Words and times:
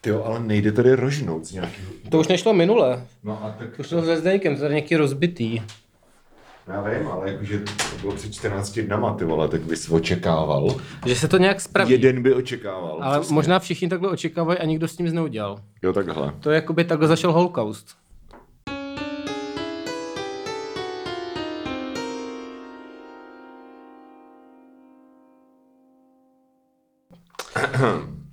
Ty 0.00 0.10
jo, 0.10 0.22
ale 0.24 0.40
nejde 0.40 0.72
tady 0.72 0.94
rožnout 0.94 1.44
z 1.44 1.52
nějakého... 1.52 1.92
To 2.10 2.18
už 2.18 2.28
nešlo 2.28 2.54
minule. 2.54 3.06
No 3.24 3.44
a 3.44 3.50
tak... 3.58 3.76
To 3.76 3.82
šlo 3.82 4.02
se 4.02 4.16
Zdeňkem, 4.16 4.56
to 4.56 4.64
je 4.64 4.70
nějaký 4.70 4.96
rozbitý. 4.96 5.60
Já 6.68 6.82
vím, 6.82 7.08
ale 7.08 7.30
jakože 7.30 7.58
to 7.58 8.00
bylo 8.00 8.12
před 8.12 8.34
14 8.34 8.78
dnama, 8.78 9.14
ty 9.14 9.24
vole, 9.24 9.48
tak 9.48 9.60
bys 9.60 9.90
očekával. 9.90 10.76
Že 11.06 11.16
se 11.16 11.28
to 11.28 11.38
nějak 11.38 11.60
spraví. 11.60 11.92
Jeden 11.92 12.22
by 12.22 12.34
očekával. 12.34 12.98
Ale 13.02 13.18
přesně. 13.20 13.34
možná 13.34 13.58
všichni 13.58 13.88
takhle 13.88 14.10
očekávají 14.10 14.58
a 14.58 14.64
nikdo 14.64 14.88
s 14.88 14.96
tím 14.96 15.06
nic 15.06 15.14
neudělal. 15.14 15.60
Jo, 15.82 15.92
takhle. 15.92 16.32
To 16.40 16.50
je 16.50 16.54
jako 16.54 16.72
by 16.72 16.84
takhle 16.84 17.08
začal 17.08 17.32
holokaust. 17.32 17.96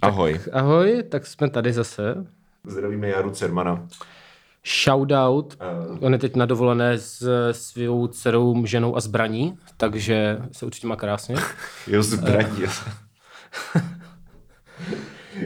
Ahoj. 0.06 0.40
Ahoj, 0.54 1.04
tak 1.10 1.28
jsme 1.28 1.50
tady 1.50 1.74
zase. 1.74 2.26
Zdravíme 2.68 3.08
Jaru 3.08 3.30
Cermana. 3.30 3.88
Shoutout. 4.84 5.58
Uh, 5.90 5.98
On 6.02 6.14
je 6.14 6.20
teď 6.20 6.36
na 6.36 6.46
dovolené 6.46 6.98
s 6.98 7.30
svou 7.52 8.08
dcerou, 8.08 8.66
ženou 8.66 8.96
a 8.96 9.00
zbraní, 9.00 9.58
takže 9.78 10.38
se 10.52 10.66
určitě 10.66 10.88
má 10.88 10.96
krásně. 10.96 11.36
jo, 11.88 12.04
zbraní. 12.04 12.62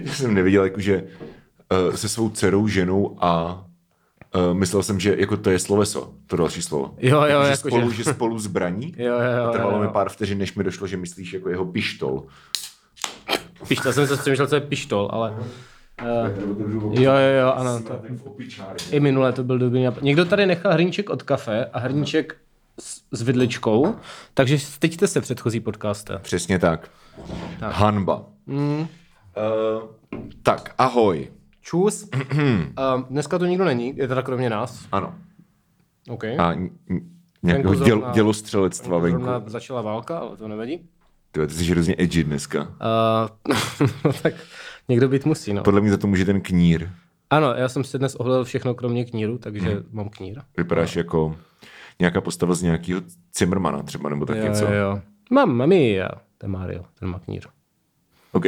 Já 0.04 0.13
jsem 0.13 0.34
neviděl, 0.34 0.63
jakože 0.63 1.04
uh, 1.88 1.96
se 1.96 2.10
svou 2.10 2.30
dcerou, 2.30 2.68
ženou 2.68 3.18
a 3.23 3.62
uh, 4.35 4.54
myslel 4.54 4.84
jsem, 4.84 4.99
že 4.99 5.16
jako 5.20 5.38
to 5.38 5.49
je 5.49 5.60
sloveso, 5.60 6.13
to 6.27 6.35
další 6.35 6.62
slovo. 6.62 6.96
Jo, 6.98 7.21
jo, 7.21 7.44
že 7.44 7.49
jakože- 7.49 7.55
spolu, 7.55 7.91
že 7.91 8.04
spolu 8.04 8.40
zbraní. 8.40 8.94
Jo, 8.98 9.13
jo, 9.13 9.32
jo, 9.38 9.44
A 9.49 9.52
trvalo 9.52 9.71
jo, 9.73 9.80
mi 9.80 9.85
jo. 9.85 9.91
pár 9.91 10.10
vteřin, 10.10 10.38
než 10.38 10.55
mi 10.55 10.63
došlo, 10.63 10.88
že 10.88 10.98
myslíš 10.98 11.34
jako 11.34 11.49
jeho 11.49 11.66
pištol. 11.66 12.23
Pištol, 13.68 13.94
jsem 13.94 14.08
se 14.08 14.18
přemýšlel, 14.18 14.48
co 14.48 14.55
je 14.55 14.62
pištol, 14.62 15.09
ale... 15.12 15.36
Uh, 16.02 16.94
jo, 16.94 17.13
jo, 17.13 17.41
jo, 17.41 17.54
ano. 17.55 17.82
To, 17.84 18.02
I 18.91 18.99
minule 18.99 19.34
to 19.34 19.44
byl 19.44 19.60
dobrý 19.60 19.84
nápad. 19.84 20.04
Někdo 20.04 20.26
tady 20.26 20.46
nechal 20.46 20.74
hrníček 20.74 21.10
od 21.10 21.24
kafe 21.24 21.65
a 21.65 21.80
hrníček 21.80 22.37
s, 22.80 23.02
s 23.12 23.21
vidličkou, 23.21 23.96
takže 24.34 24.60
styďte 24.60 25.07
se 25.07 25.21
předchozí 25.21 25.60
podcasté. 25.60 26.18
Přesně 26.18 26.60
tak. 26.60 26.90
tak. 27.60 27.74
Hanba. 27.74 28.26
Mm. 28.46 28.80
Uh, 28.80 28.87
tak, 30.43 30.74
ahoj. 30.77 31.27
Čus. 31.62 32.10
uh, 32.34 33.02
dneska 33.10 33.37
to 33.37 33.46
nikdo 33.46 33.65
není, 33.65 33.98
je 33.98 34.07
teda 34.07 34.21
kromě 34.21 34.49
nás. 34.49 34.87
Ano. 34.91 35.15
OK. 36.10 36.24
A 36.24 36.55
nějakého 37.43 37.76
děl, 37.76 38.12
dělostřelectva 38.13 38.98
venku. 38.98 39.24
Zrovna 39.24 39.49
začala 39.49 39.82
válka, 39.82 40.18
ale 40.18 40.37
to 40.37 40.48
nevadí. 40.48 40.90
Ty, 41.32 41.48
ty 41.48 41.54
jsi 41.54 41.72
hrozně 41.72 41.96
edgy 41.98 42.24
dneska. 42.24 42.62
Uh, 42.62 42.68
no 44.05 44.13
tak 44.24 44.34
někdo 44.88 45.08
být 45.10 45.26
musí, 45.26 45.54
no. 45.54 45.63
Podle 45.63 45.82
mě 45.82 45.90
za 45.91 45.98
to 45.98 46.08
může 46.08 46.26
ten 46.26 46.41
knír. 46.41 46.90
Ano, 47.30 47.54
já 47.54 47.70
jsem 47.70 47.84
si 47.84 47.98
dnes 47.99 48.16
ohlel 48.16 48.44
všechno 48.44 48.74
kromě 48.74 49.05
kníru, 49.05 49.38
takže 49.38 49.70
Mhm. 49.70 49.84
mám 49.91 50.10
knír. 50.10 50.41
Vypadáš 50.58 50.96
jako 50.96 51.36
nějaká 51.99 52.21
postava 52.21 52.54
z 52.55 52.62
nějakého 52.62 53.02
Zimmermana 53.38 53.84
třeba, 53.84 54.10
nebo 54.10 54.26
tak 54.26 54.38
Jo, 54.38 54.44
něco. 54.44 54.66
jo, 54.66 54.71
jo. 54.71 55.02
Mám, 55.32 55.55
mami, 55.58 55.94
já. 55.94 56.10
Ten 56.38 56.52
Mario, 56.52 56.86
ten 56.99 57.10
má 57.10 57.20
knír. 57.20 57.41
OK. 58.32 58.46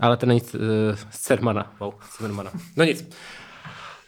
Ale 0.00 0.16
ten 0.16 0.28
není 0.28 0.40
uh, 0.42 0.48
z 0.94 1.06
Cermana. 1.10 1.72
Wow, 1.80 1.92
Cermana. 2.18 2.50
No 2.76 2.84
nic. 2.84 3.02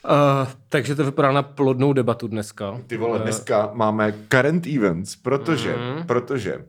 Uh, 0.05 0.49
takže 0.69 0.95
to 0.95 1.05
vypadá 1.05 1.33
na 1.33 1.43
plodnou 1.43 1.93
debatu 1.93 2.29
dneska. 2.29 2.81
Ty 2.87 2.97
vole, 2.97 3.19
dneska 3.19 3.71
máme 3.75 4.15
current 4.29 4.67
events, 4.67 5.17
protože, 5.17 5.77
Mhm. 5.77 6.07
protože, 6.07 6.57
uh, 6.57 6.63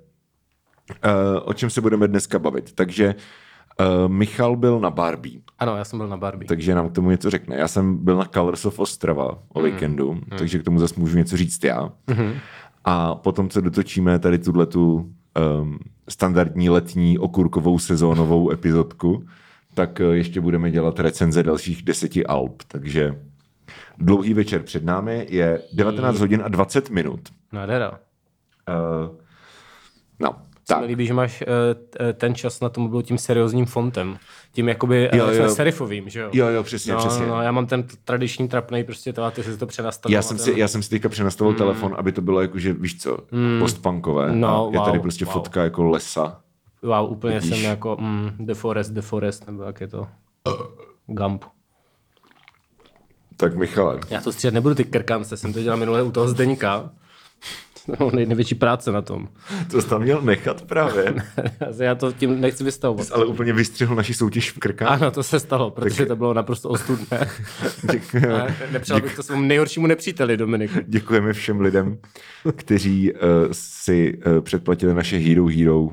o 1.44 1.54
čem 1.54 1.70
se 1.70 1.82
budeme 1.82 2.08
dneska 2.08 2.40
bavit. 2.40 2.72
Takže 2.76 3.16
uh, 3.80 4.12
Michal 4.12 4.56
byl 4.56 4.80
na 4.80 4.90
Barbie, 4.90 5.40
Ano, 5.60 5.78
já 5.78 5.84
jsem 5.86 6.00
byl 6.00 6.08
na 6.08 6.18
Barbie. 6.18 6.48
takže 6.48 6.76
nám 6.76 6.90
k 6.90 6.92
tomu 6.94 7.10
něco 7.10 7.30
řekne. 7.30 7.56
Já 7.56 7.68
jsem 7.68 7.98
byl 8.06 8.18
na 8.18 8.26
Colors 8.26 8.66
of 8.66 8.80
Ostrava 8.80 9.40
o 9.54 9.60
Mhm. 9.62 9.72
víkendu, 9.72 10.20
takže 10.38 10.60
k 10.60 10.64
tomu 10.64 10.80
zase 10.80 10.96
můžu 10.98 11.18
něco 11.18 11.38
říct 11.38 11.64
já. 11.64 11.90
A 12.86 13.16
potom, 13.16 13.50
co 13.50 13.62
dotočíme 13.62 14.20
tady 14.20 14.38
tuhle 14.40 14.66
tu 14.66 14.94
um, 15.60 15.80
standardní 16.10 16.70
letní 16.70 17.20
okurkovou 17.20 17.80
sezónovou 17.80 18.52
epizodku, 18.52 19.26
tak 19.74 20.02
uh, 20.06 20.12
ještě 20.14 20.42
budeme 20.42 20.72
dělat 20.72 21.00
recenze 21.00 21.44
dalších 21.44 21.84
deseti 21.84 22.26
alb. 22.26 22.64
Takže 22.68 23.20
dlouhý 23.98 24.34
večer 24.34 24.64
před 24.64 24.84
námi 24.86 25.26
je 25.30 25.62
19 25.74 26.20
hodin 26.20 26.42
a 26.46 26.48
20 26.48 26.90
minut. 26.90 27.20
Nádhera. 27.52 27.92
Uh, 27.92 29.16
no, 30.20 30.36
Tak. 30.68 30.80
Mi 30.80 30.86
líbí, 30.86 31.08
že 31.08 31.14
máš 31.14 31.42
uh, 31.42 31.48
t- 31.90 32.14
ten 32.14 32.36
čas 32.36 32.60
na 32.60 32.70
tom 32.70 32.90
byl 32.90 33.02
tím 33.02 33.18
seriózním 33.18 33.66
fontem. 33.66 34.18
Tím 34.52 34.70
jakoby 34.70 35.10
Jo, 35.14 35.28
jo, 35.28 35.44
jo. 35.44 35.50
serifovým, 35.50 36.10
že 36.10 36.20
jo? 36.20 36.30
Jo, 36.34 36.48
jo, 36.48 36.64
přesně, 36.64 36.94
no, 36.94 37.00
přesně. 37.00 37.26
No, 37.28 37.42
já 37.42 37.52
mám 37.52 37.66
ten 37.66 37.84
tradiční 38.04 38.48
trapnej, 38.48 38.84
prostě 38.84 39.14
to, 39.14 39.24
a 39.24 39.32
ty 39.32 39.44
si 39.44 39.58
to 39.58 39.66
přenastavil. 39.68 40.16
Já 40.16 40.22
jsem, 40.22 40.38
si, 40.38 40.60
já 40.60 40.68
jsem 40.68 40.84
si 40.84 40.90
teďka 40.90 41.10
přenastavil 41.10 41.52
mm. 41.52 41.58
telefon, 41.58 41.96
aby 41.98 42.12
to 42.12 42.22
bylo 42.22 42.42
jako, 42.42 42.60
že 42.60 42.74
víš 42.74 43.02
co, 43.02 43.18
mm. 43.32 43.60
postpunkové. 43.60 44.36
No, 44.36 44.70
a 44.70 44.74
je 44.74 44.80
tady 44.80 44.98
wow, 44.98 45.02
prostě 45.02 45.26
wow. 45.26 45.34
fotka 45.34 45.64
jako 45.64 45.84
lesa. 45.84 46.42
Wow, 46.82 47.12
úplně 47.12 47.40
Vidíš. 47.40 47.50
jsem 47.50 47.70
jako 47.70 47.98
mm, 48.00 48.32
The 48.40 48.54
Forest, 48.54 48.92
The 48.92 49.02
Forest, 49.02 49.48
nebo 49.48 49.64
jak 49.64 49.82
je 49.82 49.88
to? 49.88 50.08
Gump. 51.08 51.46
Tak 53.38 53.56
Michale, 53.56 54.00
Já 54.10 54.22
to 54.22 54.32
stříhat 54.32 54.54
nebudu, 54.54 54.76
ty 54.76 54.84
krkance, 54.84 55.38
jsem 55.38 55.54
to 55.54 55.62
dělal 55.62 55.78
minule 55.78 56.04
u 56.04 56.12
toho 56.12 56.28
Zdeňka. 56.28 56.90
Nej- 57.88 58.26
největší 58.28 58.56
práce 58.56 58.92
na 58.92 59.02
tom. 59.02 59.28
to 59.72 59.82
jsi 59.82 59.90
tam 59.90 60.02
měl 60.02 60.22
nechat 60.22 60.62
právě. 60.62 61.14
Já 61.80 61.96
to 61.96 62.12
tím 62.12 62.42
nechci 62.42 62.64
vystavovat. 62.64 63.08
Ale 63.12 63.26
úplně 63.26 63.54
vystřihl 63.54 63.96
naši 63.96 64.14
soutěž 64.14 64.52
v 64.52 64.60
krkách. 64.60 65.02
Ano, 65.02 65.12
to 65.12 65.24
se 65.24 65.40
stalo, 65.40 65.72
protože 65.72 66.06
to 66.06 66.16
bylo 66.16 66.34
naprosto 66.34 66.70
ostudné. 66.70 67.20
A 68.42 68.48
Nepřál 68.72 69.02
bych 69.02 69.16
to 69.16 69.24
svému 69.24 69.42
nejhoršímu 69.42 69.88
nepříteli, 69.88 70.38
Dominiku. 70.38 70.80
Děkujeme 70.88 71.34
všem 71.34 71.62
lidem, 71.62 71.98
kteří 72.56 73.14
uh, 73.14 73.20
si 73.52 74.18
uh, 74.18 74.42
předplatili 74.42 74.94
naše 74.94 75.18
Hero 75.18 75.46
Hero 75.46 75.82
uh, 75.82 75.90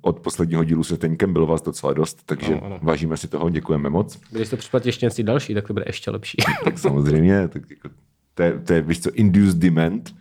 od 0.00 0.20
posledního 0.20 0.64
dílu 0.64 0.84
se 0.84 0.96
Teňkem. 0.96 1.32
Bylo 1.32 1.46
vás 1.46 1.62
docela 1.62 1.92
dost, 1.92 2.22
takže 2.26 2.52
Ano, 2.54 2.64
ano. 2.64 2.78
vážíme 2.82 3.16
si 3.16 3.28
toho, 3.28 3.50
děkujeme 3.50 3.90
moc. 3.90 4.20
Když 4.30 4.48
to 4.48 4.56
připlatí 4.56 4.88
ještě 4.88 5.06
něco 5.06 5.22
další, 5.22 5.54
tak 5.54 5.66
to 5.66 5.72
bude 5.72 5.84
ještě 5.88 6.10
lepší. 6.10 6.36
Tak 6.64 6.78
samozřejmě, 6.78 7.48
tak 7.48 7.62
jako, 7.70 7.88
to, 8.34 8.42
je, 8.42 8.58
to 8.58 8.72
je, 8.72 8.82
víš 8.82 9.00
co, 9.00 9.10
induced 9.10 9.56
demand, 9.58 10.14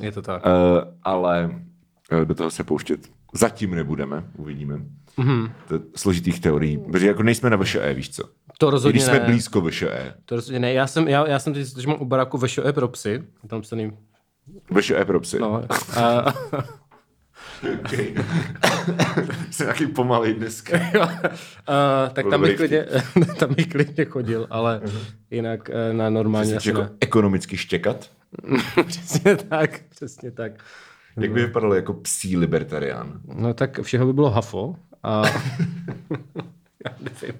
Je 0.00 0.12
to 0.12 0.22
tak. 0.22 0.46
uh, 0.46 0.52
ale 1.02 1.50
uh, 2.12 2.24
do 2.24 2.34
toho 2.34 2.50
se 2.50 2.64
pouštět 2.64 3.00
zatím 3.34 3.74
nebudeme, 3.74 4.24
uvidíme. 4.36 4.80
Mm-hmm. 5.18 5.50
To 5.68 5.80
složitých 5.96 6.40
teorií, 6.40 6.78
protože 6.78 7.06
jako 7.06 7.22
nejsme 7.22 7.50
na 7.50 7.56
VŠE, 7.56 7.94
víš 7.94 8.10
co. 8.10 8.22
To 8.58 8.70
rozhodně 8.70 8.92
když 8.92 9.02
jsme 9.02 9.18
ne. 9.18 9.24
blízko 9.24 9.60
VŠE. 9.60 10.14
To 10.24 10.36
rozhodně 10.36 10.60
ne. 10.60 10.72
Já 10.72 10.86
jsem, 10.86 11.08
já, 11.08 11.28
já 11.28 11.38
jsem 11.38 11.54
teď, 11.54 11.78
že 11.78 11.88
mám 11.88 11.96
u 12.00 12.04
baráku 12.04 12.38
VŠE 12.38 12.72
pro 12.72 12.88
psy. 12.88 13.24
Tam 13.46 13.60
psaný, 13.60 13.92
VŠE 14.80 15.04
pro 15.04 15.20
psy. 15.20 15.38
no. 15.38 15.64
A, 15.96 16.34
Okay. 17.78 18.14
Jsem 19.50 19.66
nějaký 19.66 19.86
pomalej 19.86 20.34
dneska. 20.34 20.78
a, 21.66 22.08
tak 22.12 22.24
Byl 22.24 22.30
tam 22.30 22.42
bych, 22.42 22.56
klidně, 22.56 22.86
tam 23.38 23.54
bych 23.54 23.66
klidně 23.66 24.04
chodil, 24.04 24.46
ale 24.50 24.80
jinak 25.30 25.70
eh, 25.70 25.92
na 25.92 26.10
normálně 26.10 26.58
jako 26.64 26.80
ne. 26.80 26.90
ekonomicky 27.00 27.56
štěkat? 27.56 28.10
přesně 28.86 29.36
tak, 29.36 29.80
přesně 29.88 30.30
tak. 30.30 30.52
Jak 31.16 31.32
by 31.32 31.46
vypadalo 31.46 31.74
jako 31.74 31.94
psí 31.94 32.36
libertarián? 32.36 33.20
No 33.34 33.54
tak 33.54 33.80
všeho 33.82 34.06
by 34.06 34.12
bylo 34.12 34.30
hafo 34.30 34.76
a 35.02 35.22
já 36.86 36.96
nevím. 37.00 37.38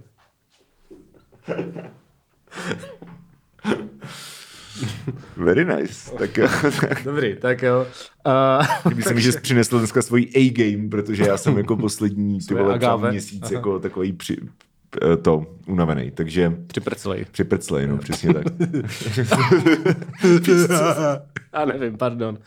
Very 5.36 5.64
nice. 5.64 6.10
Tak 6.18 6.36
jo. 6.36 6.48
Dobrý, 7.04 7.36
tak 7.36 7.62
jo. 7.62 7.86
Uh, 8.26 8.66
Kdyby 8.84 9.02
se 9.02 9.14
mi, 9.14 9.20
že 9.20 9.32
jsi 9.32 9.40
přinesl 9.40 9.78
dneska 9.78 10.02
svoji 10.02 10.30
A-game, 10.36 10.88
protože 10.88 11.24
já 11.26 11.36
jsem 11.36 11.58
jako 11.58 11.76
poslední 11.76 12.38
ty 12.48 12.54
vole, 12.54 12.78
měsíc 13.10 13.50
jako 13.50 13.78
takový 13.78 14.12
při, 14.12 14.36
to 15.22 15.46
unavený. 15.66 16.10
Takže 16.10 16.52
připrclej. 16.66 17.24
připrclej, 17.30 17.86
no, 17.86 17.98
přesně 17.98 18.34
tak. 18.34 18.44
A 21.52 21.64
nevím, 21.64 21.96
pardon. 21.98 22.38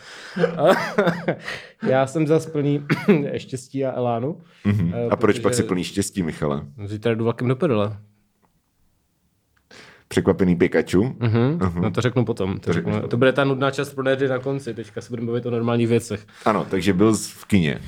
já 1.88 2.08
jsem 2.08 2.28
zas 2.28 2.46
plný 2.46 2.86
štěstí 3.38 3.86
a 3.86 3.92
elánu. 3.92 4.42
Mhm. 4.66 4.92
eh, 4.96 5.08
A 5.10 5.16
proč 5.16 5.40
pak 5.40 5.54
si 5.54 5.64
plný 5.64 5.84
štěstí, 5.84 6.24
Michale? 6.24 6.62
Zítra 6.86 7.16
jdu 7.16 7.24
vlakem 7.24 7.48
do 7.48 7.56
prdele. 7.56 7.98
Překvapený 10.08 10.56
Pikachu? 10.56 11.16
Mhm. 11.20 11.60
No 11.82 11.92
to 11.92 12.02
řeknu 12.02 12.26
potom. 12.26 12.60
To, 12.60 12.74
řeknu. 12.74 13.02
to 13.08 13.18
bude 13.18 13.34
ta 13.34 13.44
nudná 13.44 13.72
část 13.72 13.94
pro 13.94 14.04
nerdy 14.04 14.28
na 14.28 14.40
konci. 14.40 14.74
Teďka 14.74 15.02
se 15.02 15.10
budeme 15.10 15.28
bavit 15.28 15.46
o 15.46 15.52
normálních 15.52 15.88
věcech. 15.88 16.26
Ano, 16.46 16.66
takže 16.70 16.94
byl 16.94 17.16
jsi 17.16 17.32
v 17.38 17.46
kině. 17.46 17.80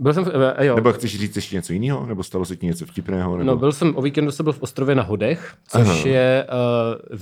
Byl 0.00 0.14
jsem, 0.14 0.24
v- 0.24 0.54
eh, 0.56 0.66
jo, 0.66 0.74
Nebo 0.76 0.92
chceš 0.92 1.18
říct 1.20 1.36
ještě 1.36 1.56
něco 1.56 1.72
jiného? 1.72 2.06
Nebo 2.06 2.22
stalo 2.22 2.44
se 2.44 2.56
ti 2.56 2.66
něco 2.66 2.86
vtipného? 2.86 3.36
Nebo... 3.36 3.50
No, 3.50 3.56
byl 3.56 3.72
jsem, 3.72 3.96
o 3.96 4.02
víkendu 4.02 4.30
jsem 4.30 4.44
byl 4.44 4.52
v 4.52 4.62
ostrově 4.62 4.94
na 4.94 5.02
Hodech, 5.02 5.54
což 5.68 5.80
Aha. 5.88 6.08
je, 6.08 6.46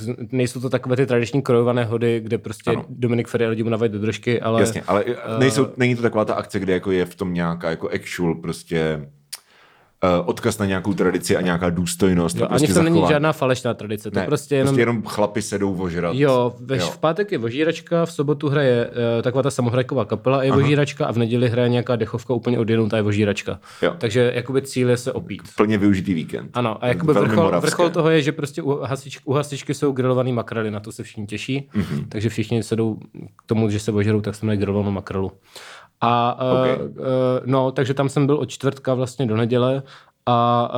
uh, 0.08 0.14
nejsou 0.32 0.60
to 0.60 0.70
takové 0.70 0.96
ty 0.96 1.06
tradiční 1.06 1.42
krojované 1.42 1.84
hody, 1.84 2.20
kde 2.20 2.38
prostě 2.38 2.70
Ano. 2.70 2.84
Dominik 2.88 3.28
Ferry 3.28 3.46
lidi 3.46 3.62
mu 3.62 3.70
navají 3.70 3.92
do 3.92 3.98
držky, 3.98 4.40
ale 4.40 4.60
Jasně, 4.60 4.82
ale 4.86 5.04
uh, 5.04 5.12
nejsou, 5.38 5.66
není 5.76 5.96
to 5.96 6.02
taková 6.02 6.24
ta 6.24 6.34
akce, 6.34 6.58
kde 6.58 6.72
jako 6.72 6.90
je 6.90 7.06
v 7.06 7.14
tom 7.14 7.34
nějaká 7.34 7.70
jako 7.70 7.88
actual 7.88 8.34
prostě 8.34 9.08
uh, 10.04 10.28
odkaz 10.28 10.58
na 10.58 10.66
nějakou 10.66 10.94
tradici 10.94 11.36
a 11.36 11.40
nějaká 11.40 11.70
důstojnost. 11.70 12.36
Jo, 12.36 12.44
a 12.44 12.48
prostě 12.48 12.66
ani 12.66 12.74
to 12.74 12.82
není 12.82 12.94
zachování. 12.94 13.12
žádná 13.12 13.32
falešná 13.32 13.74
tradice, 13.74 14.10
to 14.10 14.18
ne, 14.18 14.26
prostě 14.26 14.54
jenom... 14.54 14.66
prostě 14.68 14.80
jenom 14.82 15.02
chlapi 15.02 15.42
sedou 15.42 15.74
vožrat. 15.74 16.14
Jo, 16.16 16.54
ve, 16.60 16.76
Jo. 16.76 16.86
v 16.86 16.98
pátek 16.98 17.32
je 17.32 17.38
vožíračka, 17.38 18.06
v 18.06 18.12
sobotu 18.12 18.48
hraje 18.48 18.86
uh, 18.86 19.22
taková 19.22 19.42
ta 19.42 19.50
samohrajková 19.50 20.04
kapela, 20.04 20.42
je 20.42 20.52
vožíračka 20.52 21.06
a 21.06 21.12
v 21.12 21.18
neděli 21.18 21.48
hraje 21.48 21.68
nějaká 21.68 21.96
dechovka 21.96 22.34
úplně 22.34 22.58
odjenutá 22.58 22.96
je 22.96 23.02
vožíračka. 23.02 23.60
Jo. 23.82 23.94
Takže 23.98 24.32
jakoby 24.34 24.62
cíl 24.62 24.90
je 24.90 24.96
se 24.96 25.12
opít. 25.12 25.42
Plně 25.56 25.78
využitý 25.78 26.14
víkend. 26.14 26.50
Ano, 26.54 26.84
a 26.84 26.86
jakoby 26.86 27.12
Velmi 27.12 27.28
vrchol, 27.28 27.44
moravské. 27.44 27.66
vrchol 27.70 27.90
toho 27.90 28.10
je, 28.10 28.22
že 28.22 28.32
prostě 28.32 28.62
u, 28.62 28.78
hasič, 28.82 29.18
u 29.24 29.32
hasičky 29.32 29.74
jsou 29.74 29.92
grilovaný 29.92 30.32
makrely, 30.32 30.70
na 30.70 30.80
to 30.80 30.92
se 30.92 31.02
všichni 31.02 31.26
těší, 31.26 31.68
Mhm. 31.74 31.82
mm-hmm. 31.84 32.04
takže 32.08 32.28
všichni 32.28 32.62
se 32.62 32.76
jdou 32.76 32.94
k 33.36 33.42
tomu, 33.46 33.70
že 33.70 33.80
se 33.80 33.92
ožerou, 33.92 34.20
tak 34.20 34.34
se 34.34 34.46
mají 34.46 34.58
grilovanou 34.58 34.90
makrelu. 34.90 35.32
A 36.00 36.38
Okay. 36.52 36.76
uh, 36.88 37.04
no, 37.44 37.72
takže 37.72 37.94
tam 37.94 38.08
jsem 38.08 38.26
byl 38.26 38.36
od 38.36 38.50
čtvrtka 38.50 38.94
vlastně 38.94 39.26
do 39.26 39.36
neděle 39.36 39.82
a 40.26 40.68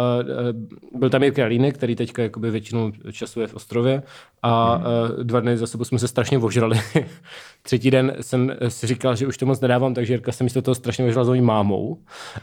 uh, 0.93 1.01
byl 1.01 1.11
tam 1.11 1.23
Jirka 1.23 1.45
Línek, 1.45 1.75
který 1.75 1.97
teďka 1.97 2.23
jakoby 2.23 2.51
většinou 2.51 2.93
času 3.13 3.41
je 3.41 3.47
v 3.47 3.55
Ostrově 3.55 4.03
a 4.43 4.77
uh, 4.77 4.83
dva 5.23 5.41
dny 5.41 5.57
za 5.57 5.67
sebou 5.67 5.85
jsme 5.85 5.99
se 5.99 6.09
strašně 6.09 6.39
ožrali. 6.39 6.81
Třetí 7.63 7.91
den 7.91 8.17
jsem 8.21 8.53
si 8.69 8.87
říkal, 8.87 9.17
že 9.17 9.27
už 9.27 9.37
to 9.37 9.47
moc 9.47 9.61
nedávám, 9.61 9.95
takže 9.95 10.13
Jirka 10.13 10.33
se 10.33 10.45
místo 10.45 10.63
toho 10.63 10.75
strašně 10.75 11.05
ožral 11.05 11.25
s 11.25 11.29
mojí 11.29 11.41
mámou. 11.41 11.99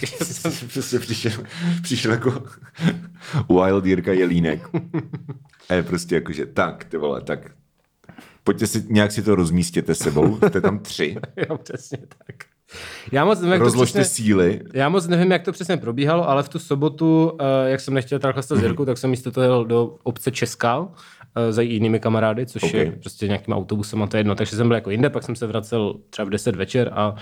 takže 0.00 0.16
jsem 0.24 0.68
Přesně 0.68 0.98
přišel, 0.98 1.32
přišel 1.82 2.10
jako 2.12 2.42
Wild 3.64 3.86
Jirka 3.86 4.12
Jelínek. 4.12 4.68
A 5.68 5.74
je 5.74 5.82
prostě 5.82 6.14
jako, 6.14 6.32
že 6.32 6.46
tak, 6.46 6.84
ty 6.84 6.96
vole, 6.96 7.20
tak 7.20 7.50
pojďte 8.44 8.66
si, 8.66 8.84
nějak 8.88 9.12
si 9.12 9.22
to 9.22 9.34
rozmístěte 9.34 9.94
sebou, 9.94 10.36
jste 10.36 10.60
tam 10.60 10.78
tři, 10.78 11.16
Jo, 11.48 11.58
přesně 11.58 11.98
tak. 11.98 12.36
Já 13.12 13.24
moc 13.24 13.38
nevím, 13.40 13.52
jak 13.52 13.60
to 13.60 13.64
rozložte 13.64 14.00
přesně, 14.00 14.24
síly, 14.24 14.60
já 14.74 14.88
moc 14.88 15.06
nevím, 15.06 15.32
jak 15.32 15.42
to 15.42 15.52
přesně 15.52 15.76
probíhalo, 15.76 16.28
ale 16.28 16.42
v 16.42 16.48
tu 16.48 16.58
sobotu, 16.58 17.32
eh, 17.40 17.70
jak 17.70 17.80
jsem 17.80 17.94
nechtěl 17.94 18.18
teda 18.18 18.32
chlastat 18.32 18.58
s 18.58 18.62
Jirkou, 18.62 18.84
tak 18.84 18.98
jsem 18.98 19.10
místo 19.10 19.30
toho 19.30 19.44
jel 19.44 19.64
do 19.64 19.96
obce 20.02 20.30
Česká 20.30 20.88
eh, 21.36 21.52
za 21.52 21.62
jinými 21.62 22.00
kamarády, 22.00 22.46
což 22.46 22.62
Ok. 22.62 22.74
je 22.74 22.92
prostě 23.00 23.26
nějakým 23.26 23.54
autobusem 23.54 24.02
a 24.02 24.06
to 24.06 24.16
je 24.16 24.18
jedno. 24.18 24.34
Takže 24.34 24.56
jsem 24.56 24.68
byl 24.68 24.74
jako 24.74 24.90
jinde, 24.90 25.10
pak 25.10 25.22
jsem 25.22 25.36
se 25.36 25.46
vracel 25.46 25.94
třeba 26.10 26.26
v 26.26 26.30
10 26.30 26.56
večer 26.56 26.90
a 26.94 27.14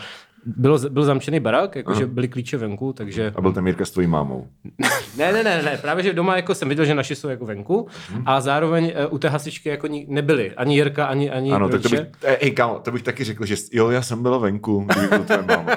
bylo, 0.46 0.78
byl 0.78 1.04
zamčený 1.04 1.40
barák, 1.40 1.76
jakože 1.76 2.06
byly 2.06 2.28
klíče 2.28 2.56
venku, 2.56 2.92
takže... 2.92 3.32
a 3.36 3.40
byl 3.40 3.52
tam 3.52 3.66
Jirka 3.66 3.84
s 3.84 3.90
tvojí 3.90 4.06
mámou. 4.08 4.46
Ne, 5.16 5.32
ne, 5.32 5.44
ne, 5.44 5.62
ne, 5.62 5.78
právě 5.78 6.04
že 6.04 6.12
doma 6.12 6.36
jako 6.36 6.54
jsem 6.54 6.68
viděl, 6.68 6.84
že 6.84 6.94
naši 6.94 7.14
jsou 7.14 7.28
jako 7.28 7.46
venku 7.46 7.88
a 8.26 8.40
zároveň 8.40 8.92
eh, 8.94 9.06
u 9.06 9.18
té 9.18 9.28
hasičky 9.28 9.68
jako 9.68 9.86
ni- 9.86 10.06
nebyli, 10.08 10.52
ani 10.54 10.74
Jirka, 10.74 11.06
ani, 11.06 11.30
ani 11.30 11.52
Ano, 11.52 11.68
tak 11.68 11.82
to 11.82 11.88
bych, 11.88 12.00
eh, 12.24 12.38
hej, 12.40 12.50
kámo, 12.50 12.78
to 12.78 12.90
bych 12.92 13.02
taky 13.02 13.24
řekl, 13.24 13.46
že 13.46 13.54
jo, 13.72 13.90
já 13.90 14.02
jsem 14.02 14.22
byla 14.22 14.38
venku, 14.38 14.86
kdyby 14.92 15.06
byl 15.06 15.24
tvoje 15.24 15.42
máma. 15.42 15.72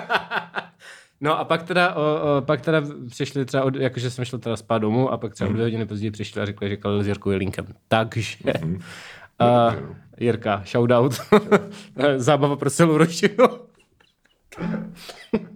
No 1.21 1.39
a 1.39 1.45
pak 1.45 1.63
teda, 1.63 1.95
o, 1.95 2.01
o, 2.01 2.41
pak 2.41 2.61
teda 2.61 2.81
přišli 3.09 3.45
třeba, 3.45 3.63
od, 3.63 3.75
jakože 3.75 4.11
jsem 4.11 4.25
šel 4.25 4.39
teda 4.39 4.55
spát 4.55 4.77
domů 4.77 5.09
a 5.09 5.17
pak 5.17 5.33
třeba 5.33 5.49
o 5.49 5.53
dvě 5.53 5.65
hodiny 5.65 5.85
později 5.85 6.11
přišli 6.11 6.41
a 6.41 6.45
řekli, 6.45 6.69
že 6.69 6.77
kalili 6.77 7.03
s 7.03 7.07
Jirkou 7.07 7.29
Jelínkem. 7.29 7.65
Takže, 7.87 8.37
mm-hmm. 8.45 8.79
uh, 9.41 9.95
Jirka, 10.19 10.63
shoutout. 10.65 11.21
Zábava 12.17 12.55
pro 12.55 12.69
celou 12.69 12.97
rodinu. 14.57 14.93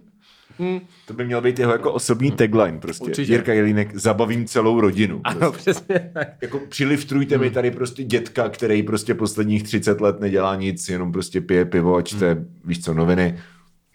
To 1.06 1.14
by 1.14 1.24
měl 1.24 1.40
být 1.40 1.58
jeho 1.58 1.72
jako 1.72 1.92
osobní 1.92 2.30
tagline 2.30 2.78
prostě. 2.78 3.04
Určitě. 3.04 3.32
Jirka 3.32 3.52
Jelínek, 3.52 3.96
zabavím 3.96 4.46
celou 4.46 4.80
rodinu. 4.80 5.20
ano, 5.24 5.52
přesně 5.52 6.10
tak. 6.14 6.28
Jako 6.42 6.60
přiliftrujte 6.68 7.38
mi 7.38 7.50
tady 7.50 7.70
prostě 7.70 8.04
dětka, 8.04 8.48
který 8.48 8.82
prostě 8.82 9.14
posledních 9.14 9.62
30 9.62 10.00
let 10.00 10.20
nedělá 10.20 10.56
nic, 10.56 10.88
jenom 10.88 11.12
prostě 11.12 11.40
pije 11.40 11.64
pivo 11.64 11.96
a 11.96 12.02
čte, 12.02 12.44
víš 12.64 12.84
co, 12.84 12.94
noviny. 12.94 13.38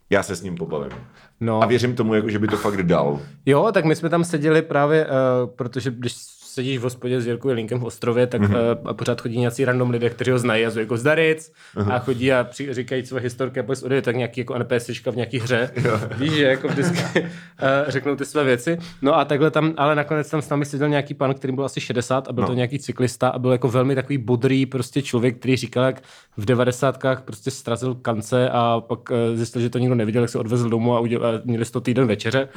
Já 0.09 0.23
se 0.23 0.35
s 0.35 0.41
ním 0.41 0.55
pobavím. 0.55 0.97
No. 1.39 1.63
A 1.63 1.65
věřím 1.65 1.95
tomu, 1.95 2.13
jako, 2.13 2.29
že 2.29 2.39
by 2.39 2.47
to 2.47 2.57
fakt 2.57 2.83
dal. 2.83 3.19
Jo, 3.45 3.71
tak 3.73 3.85
my 3.85 3.95
jsme 3.95 4.09
tam 4.09 4.23
seděli 4.23 4.61
právě, 4.61 5.05
uh, 5.05 5.11
protože 5.55 5.91
když 5.91 6.13
sedíš 6.53 6.77
v 6.77 6.81
hospodě 6.81 7.21
s 7.21 7.27
Jirkou 7.27 7.49
Jelínkem 7.49 7.79
v 7.79 7.83
Ostrově, 7.83 8.27
tak 8.27 8.41
mm-hmm. 8.41 8.77
a 8.85 8.93
pořád 8.93 9.21
chodí 9.21 9.37
nějací 9.37 9.65
random 9.65 9.89
lidé, 9.89 10.09
kteří 10.09 10.31
ho 10.31 10.39
znají 10.39 10.65
a 10.65 10.71
jsou 10.71 10.79
jako 10.79 10.97
zdaric 10.97 11.53
uh-huh. 11.75 11.93
a 11.93 11.99
chodí 11.99 12.33
a 12.33 12.43
při, 12.43 12.73
říkají 12.73 13.05
své 13.05 13.19
historky 13.19 13.59
a 13.59 13.63
odejde 13.83 14.01
tak 14.01 14.15
nějaký 14.15 14.41
jako 14.41 14.59
NPCčka 14.59 15.11
v 15.11 15.15
nějaký 15.15 15.39
hře. 15.39 15.71
Víš, 16.17 16.33
že 16.33 16.43
jako 16.43 16.67
vždycky 16.67 17.21
uh, 17.21 17.27
řeknou 17.87 18.15
ty 18.15 18.25
své 18.25 18.43
věci. 18.43 18.77
No 19.01 19.17
a 19.17 19.25
takhle 19.25 19.51
tam, 19.51 19.73
ale 19.77 19.95
nakonec 19.95 20.29
tam 20.29 20.41
s 20.41 20.49
námi 20.49 20.65
seděl 20.65 20.89
nějaký 20.89 21.13
pan, 21.13 21.33
který 21.33 21.53
byl 21.53 21.65
asi 21.65 21.81
60 21.81 22.27
a 22.27 22.33
byl 22.33 22.41
no. 22.41 22.47
to 22.47 22.53
nějaký 22.53 22.79
cyklista 22.79 23.29
a 23.29 23.39
byl 23.39 23.51
jako 23.51 23.69
velmi 23.69 23.95
takový 23.95 24.17
bodrý 24.17 24.65
prostě 24.65 25.01
člověk, 25.01 25.39
který 25.39 25.55
říkal, 25.55 25.83
jak 25.83 26.01
v 26.37 26.45
devadesátkách 26.45 27.21
prostě 27.21 27.51
strazil 27.51 27.95
kance 27.95 28.49
a 28.49 28.81
pak 28.87 29.09
uh, 29.09 29.17
zjistil, 29.35 29.61
že 29.61 29.69
to 29.69 29.79
nikdo 29.79 29.95
neviděl, 29.95 30.23
jak 30.23 30.29
se 30.29 30.39
odvezl 30.39 30.69
domů 30.69 30.95
a, 30.95 30.99
udělal, 30.99 31.35
a 31.35 31.41
měli 31.45 31.65
to 31.65 31.81
týden 31.81 32.07
večeře 32.07 32.49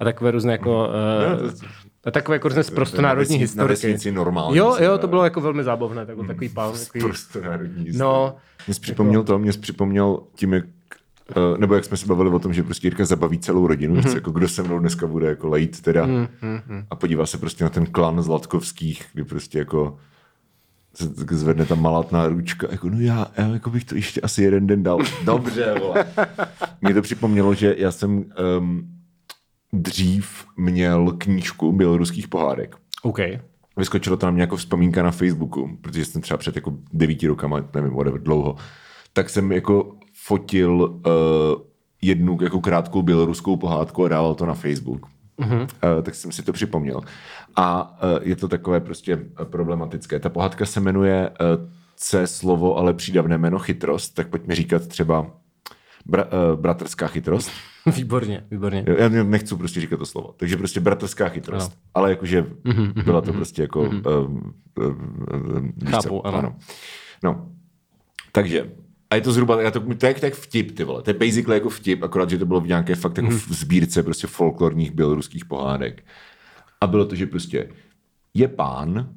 a 0.00 0.04
takové 0.04 0.30
různé 0.30 0.52
jako 0.52 0.88
uh, 1.42 1.50
a 2.04 2.10
takové 2.10 2.34
jako 2.34 2.48
různé 2.48 2.62
prostonárodní 2.74 3.36
historky. 3.36 3.58
Na 3.58 3.66
vesnici 3.66 4.12
normálně. 4.12 4.58
Jo, 4.58 4.76
jo, 4.80 4.98
to 4.98 5.08
bylo 5.08 5.24
jako 5.24 5.40
velmi 5.40 5.64
zábavné, 5.64 6.06
takový, 6.06 6.28
takový 6.28 6.48
pán. 6.48 6.72
Takový... 6.72 7.04
Prostonárodní 7.04 7.84
historky. 7.84 7.98
No, 7.98 8.36
Mě 8.66 8.74
připomněl 8.80 9.22
to, 9.22 9.38
mě 9.38 9.52
připomněl 9.52 10.20
tím, 10.34 10.52
jak 10.52 10.64
eh, 11.30 11.58
nebo 11.58 11.74
jak 11.74 11.84
jsme 11.84 11.96
se 11.96 12.06
bavili 12.06 12.30
o 12.30 12.38
tom, 12.38 12.52
že 12.52 12.62
prostě 12.62 12.86
Jirka 12.86 13.04
zabaví 13.04 13.38
celou 13.38 13.66
rodinu, 13.66 13.94
mm-hmm. 13.94 14.14
jako 14.14 14.30
kdo 14.30 14.48
se 14.48 14.62
mnou 14.62 14.78
dneska 14.78 15.06
bude 15.06 15.26
jako 15.26 15.48
lejt 15.48 15.80
teda 15.80 16.06
mm-hmm. 16.06 16.84
a 16.90 16.96
podívá 16.96 17.26
se 17.26 17.38
prostě 17.38 17.64
na 17.64 17.70
ten 17.70 17.86
klan 17.86 18.22
Zlatkovských, 18.22 19.04
kdy 19.12 19.24
prostě 19.24 19.58
jako 19.58 19.98
se 20.94 21.36
zvedne 21.36 21.66
ta 21.66 21.74
malátná 21.74 22.28
ručka, 22.28 22.66
jako 22.70 22.88
no 22.88 23.00
já, 23.00 23.26
já 23.36 23.48
jako 23.48 23.70
bych 23.70 23.84
to 23.84 23.94
ještě 23.94 24.20
asi 24.20 24.42
jeden 24.42 24.66
den 24.66 24.82
dal. 24.82 24.98
Dobře, 25.24 25.74
vole. 25.80 26.04
Mě 26.80 26.94
to 26.94 27.02
připomnělo, 27.02 27.54
že 27.54 27.74
já 27.78 27.90
jsem 27.90 28.24
um, 28.58 28.91
dřív 29.72 30.44
měl 30.56 31.12
knížku 31.18 31.72
běloruských 31.72 32.28
pohádek. 32.28 32.76
OK. 33.02 33.18
Vyskočilo 33.76 34.16
to 34.16 34.26
na 34.26 34.32
mě 34.32 34.42
jako 34.42 34.56
vzpomínka 34.56 35.02
na 35.02 35.10
Facebooku, 35.10 35.78
protože 35.80 36.04
jsem 36.04 36.22
třeba 36.22 36.38
před 36.38 36.56
jako 36.56 36.74
devíti 36.92 37.26
rokama, 37.26 37.64
nevím, 37.74 37.92
whatever, 37.92 38.22
dlouho, 38.22 38.56
tak 39.12 39.30
jsem 39.30 39.52
jako 39.52 39.96
fotil 40.12 40.72
uh, 40.82 41.02
jednu 42.02 42.38
jako 42.42 42.60
krátkou 42.60 43.02
běloruskou 43.02 43.56
pohádku 43.56 44.04
a 44.04 44.08
dával 44.08 44.34
to 44.34 44.46
na 44.46 44.54
Facebook. 44.54 45.06
Uh-huh. 45.38 45.60
Uh, 45.60 46.02
tak 46.02 46.14
jsem 46.14 46.32
si 46.32 46.42
to 46.42 46.52
připomněl. 46.52 47.00
A 47.56 47.96
uh, 48.02 48.28
je 48.28 48.36
to 48.36 48.48
takové 48.48 48.80
prostě 48.80 49.18
problematické. 49.44 50.20
Ta 50.20 50.28
pohádka 50.28 50.66
se 50.66 50.80
jmenuje 50.80 51.30
uh, 51.30 51.70
C 51.96 52.26
slovo, 52.26 52.76
ale 52.76 52.94
přídavné 52.94 53.38
jméno 53.38 53.58
chytrost, 53.58 54.14
tak 54.14 54.28
pojďme 54.28 54.54
říkat 54.54 54.86
třeba 54.86 55.30
bra, 56.06 56.24
uh, 56.24 56.60
bratrská 56.60 57.06
chytrost. 57.06 57.50
Výborně, 57.96 58.44
výborně. 58.50 58.84
Já 58.98 59.08
nechci 59.08 59.56
prostě 59.56 59.80
říkat 59.80 59.96
to 59.96 60.06
slovo. 60.06 60.34
Takže 60.36 60.56
prostě 60.56 60.80
bratrská 60.80 61.28
chytrost. 61.28 61.70
No. 61.70 61.76
Ale 61.94 62.10
jakože 62.10 62.46
byla 63.04 63.20
to 63.20 63.32
prostě 63.32 63.62
jako... 63.62 63.80
um, 63.80 64.02
um, 64.06 64.54
um, 64.78 65.72
víš 65.76 65.90
Chápu, 65.90 66.08
co? 66.08 66.26
ano. 66.26 66.38
ano. 66.38 66.56
No. 67.24 67.48
Takže, 68.32 68.70
a 69.10 69.14
je 69.14 69.20
to 69.20 69.32
zhruba, 69.32 69.62
já 69.62 69.70
to, 69.70 69.80
to 69.80 70.06
je 70.06 70.14
tak 70.14 70.34
vtip, 70.34 70.76
ty 70.76 70.84
vole. 70.84 71.02
To 71.02 71.10
je 71.10 71.14
basically 71.14 71.54
jako 71.54 71.68
vtip, 71.68 72.02
akorát, 72.02 72.30
že 72.30 72.38
to 72.38 72.46
bylo 72.46 72.60
v 72.60 72.66
nějaké 72.66 72.94
fakt 72.94 73.16
jako 73.16 73.30
v 73.30 73.52
sbírce 73.52 74.02
prostě 74.02 74.26
folklorních 74.26 74.90
běloruských 74.90 75.44
pohádek. 75.44 76.04
A 76.80 76.86
bylo 76.86 77.04
to, 77.04 77.14
že 77.14 77.26
prostě 77.26 77.68
je 78.34 78.48
pán 78.48 79.08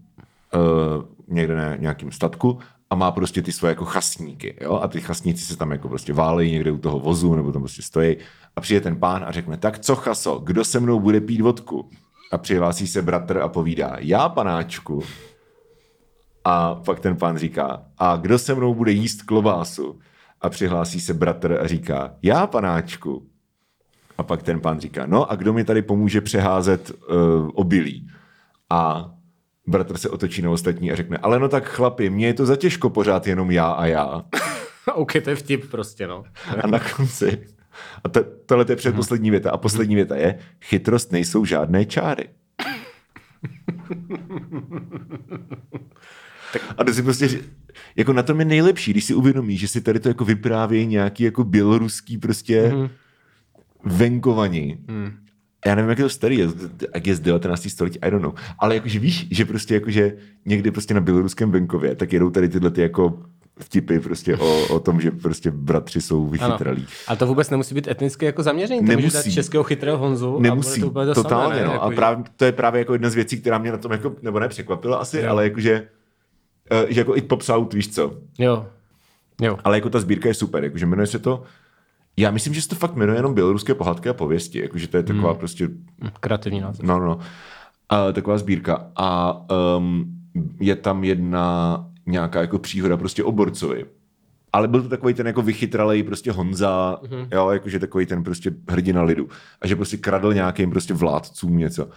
uh, 0.55 1.03
někde 1.27 1.55
na 1.55 1.75
nějakým 1.75 2.11
statku 2.11 2.59
a 2.89 2.95
má 2.95 3.11
prostě 3.11 3.41
ty 3.41 3.51
svoje 3.51 3.71
jako 3.71 3.85
chasníky, 3.85 4.57
jo? 4.61 4.73
A 4.73 4.87
ty 4.87 5.01
chasníci 5.01 5.45
se 5.45 5.57
tam 5.57 5.71
jako 5.71 5.89
prostě 5.89 6.13
válejí 6.13 6.51
někde 6.51 6.71
u 6.71 6.77
toho 6.77 6.99
vozu 6.99 7.35
nebo 7.35 7.51
tam 7.51 7.61
prostě 7.61 7.81
stojí 7.81 8.17
a 8.55 8.61
přijde 8.61 8.81
ten 8.81 8.95
pán 8.95 9.23
a 9.27 9.31
řekne, 9.31 9.57
tak 9.57 9.79
co 9.79 9.95
chaso, 9.95 10.39
kdo 10.39 10.65
se 10.65 10.79
mnou 10.79 10.99
bude 10.99 11.21
pít 11.21 11.41
vodku? 11.41 11.89
A 12.31 12.37
přihlásí 12.37 12.87
se 12.87 13.01
bratr 13.01 13.37
a 13.37 13.47
povídá, 13.47 13.95
já 13.99 14.29
panáčku. 14.29 15.03
A 16.43 16.75
pak 16.75 16.99
ten 16.99 17.15
pán 17.17 17.37
říká, 17.37 17.85
a 17.97 18.15
kdo 18.15 18.39
se 18.39 18.55
mnou 18.55 18.73
bude 18.73 18.91
jíst 18.91 19.21
klobásu? 19.21 19.99
A 20.41 20.49
přihlásí 20.49 21.01
se 21.01 21.13
bratr 21.13 21.57
a 21.61 21.67
říká, 21.67 22.15
já 22.21 22.47
panáčku. 22.47 23.27
A 24.17 24.23
pak 24.23 24.43
ten 24.43 24.59
pán 24.59 24.79
říká, 24.79 25.05
no 25.05 25.31
a 25.31 25.35
kdo 25.35 25.53
mi 25.53 25.63
tady 25.63 25.81
pomůže 25.81 26.21
přeházet 26.21 26.91
uh, 26.91 27.49
obilí? 27.53 28.07
A 28.69 29.11
bratr 29.67 29.97
se 29.97 30.09
otočí 30.09 30.41
na 30.41 30.51
ostatní 30.51 30.91
a 30.91 30.95
řekne, 30.95 31.17
ale 31.17 31.39
no 31.39 31.49
tak 31.49 31.69
chlapi, 31.69 32.09
mně 32.09 32.27
je 32.27 32.33
to 32.33 32.45
za 32.45 32.55
těžko 32.55 32.89
pořád 32.89 33.27
jenom 33.27 33.51
já 33.51 33.71
a 33.71 33.85
já. 33.85 34.25
OK, 34.93 35.13
to 35.23 35.29
je 35.29 35.35
vtip 35.35 35.71
prostě, 35.71 36.07
no. 36.07 36.23
A 36.63 36.67
na 36.67 36.79
konci, 36.79 37.47
a 38.03 38.09
to, 38.09 38.23
tohle 38.45 38.65
to 38.65 38.71
je 38.71 38.75
předposlední 38.75 39.31
věta, 39.31 39.51
a 39.51 39.57
poslední 39.57 39.95
věta 39.95 40.15
je, 40.15 40.39
chytrost 40.61 41.11
nejsou 41.11 41.45
žádné 41.45 41.85
čáry. 41.85 42.29
A 46.77 46.83
to 46.83 46.93
si 46.93 47.03
prostě, 47.03 47.29
jako 47.95 48.13
na 48.13 48.23
tom 48.23 48.39
je 48.39 48.45
nejlepší, 48.45 48.91
když 48.91 49.05
si 49.05 49.13
uvědomí, 49.13 49.57
že 49.57 49.67
si 49.67 49.81
tady 49.81 49.99
to 49.99 50.07
jako 50.07 50.25
vyprávějí 50.25 50.87
nějaký 50.87 51.23
jako 51.23 51.43
běloruský 51.43 52.17
prostě 52.17 52.71
mm. 52.75 52.89
venkovaní. 53.83 54.77
Mm. 54.87 55.24
Já 55.65 55.75
nevím, 55.75 55.89
jak 55.89 55.97
je 55.99 56.05
to 56.05 56.09
starý, 56.09 56.39
jak 56.95 57.07
je 57.07 57.15
z 57.15 57.19
19. 57.19 57.69
století, 57.69 57.99
I 58.01 58.11
don't 58.11 58.23
know. 58.23 58.33
Ale 58.59 58.75
jakože 58.75 58.99
víš, 58.99 59.27
že 59.31 59.45
prostě 59.45 59.73
jakože 59.73 60.13
někdy 60.45 60.71
prostě 60.71 60.93
na 60.93 61.01
běloruském 61.01 61.51
venkově, 61.51 61.95
tak 61.95 62.13
jedou 62.13 62.29
tady 62.29 62.49
tyhle 62.49 62.71
ty 62.71 62.81
jako 62.81 63.19
vtipy 63.59 63.99
prostě 63.99 64.37
o, 64.37 64.67
o 64.67 64.79
tom, 64.79 65.01
že 65.01 65.11
prostě 65.11 65.51
bratři 65.51 66.01
jsou 66.01 66.27
vychytralí. 66.27 66.87
A 67.07 67.15
to 67.15 67.27
vůbec 67.27 67.49
nemusí 67.49 67.75
být 67.75 67.87
etnické 67.87 68.25
jako 68.25 68.43
zaměření. 68.43 68.79
To 68.79 68.85
může 68.85 68.95
dát 69.07 69.13
Nemusí. 69.13 69.33
českého 69.33 69.63
chytrého 69.63 69.97
Honzu 69.97 70.39
Nemusí, 70.39 70.81
a 70.83 70.85
bude 70.85 71.05
to, 71.05 71.13
to 71.13 71.23
totálně, 71.23 71.55
samé, 71.55 71.67
ne? 71.67 71.67
no. 71.67 71.71
A 71.71 71.75
Jako, 71.75 71.91
že- 71.91 71.95
právě, 71.95 72.23
to 72.35 72.45
je 72.45 72.51
právě 72.51 72.79
jako 72.79 72.93
jedna 72.93 73.09
z 73.09 73.15
věcí, 73.15 73.41
která 73.41 73.57
mě 73.57 73.71
na 73.71 73.77
tom 73.77 73.91
jako, 73.91 74.15
nebo 74.21 74.39
ne 74.39 74.47
překvapila 74.47 74.97
asi, 74.97 75.17
Jo. 75.19 75.29
ale 75.29 75.43
jakože, 75.43 75.87
eh, 76.71 76.85
že 76.93 77.01
jako 77.01 77.15
i 77.15 77.21
Pops 77.21 77.49
Out, 77.49 77.73
víš 77.73 77.93
co, 77.93 78.17
Jo. 78.39 78.65
Jo. 79.41 79.57
ale 79.63 79.77
jako 79.77 79.89
ta 79.89 79.99
sbírka 79.99 80.27
je 80.27 80.33
super, 80.33 80.63
jakože 80.63 80.85
jmenuje 80.85 81.07
se 81.07 81.19
to, 81.19 81.43
já 82.17 82.31
myslím, 82.31 82.53
že 82.53 82.61
se 82.61 82.67
to 82.67 82.75
fakt 82.75 82.95
jmenuje 82.95 83.19
jenom 83.19 83.33
Běloruské 83.33 83.73
pohádky 83.73 84.09
a 84.09 84.13
pověsti, 84.13 84.59
jakože 84.59 84.87
to 84.87 84.97
je 84.97 85.03
taková 85.03 85.29
Hmm. 85.29 85.39
prostě 85.39 85.69
Kreativní 86.19 86.61
název. 86.61 86.85
No, 86.85 86.99
no, 86.99 87.05
no. 87.05 87.19
A, 87.89 88.11
taková 88.11 88.37
sbírka. 88.37 88.91
A 88.95 89.39
um, 89.77 90.05
je 90.59 90.75
tam 90.75 91.03
jedna 91.03 91.85
nějaká 92.05 92.41
jako 92.41 92.59
příhoda 92.59 92.97
prostě 92.97 93.23
o 93.23 93.31
borcovi. 93.31 93.85
Ale 94.53 94.67
byl 94.67 94.81
to 94.81 94.89
takový 94.89 95.13
ten 95.13 95.27
jako 95.27 95.41
vychytralej 95.41 96.03
prostě 96.03 96.31
Honza, 96.31 96.99
mm-hmm. 97.03 97.27
jo, 97.31 97.49
jakože 97.49 97.79
takový 97.79 98.05
ten 98.05 98.23
prostě 98.23 98.51
hrdina 98.69 99.03
lidu. 99.03 99.29
A 99.61 99.67
že 99.67 99.75
prostě 99.75 99.97
kradl 99.97 100.33
nějakým 100.33 100.69
prostě 100.69 100.93
vládcům 100.93 101.57
něco. 101.57 101.89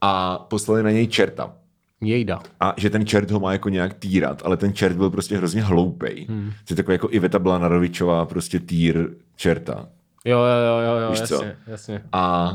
A 0.00 0.38
poslali 0.38 0.82
na 0.82 0.90
něj 0.90 1.06
čerta. 1.06 1.52
Jejda. 2.00 2.42
A 2.60 2.74
že 2.76 2.90
ten 2.90 3.06
čert 3.06 3.30
ho 3.30 3.40
má 3.40 3.52
jako 3.52 3.68
nějak 3.68 3.94
týrat, 3.94 4.42
ale 4.44 4.56
ten 4.56 4.72
čert 4.72 4.96
byl 4.96 5.10
prostě 5.10 5.36
hrozně 5.36 5.62
hloupej. 5.62 6.26
Hmm. 6.28 6.52
Je 6.70 6.76
takový 6.76 6.94
jako 6.94 7.08
Iveta 7.10 7.38
Blanarovičová 7.38 8.24
prostě 8.24 8.60
týr 8.60 9.10
čerta. 9.36 9.88
Jo, 10.24 10.38
jo, 10.38 10.58
jo, 10.66 10.80
jo, 10.86 11.00
jo 11.02 11.10
Víš 11.10 11.20
co? 11.20 11.34
jasně, 11.34 11.56
jasně. 11.66 12.02
A 12.12 12.52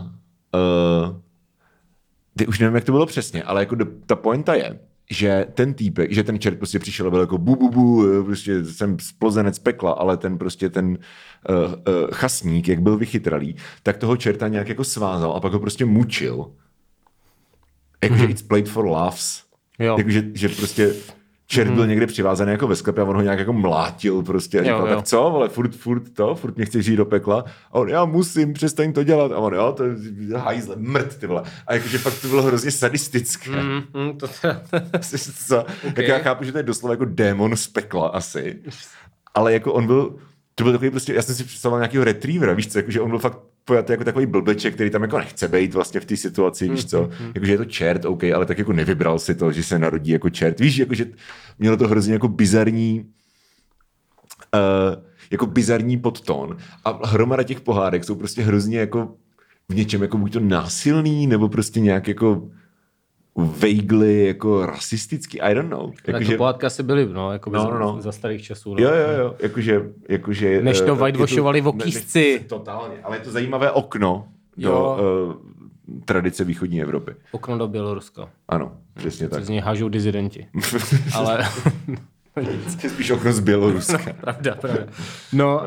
uh, 0.54 1.16
ty 2.38 2.48
už 2.48 2.60
nevím, 2.60 2.76
jak 2.76 2.84
to 2.84 2.92
bylo 2.92 3.06
přesně, 3.06 3.44
ale 3.44 3.62
jako 3.62 3.76
do, 3.76 3.86
ta 4.06 4.16
pointa 4.16 4.54
je, 4.54 4.80
že 5.12 5.48
ten 5.54 5.74
týpek, 5.74 6.12
že 6.12 6.24
ten 6.24 6.40
čert 6.40 6.58
prostě 6.58 6.80
přišel 6.80 7.08
a 7.08 7.10
byl 7.10 7.20
jako 7.20 7.38
bu, 7.38 7.56
bu, 7.56 7.70
bu, 7.70 8.06
eh, 8.08 8.24
prostě 8.24 8.66
jsem 8.66 9.00
splozenec 9.00 9.60
pekla, 9.60 9.92
ale 9.92 10.18
ten 10.18 10.38
prostě 10.38 10.70
ten 10.70 10.88
uh, 10.88 11.56
uh, 11.56 12.10
chasník, 12.12 12.68
jak 12.68 12.82
byl 12.82 12.98
vychytralý, 12.98 13.56
tak 13.84 13.98
toho 13.98 14.18
čerta 14.18 14.48
nějak 14.48 14.70
jako 14.70 14.84
svázal 14.84 15.32
a 15.32 15.40
pak 15.40 15.54
ho 15.54 15.60
prostě 15.60 15.86
mučil. 15.86 16.52
Jakože 18.04 18.26
it's 18.26 18.42
played 18.42 18.70
for 18.70 18.86
laughs. 18.86 19.44
Jo. 19.80 19.96
Jakože, 19.98 20.24
že 20.34 20.50
prostě 20.50 20.94
čert 21.48 21.72
byl 21.72 21.88
někde 21.88 22.08
přivázaný 22.08 22.52
jako 22.52 22.68
ve 22.68 22.76
sklepě 22.76 23.04
a 23.04 23.06
on 23.06 23.16
ho 23.16 23.22
nějak 23.22 23.40
jako 23.40 23.54
mlátil 23.54 24.24
prostě 24.24 24.60
a 24.60 24.64
říkal, 24.64 24.80
Jo, 24.80 24.88
jo. 24.88 24.96
tak 24.96 25.06
co, 25.06 25.26
ale 25.26 25.50
furt, 25.50 25.76
furt 25.76 26.14
to, 26.14 26.36
furt 26.36 26.56
mě 26.56 26.66
chceš 26.66 26.86
jít 26.86 26.96
do 26.96 27.06
pekla. 27.06 27.46
A 27.72 27.74
on, 27.74 27.90
já 27.90 28.06
musím, 28.06 28.54
přestaň 28.54 28.94
to 28.94 29.04
dělat. 29.04 29.32
A 29.32 29.38
on, 29.38 29.54
jo, 29.54 29.74
to 29.78 29.84
je 29.84 29.94
hajzle, 30.38 30.76
mrt, 30.78 31.18
ty 31.18 31.28
vole. 31.28 31.44
A 31.68 31.74
jakože 31.74 31.98
fakt 31.98 32.22
to 32.22 32.28
bylo 32.28 32.42
hrozně 32.42 32.72
sadistické. 32.72 33.50
Mm. 33.50 33.70
Mm, 33.94 34.04
mm, 34.04 34.18
to 34.18 34.28
teda, 34.42 34.62
co? 35.48 35.60
Okay. 35.62 35.94
Tak 35.94 36.08
já 36.08 36.20
chápu, 36.20 36.44
že 36.44 36.52
to 36.52 36.58
je 36.58 36.64
doslova 36.64 36.94
jako 36.94 37.06
démon 37.06 37.56
z 37.56 37.68
pekla 37.68 38.08
asi. 38.08 38.60
Ale 39.34 39.54
jako 39.54 39.74
on 39.74 39.88
byl, 39.88 40.16
to 40.56 40.64
byl 40.64 40.74
takový 40.74 40.90
prostě, 40.90 41.14
já 41.14 41.22
jsem 41.22 41.36
si 41.36 41.44
představoval 41.44 41.80
nějakého 41.80 42.04
retrievera, 42.04 42.54
víš 42.54 42.68
co, 42.68 42.80
jakože 42.80 43.02
on 43.02 43.10
byl 43.10 43.20
fakt 43.20 43.40
pojatý 43.66 43.92
jako 43.92 44.04
takový 44.04 44.26
blbeček, 44.26 44.74
který 44.74 44.90
tam 44.90 45.02
jako 45.02 45.18
nechce 45.18 45.48
být 45.48 45.74
vlastně 45.74 46.00
v 46.00 46.06
té 46.06 46.18
situaci, 46.18 46.70
víš 46.70 46.86
co, 46.86 47.10
jakože 47.36 47.52
je 47.52 47.58
to 47.58 47.66
čert, 47.66 48.06
OK, 48.06 48.24
ale 48.24 48.46
tak 48.46 48.58
jako 48.58 48.74
nevybral 48.74 49.20
si 49.20 49.36
to, 49.36 49.52
že 49.52 49.64
se 49.64 49.80
narodí 49.80 50.12
jako 50.12 50.30
čert, 50.30 50.60
víš, 50.60 50.78
jakože 50.78 51.06
mělo 51.60 51.78
to 51.78 51.88
hrozně 51.88 52.14
jako 52.14 52.28
bizarní, 52.28 53.06
uh, 54.54 55.04
jako 55.32 55.46
bizarní 55.46 55.98
podtón. 55.98 56.58
A 56.86 57.08
hromada 57.08 57.44
těch 57.44 57.62
pohádek 57.62 58.04
jsou 58.04 58.16
prostě 58.16 58.42
hrozně 58.42 58.80
jako 58.80 59.16
v 59.70 59.76
něčem 59.76 60.02
jako 60.02 60.18
buď 60.18 60.34
to 60.34 60.40
násilný, 60.40 61.28
nebo 61.28 61.50
prostě 61.50 61.80
nějak 61.80 62.08
jako 62.08 62.50
vaguely, 63.38 64.26
jako 64.26 64.66
rasistický, 64.66 65.42
I 65.42 65.56
don't 65.56 65.70
know. 65.70 65.92
jako 66.08 66.12
Jakože, 66.12 66.38
pohádky 66.38 66.66
asi 66.66 66.84
byly, 66.84 67.10
no, 67.14 67.32
jako 67.34 67.50
No, 67.50 67.64
no, 67.64 67.72
no, 67.72 67.80
no, 67.80 67.96
no. 67.96 68.02
za 68.02 68.12
starých 68.12 68.42
časů. 68.44 68.74
No. 68.76 68.84
Jo, 68.84 68.90
jo, 68.96 69.20
jo, 69.24 69.36
jakože... 69.40 69.82
jakože 70.10 70.62
Než 70.64 70.82
to 70.82 70.92
eh, 70.96 70.96
whitewashovali 71.04 71.62
to- 71.62 71.64
vokýsci. 71.66 72.34
ne- 72.34 72.40
ne- 72.40 72.50
Totálně, 72.50 72.96
ale 73.04 73.18
je 73.18 73.20
to 73.22 73.32
zajímavé 73.32 73.72
okno 73.72 74.28
do 74.58 74.70
Jo. 74.70 74.98
uh, 75.28 76.02
tradice 76.06 76.44
východní 76.44 76.82
Evropy. 76.82 77.12
Okno 77.32 77.58
do 77.58 77.68
Běloruska. 77.68 78.30
Ano, 78.48 78.72
přesně 78.94 79.30
tak. 79.30 79.46
Z 79.46 79.50
něj 79.50 79.60
hážou 79.60 79.90
dizidenti. 79.90 80.48
Ale 81.14 81.48
Je 82.84 82.90
spíš 82.90 83.12
okno 83.12 83.34
z 83.34 83.40
Běloruska. 83.40 84.14
pravda, 84.22 84.56
pravda. 84.56 84.84
No, 85.34 85.58
uh, 85.58 85.64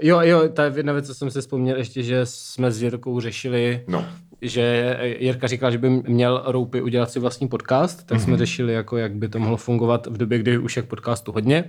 jo, 0.00 0.20
jo, 0.22 0.48
ta 0.48 0.64
jedna 0.64 0.92
věc, 0.92 1.06
co 1.06 1.14
jsem 1.14 1.30
si 1.30 1.40
vzpomněl 1.40 1.76
ještě, 1.76 2.02
že 2.02 2.20
jsme 2.26 2.70
s 2.72 2.82
Jirkou 2.82 3.20
řešili, 3.20 3.84
No. 3.88 4.04
Že 4.42 4.96
Jirka 5.18 5.46
říkal, 5.46 5.70
že 5.70 5.78
by 5.78 5.90
měl 5.90 6.42
Roupy 6.46 6.80
udělat 6.82 7.10
si 7.10 7.20
vlastní 7.20 7.48
podcast, 7.48 8.06
tak 8.06 8.18
Mhm. 8.18 8.24
jsme 8.24 8.36
řešili, 8.36 8.72
jako, 8.72 8.96
jak 8.96 9.14
by 9.14 9.28
to 9.28 9.38
mohlo 9.38 9.56
fungovat 9.56 10.06
v 10.06 10.16
době, 10.16 10.38
kdy 10.38 10.58
už 10.58 10.76
je 10.76 10.82
podcastu 10.82 11.32
hodně. 11.32 11.64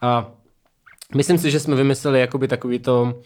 A 0.00 0.30
myslím 1.14 1.38
si, 1.38 1.50
že 1.50 1.60
jsme 1.60 1.76
vymysleli 1.76 2.20
jakoby 2.20 2.48
takový 2.48 2.78
to, 2.78 3.20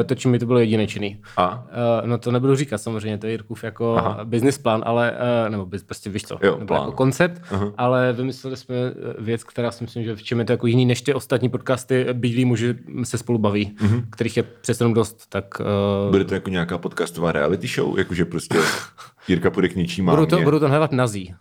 eh, 0.00 0.04
to 0.04 0.14
čím 0.14 0.32
by 0.32 0.38
to 0.38 0.46
bylo 0.46 0.58
jedinečný. 0.58 1.22
A? 1.36 1.66
Uh, 2.02 2.06
no 2.06 2.18
to 2.18 2.32
nebudu 2.32 2.56
říkat 2.56 2.78
samozřejmě, 2.78 3.18
to 3.18 3.26
je 3.26 3.32
Jirkův 3.32 3.64
jako 3.64 3.96
Aha. 3.96 4.24
business 4.24 4.58
plán, 4.58 4.82
ale, 4.86 5.12
uh, 5.12 5.50
nebo 5.50 5.66
biz, 5.66 5.82
prostě 5.82 6.10
víš 6.10 6.22
co, 6.22 6.38
Jo, 6.42 6.54
nebo 6.54 6.66
plán. 6.66 6.80
jako 6.80 6.92
koncept, 6.92 7.42
ale 7.76 8.12
vymysleli 8.12 8.56
jsme 8.56 8.74
eh, 8.76 8.92
věc, 9.22 9.44
která 9.44 9.70
si 9.70 9.84
myslím, 9.84 10.04
že 10.04 10.16
v 10.16 10.22
čem 10.22 10.38
je 10.38 10.44
to 10.44 10.52
jako 10.52 10.66
jiný 10.66 10.86
než 10.86 11.02
ty 11.02 11.14
ostatní 11.14 11.48
podcasty 11.48 12.06
Bílí 12.12 12.44
muži 12.44 12.74
se 13.02 13.18
spolu 13.18 13.38
baví, 13.38 13.76
kterých 14.10 14.36
je 14.36 14.42
přece 14.42 14.84
jenom 14.84 14.94
dost, 14.94 15.26
tak 15.28 15.60
uh, 15.60 16.10
Bude 16.10 16.24
to 16.24 16.34
jako 16.34 16.50
nějaká 16.50 16.78
podcastová 16.78 17.32
reality 17.32 17.66
show? 17.66 17.98
Jakože 17.98 18.24
prostě 18.24 18.58
Jirka 19.28 19.50
půjde 19.50 19.68
k 19.68 19.76
něčí 19.76 20.02
mámě 20.02 20.20
budou 20.26 20.36
to, 20.38 20.42
budou 20.44 20.58
to 20.58 20.68
hledat 20.68 20.92
nazí. 20.92 21.34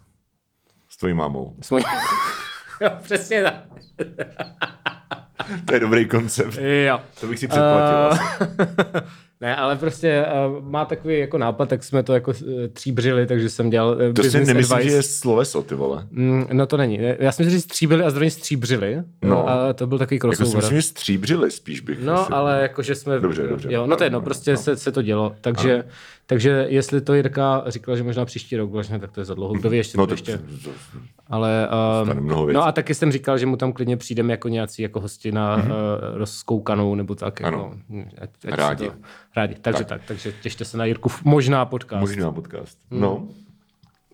s 0.89 0.97
tvojí 0.97 1.13
mámou. 1.13 1.55
S 1.61 1.71
mojí... 1.71 1.83
jo, 2.81 2.89
přesně 3.03 3.43
tak. 3.43 3.55
To 5.65 5.73
je 5.73 5.79
dobrý 5.79 6.05
koncept. 6.05 6.57
Jo. 6.87 7.01
To 7.21 7.27
bych 7.27 7.39
si 7.39 7.47
předplatil. 7.47 7.95
Asi. 8.11 8.23
Ne, 9.43 9.55
ale 9.55 9.75
prostě 9.75 10.25
uh, 10.57 10.63
má 10.69 10.85
takový 10.85 11.19
jako 11.19 11.37
nápad, 11.37 11.69
tak 11.69 11.83
jsme 11.83 12.03
to 12.03 12.13
jako 12.13 12.31
uh, 12.31 12.37
tříbřili, 12.73 13.27
takže 13.27 13.49
jsem 13.49 13.69
dělal 13.69 13.89
uh, 14.07 14.13
To 14.13 14.23
si 14.23 14.45
nemyslím, 14.45 14.73
advice. 14.75 14.89
že 14.89 14.95
je 14.95 15.03
sloveso, 15.03 15.63
ty 15.63 15.75
vole. 15.75 16.07
Mm, 16.11 16.45
no 16.53 16.65
to 16.65 16.77
není. 16.77 16.99
Já 17.19 17.31
jsem 17.31 17.49
říct 17.49 17.63
stříbili 17.63 18.03
a 18.03 18.09
zároveň 18.09 18.29
stříbřili. 18.29 18.95
No. 18.95 19.29
No. 19.29 19.49
A 19.49 19.73
to 19.73 19.87
byl 19.87 19.97
takový 19.97 20.15
Jako 20.15 20.31
si 20.31 20.37
crossover. 20.37 20.63
myslím, 20.63 20.77
že 20.77 20.81
stříbřili 20.81 21.51
spíš 21.51 21.79
bych. 21.81 22.03
No, 22.03 22.19
asi. 22.21 22.33
ale 22.33 22.61
jakože 22.61 22.95
jsme... 22.95 23.19
Dobře, 23.19 23.47
dobře. 23.47 23.73
Jo, 23.73 23.87
no 23.87 23.95
to 23.95 24.03
je 24.03 24.05
jedno, 24.05 24.17
Ano, 24.17 24.25
prostě 24.25 24.51
ano. 24.51 24.57
se, 24.61 24.77
se 24.77 24.91
to 24.91 25.01
dělo. 25.01 25.35
Takže, 25.41 25.83
takže 26.25 26.65
jestli 26.69 27.01
to 27.01 27.13
Jirka 27.13 27.63
říkala, 27.67 27.97
že 27.97 28.03
možná 28.03 28.25
příští 28.25 28.57
rok, 28.57 28.71
vlastně, 28.71 28.99
tak 28.99 29.11
to 29.11 29.21
je 29.21 29.25
za 29.25 29.33
dlouho. 29.33 29.53
Kdo 29.53 29.69
ví 29.69 29.77
ještě, 29.77 29.97
No 29.97 30.01
no, 30.01 30.07
to, 30.07 30.13
ještě. 30.13 30.37
to, 30.63 30.69
Ale, 31.27 31.69
uh, 32.03 32.53
no 32.53 32.65
a 32.65 32.71
taky 32.71 32.95
jsem 32.95 33.11
říkal, 33.11 33.37
že 33.37 33.45
mu 33.45 33.57
tam 33.57 33.73
klidně 33.73 33.97
přijdeme 33.97 34.33
jako 34.33 34.47
nějací 34.49 34.81
jako 34.81 34.99
hosti 34.99 35.31
na 35.31 35.57
mm-hmm. 35.57 35.65
uh, 35.65 36.17
rozkoukanou 36.17 36.95
nebo 36.95 37.15
tak. 37.15 37.41
Ano. 37.41 37.73
Jako, 37.89 38.09
ať, 38.21 38.29
ať 38.51 38.57
Rádi. 38.59 38.87
To, 38.87 38.93
rádi. 39.35 39.55
Takže 39.61 39.85
tak. 39.85 39.99
tak. 39.99 40.07
Takže 40.07 40.33
těšte 40.41 40.65
se 40.65 40.77
na 40.77 40.85
Jirku 40.85 41.11
možná 41.23 41.65
podcast. 41.65 42.01
možná 42.01 42.31
podcast. 42.31 42.77
No. 42.91 43.27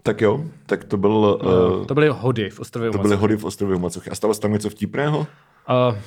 Tak 0.03 0.21
jo, 0.21 0.45
tak 0.65 0.83
to 0.83 0.97
byl, 0.97 1.39
uh, 1.79 1.85
To 1.85 1.93
byly 1.93 2.09
hody 2.09 2.49
v 2.49 2.59
ostrově 2.59 2.91
to 2.91 2.97
byly 2.97 3.15
hody 3.15 3.37
v 3.37 3.45
ostrově 3.45 3.77
v 3.77 3.81
Macochy. 3.81 4.09
A 4.09 4.15
stalo 4.15 4.33
se 4.33 4.41
tam 4.41 4.53
něco 4.53 4.69
vtipného? 4.69 5.19
Uh, 5.19 5.97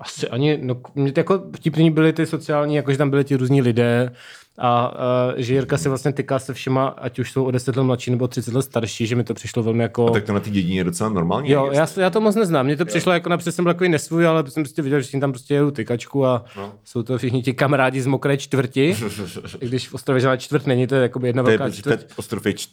asi 0.00 0.28
ani, 0.28 0.58
no, 0.62 0.76
mě 0.94 1.12
to 1.12 1.20
jako 1.20 1.42
vtipný 1.56 1.90
byly 1.90 2.12
ty 2.12 2.26
sociální, 2.26 2.74
jakože 2.74 2.98
tam 2.98 3.10
byli 3.10 3.24
ti 3.24 3.36
různí 3.36 3.62
lidé 3.62 4.12
a 4.58 4.90
uh, 4.90 5.34
že 5.36 5.54
Jirka 5.54 5.78
se 5.78 5.88
vlastně 5.88 6.12
tyká 6.12 6.38
se 6.38 6.54
všema, 6.54 6.86
ať 6.86 7.18
už 7.18 7.32
jsou 7.32 7.44
o 7.44 7.50
10 7.50 7.76
let 7.76 7.82
mladší 7.82 8.10
nebo 8.10 8.28
30 8.28 8.54
let 8.54 8.62
starší, 8.62 9.06
že 9.06 9.16
mi 9.16 9.24
to 9.24 9.34
přišlo 9.34 9.62
velmi 9.62 9.82
jako... 9.82 10.10
Tak 10.10 10.24
to 10.24 10.32
na 10.32 10.40
té 10.40 10.50
dědině 10.50 10.80
je 10.80 10.84
docela 10.84 11.10
normální. 11.10 11.50
Jo, 11.50 11.70
já, 11.72 11.86
já 11.96 12.10
to 12.10 12.20
moc 12.20 12.34
neznám. 12.36 12.66
Mně 12.66 12.76
to 12.76 12.84
přišlo 12.84 13.12
jako 13.12 13.28
napřed 13.28 13.52
jsem 13.52 13.64
byl 13.64 13.74
takový 13.74 13.90
nesvůj, 13.90 14.26
ale 14.26 14.50
jsem 14.50 14.62
prostě 14.62 14.82
viděl, 14.82 15.00
že 15.00 15.06
si 15.08 15.20
tam 15.20 15.32
prostě 15.32 15.54
jedu 15.54 15.70
tykačku 15.70 16.26
a 16.26 16.44
No. 16.56 16.72
jsou 16.84 17.02
to 17.02 17.18
všichni 17.18 17.42
ti 17.42 17.54
kamarádi 17.54 18.00
z 18.02 18.06
mokré 18.06 18.36
čtvrti. 18.36 18.96
I 19.60 19.66
když 19.68 19.88
v 19.88 19.94
Ostrově 19.94 20.20
žádná 20.20 20.36
čtvrt 20.36 20.66
není, 20.66 20.86
to 20.86 20.94
je 20.94 21.02
jakoby 21.02 21.28
jedna 21.28 21.42
velká 21.42 21.70
čtvrt. 21.70 22.06
ostrov 22.16 22.46
je 22.46 22.52
č- 22.54 22.68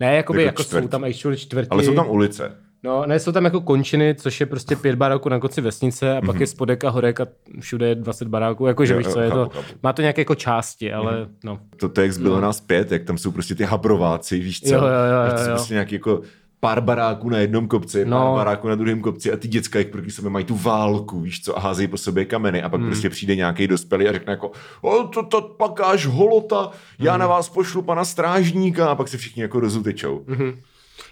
Ne, 0.00 0.16
jakoby 0.16 0.42
jako 0.42 0.62
jako, 0.62 0.80
jsou 0.80 0.88
tam 0.88 1.04
actually 1.04 1.36
čtvrti. 1.36 1.68
ale 1.70 1.84
jsou 1.84 1.94
tam 1.94 2.10
ulice. 2.10 2.52
No, 2.82 3.06
ne, 3.06 3.18
jsou 3.20 3.32
tam 3.32 3.44
jako 3.44 3.60
končiny, 3.60 4.14
což 4.14 4.40
je 4.40 4.46
prostě 4.46 4.76
pět 4.76 4.96
baráků 4.96 5.28
na 5.28 5.38
konci 5.38 5.60
vesnice 5.60 6.16
a 6.16 6.20
pak 6.26 6.40
je 6.40 6.46
spodek 6.46 6.84
a 6.84 6.90
horek 6.90 7.20
a 7.20 7.26
všude 7.60 7.88
je 7.88 7.94
20 7.94 8.28
baráků, 8.28 8.66
jakože 8.66 8.92
Jo, 8.92 8.98
víš 8.98 9.06
co, 9.08 9.20
je 9.20 9.30
chápu, 9.30 9.44
to, 9.44 9.50
chápu. 9.60 9.74
má 9.82 9.92
to 9.92 10.02
nějaké 10.02 10.20
jako 10.20 10.34
části, 10.34 10.92
ale 10.92 11.28
no. 11.44 11.58
To, 11.76 11.88
to 11.88 12.00
jak 12.00 12.18
bylo 12.18 12.40
nás 12.40 12.60
pět, 12.60 12.92
jak 12.92 13.04
tam 13.04 13.18
jsou 13.18 13.30
prostě 13.30 13.54
ty 13.54 13.64
habrováci, 13.64 14.38
víš 14.38 14.60
co? 14.60 14.74
Jo, 14.74 14.80
jo, 14.80 14.86
jo, 14.86 15.26
jo, 15.36 15.40
jo. 15.42 15.46
prostě 15.50 15.74
nějaký 15.74 15.94
jako 15.94 16.20
pár 16.60 16.80
baráků 16.80 17.28
na 17.28 17.38
jednom 17.38 17.68
kopci, 17.68 18.04
No. 18.04 18.18
pár 18.18 18.34
baráků 18.34 18.68
na 18.68 18.74
druhém 18.74 19.00
kopci 19.00 19.32
a 19.32 19.36
ty 19.36 19.48
děcka, 19.48 19.78
jak 19.78 19.88
proti 19.88 20.10
sobě 20.10 20.30
mají 20.30 20.44
tu 20.44 20.56
válku, 20.56 21.20
víš 21.20 21.42
co, 21.44 21.56
a 21.56 21.60
házejí 21.60 21.88
po 21.88 21.96
sobě 21.96 22.24
kameny 22.24 22.62
a 22.62 22.68
pak 22.68 22.80
Hmm. 22.80 22.90
prostě 22.90 23.10
přijde 23.10 23.36
nějaký 23.36 23.66
dospělý 23.66 24.08
a 24.08 24.12
řekne 24.12 24.30
jako, 24.32 24.50
o, 24.82 25.02
to, 25.04 25.22
to 25.22 25.40
pakáš 25.42 26.06
holota, 26.06 26.70
já 26.98 27.12
Hmm. 27.12 27.20
na 27.20 27.26
vás 27.26 27.48
pošlu 27.48 27.82
pana 27.82 28.04
strážníka 28.04 28.88
a 28.88 28.94
pak 28.94 29.08
se 29.08 29.16
všichni 29.18 29.42
jako 29.42 29.60
rozutečou. 29.60 30.24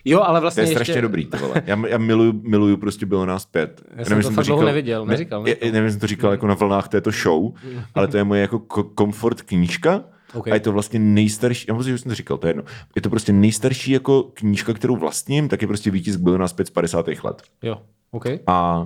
Jo, 0.08 0.20
ale 0.20 0.38
To 0.38 0.42
vlastně 0.42 0.62
je 0.62 0.64
ještě... 0.64 0.74
strašně 0.74 1.02
dobrý, 1.02 1.26
ty 1.26 1.36
vole. 1.36 1.62
Já, 1.66 1.86
já 1.88 1.98
miluju, 1.98 2.40
miluju 2.42 2.76
prostě 2.76 3.06
bylo 3.06 3.26
nás 3.26 3.46
pět. 3.46 3.82
Já 3.96 4.04
jsem 4.04 4.22
to 4.22 4.30
fakt 4.30 4.46
dlouho 4.46 4.64
neviděl, 4.64 5.06
neříkal, 5.06 5.42
Ne, 5.42 5.54
nevím, 5.62 5.74
jestli 5.74 5.90
jsem 5.90 6.00
to 6.00 6.06
říkal 6.06 6.30
jako 6.30 6.46
na 6.46 6.54
vlnách 6.54 6.88
této 6.88 7.10
show, 7.10 7.52
ale 7.94 8.08
to 8.08 8.16
je 8.16 8.24
moje 8.24 8.40
jako 8.40 8.58
ko- 8.58 8.94
komfort 8.94 9.42
knížka. 9.42 10.04
Okay. 10.34 10.50
A 10.50 10.54
je 10.54 10.60
to 10.60 10.72
vlastně 10.72 10.98
nejstarší, 10.98 11.66
já 11.68 11.74
myslím, 11.74 11.94
že 11.94 11.98
jsem 11.98 12.08
to 12.08 12.14
říkal, 12.14 12.38
to 12.38 12.46
je 12.46 12.50
jedno. 12.50 12.62
Je 12.96 13.02
to 13.02 13.10
prostě 13.10 13.32
nejstarší 13.32 13.92
jako 13.92 14.22
knížka, 14.22 14.74
kterou 14.74 14.96
vlastním, 14.96 15.48
tak 15.48 15.62
je 15.62 15.68
prostě 15.68 15.90
výtisk 15.90 16.20
byl 16.20 16.38
nás 16.38 16.52
5 16.52 16.66
z 16.66 16.70
50. 16.70 17.06
let. 17.24 17.42
Jo, 17.62 17.82
OK. 18.10 18.26
A 18.46 18.80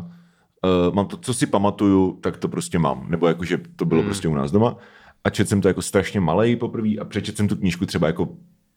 uh, 0.87 0.95
mám 0.95 1.07
to, 1.07 1.17
co 1.17 1.35
si 1.35 1.47
pamatuju, 1.47 2.19
tak 2.21 2.37
to 2.37 2.49
prostě 2.49 2.79
mám. 2.79 3.07
Nebo 3.09 3.26
jakože 3.26 3.61
to 3.76 3.85
bylo 3.85 4.00
hmm. 4.00 4.09
prostě 4.09 4.29
u 4.29 4.35
nás 4.35 4.50
doma. 4.50 4.76
A 5.25 5.31
četl 5.31 5.49
jsem 5.49 5.61
to 5.61 5.69
jako 5.69 5.83
strašně 5.83 6.21
malej 6.21 6.57
poprvé 6.57 6.88
a 7.00 7.05
přečetl 7.05 7.37
jsem 7.37 7.49
tu 7.49 7.57
knížku 7.57 7.87
třeba 7.87 8.07
jako 8.07 8.29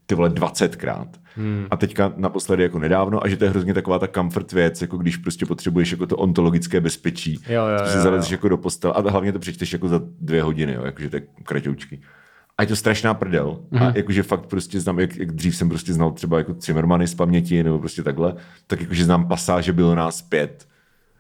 ty 0.06 0.16
vole 0.16 0.30
20krát. 0.30 1.08
Hmm. 1.36 1.68
A 1.72 1.78
teďka 1.78 2.14
naposledy 2.16 2.64
jako 2.64 2.80
nedávno 2.80 3.24
a 3.24 3.28
že 3.28 3.38
to 3.38 3.44
je 3.44 3.50
hrozně 3.50 3.74
taková 3.74 4.00
ta 4.00 4.08
comfort 4.08 4.52
věc, 4.52 4.82
jako 4.82 4.98
když 4.98 5.18
prostě 5.18 5.46
potřebuješ 5.46 5.92
jako 5.92 6.06
to 6.06 6.18
ontologické 6.18 6.82
bezpečí. 6.82 7.40
Jo, 7.50 7.66
jo, 7.68 7.88
si 7.88 8.00
zalezeš 8.00 8.32
jako 8.32 8.50
do 8.50 8.58
postel 8.58 8.94
a 8.96 9.10
hlavně 9.10 9.32
to 9.32 9.40
přečteš 9.40 9.74
jako 9.74 9.88
za 9.88 10.02
dvě 10.22 10.44
hodiny, 10.44 10.74
jo, 10.74 10.86
jakože 10.86 11.10
je 11.14 11.22
kratoučky. 11.44 12.02
A 12.58 12.64
je 12.64 12.68
to 12.68 12.76
strašná 12.76 13.14
prdel. 13.14 13.60
Mm-hmm. 13.72 13.82
A 13.82 13.86
mhm. 13.86 13.94
jakože 13.96 14.24
fakt 14.24 14.46
prostě 14.46 14.80
znám, 14.80 15.00
jak, 15.00 15.18
jak, 15.18 15.32
dřív 15.32 15.56
jsem 15.56 15.70
prostě 15.70 15.94
znal 15.94 16.12
třeba 16.12 16.38
jako 16.38 16.56
Zimmermany 16.60 17.08
z 17.08 17.16
paměti 17.16 17.64
nebo 17.64 17.80
prostě 17.80 18.04
takhle, 18.04 18.36
tak 18.68 18.82
jakože 18.82 19.04
znám 19.04 19.28
pasáže 19.28 19.74
bylo 19.74 19.96
nás 19.96 20.22
pět, 20.22 20.68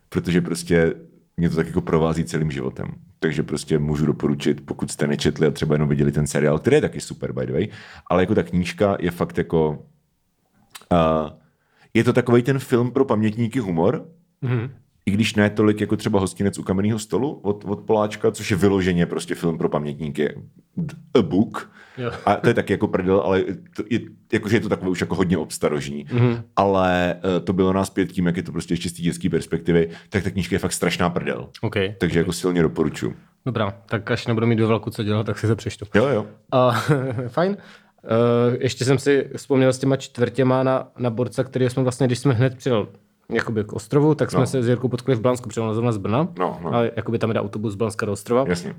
protože 0.09 0.41
prostě 0.41 0.93
mě 1.37 1.49
to 1.49 1.55
tak 1.55 1.67
jako 1.67 1.81
provází 1.81 2.23
celým 2.23 2.51
životem. 2.51 2.87
Takže 3.19 3.43
prostě 3.43 3.79
můžu 3.79 4.05
doporučit, 4.05 4.65
pokud 4.65 4.91
jste 4.91 5.07
nečetli 5.07 5.47
a 5.47 5.51
třeba 5.51 5.75
jenom 5.75 5.89
viděli 5.89 6.11
ten 6.11 6.27
seriál, 6.27 6.59
který 6.59 6.75
je 6.75 6.81
taky 6.81 7.01
super, 7.01 7.33
by 7.33 7.45
the 7.45 7.53
way, 7.53 7.67
ale 8.09 8.23
jako 8.23 8.35
ta 8.35 8.43
knížka 8.43 8.97
je 8.99 9.11
fakt 9.11 9.37
jako... 9.37 9.85
Uh, 10.91 11.29
je 11.93 12.03
to 12.03 12.13
takový 12.13 12.43
ten 12.43 12.59
film 12.59 12.91
pro 12.91 13.05
pamětníky 13.05 13.59
humor, 13.59 14.07
mm-hmm 14.43 14.69
i 15.05 15.11
když 15.11 15.35
ne 15.35 15.49
tolik 15.49 15.81
jako 15.81 15.95
třeba 15.95 16.19
hostinec 16.19 16.59
u 16.59 16.63
kamenného 16.63 16.99
stolu 16.99 17.39
od, 17.43 17.65
od 17.65 17.79
Poláčka, 17.79 18.31
což 18.31 18.51
je 18.51 18.57
vyloženě 18.57 19.05
prostě 19.05 19.35
film 19.35 19.57
pro 19.57 19.69
pamětníky, 19.69 20.35
a 21.13 21.21
book. 21.21 21.71
Jo. 21.97 22.11
A 22.25 22.35
to 22.35 22.47
je 22.47 22.53
taky 22.53 22.73
jako 22.73 22.87
prdel, 22.87 23.19
ale 23.19 23.43
to 23.75 23.83
je, 23.89 23.99
jakože 24.33 24.55
je 24.55 24.59
to 24.59 24.69
takové 24.69 24.91
už 24.91 25.01
jako 25.01 25.15
hodně 25.15 25.37
obstarožní. 25.37 26.05
Mm-hmm. 26.05 26.43
Ale 26.55 27.15
uh, 27.15 27.45
to 27.45 27.53
bylo 27.53 27.73
nás 27.73 27.89
pět 27.89 28.11
tím, 28.11 28.25
jak 28.25 28.37
je 28.37 28.43
to 28.43 28.51
prostě 28.51 28.73
ještě 28.73 28.89
z 28.89 28.93
té 28.93 29.01
dětské 29.01 29.29
perspektivy, 29.29 29.89
tak 30.09 30.23
ta 30.23 30.29
knížka 30.29 30.55
je 30.55 30.59
fakt 30.59 30.73
strašná 30.73 31.09
prdel. 31.09 31.49
Okay. 31.61 31.95
Takže 31.99 32.13
okay. 32.13 32.19
jako 32.19 32.33
silně 32.33 32.61
doporučuji. 32.61 33.15
Dobrá, 33.45 33.71
tak 33.85 34.11
až 34.11 34.27
nebudu 34.27 34.47
mít 34.47 34.55
do 34.55 34.67
velku 34.67 34.89
co 34.89 35.03
dělat, 35.03 35.25
tak 35.25 35.39
si 35.39 35.47
to 35.47 35.55
přečtu. 35.55 35.85
Jo, 35.95 36.07
jo. 36.07 36.25
Uh, 36.53 36.75
fajn. 37.27 37.57
Uh, 38.03 38.55
ještě 38.59 38.85
jsem 38.85 38.99
si 38.99 39.29
vzpomněl 39.35 39.73
s 39.73 39.79
těma 39.79 39.95
čtvrtěma 39.95 40.63
na, 40.63 40.87
na 40.97 41.09
borca, 41.09 41.43
který 41.43 41.69
jsme 41.69 41.83
vlastně, 41.83 42.07
když 42.07 42.19
jsme 42.19 42.33
hned 42.33 42.57
přijel 42.57 42.87
jakoby 43.29 43.63
k 43.63 43.73
ostrovu, 43.73 44.15
tak 44.15 44.31
jsme 44.31 44.39
no. 44.39 44.45
se 44.45 44.63
s 44.63 44.67
Jirkou 44.67 44.87
potkali 44.87 45.15
v 45.15 45.21
Blansku, 45.21 45.49
protože 45.49 45.61
zrovna 45.71 45.91
z 45.91 45.97
Brna. 45.97 46.27
No, 46.39 46.59
no. 46.63 46.75
A 46.75 46.83
jakoby 46.83 47.19
tam 47.19 47.33
jde 47.33 47.39
autobus 47.39 47.73
z 47.73 47.75
Blanska 47.75 48.05
do 48.05 48.11
ostrova. 48.11 48.45
Jasně. 48.47 48.75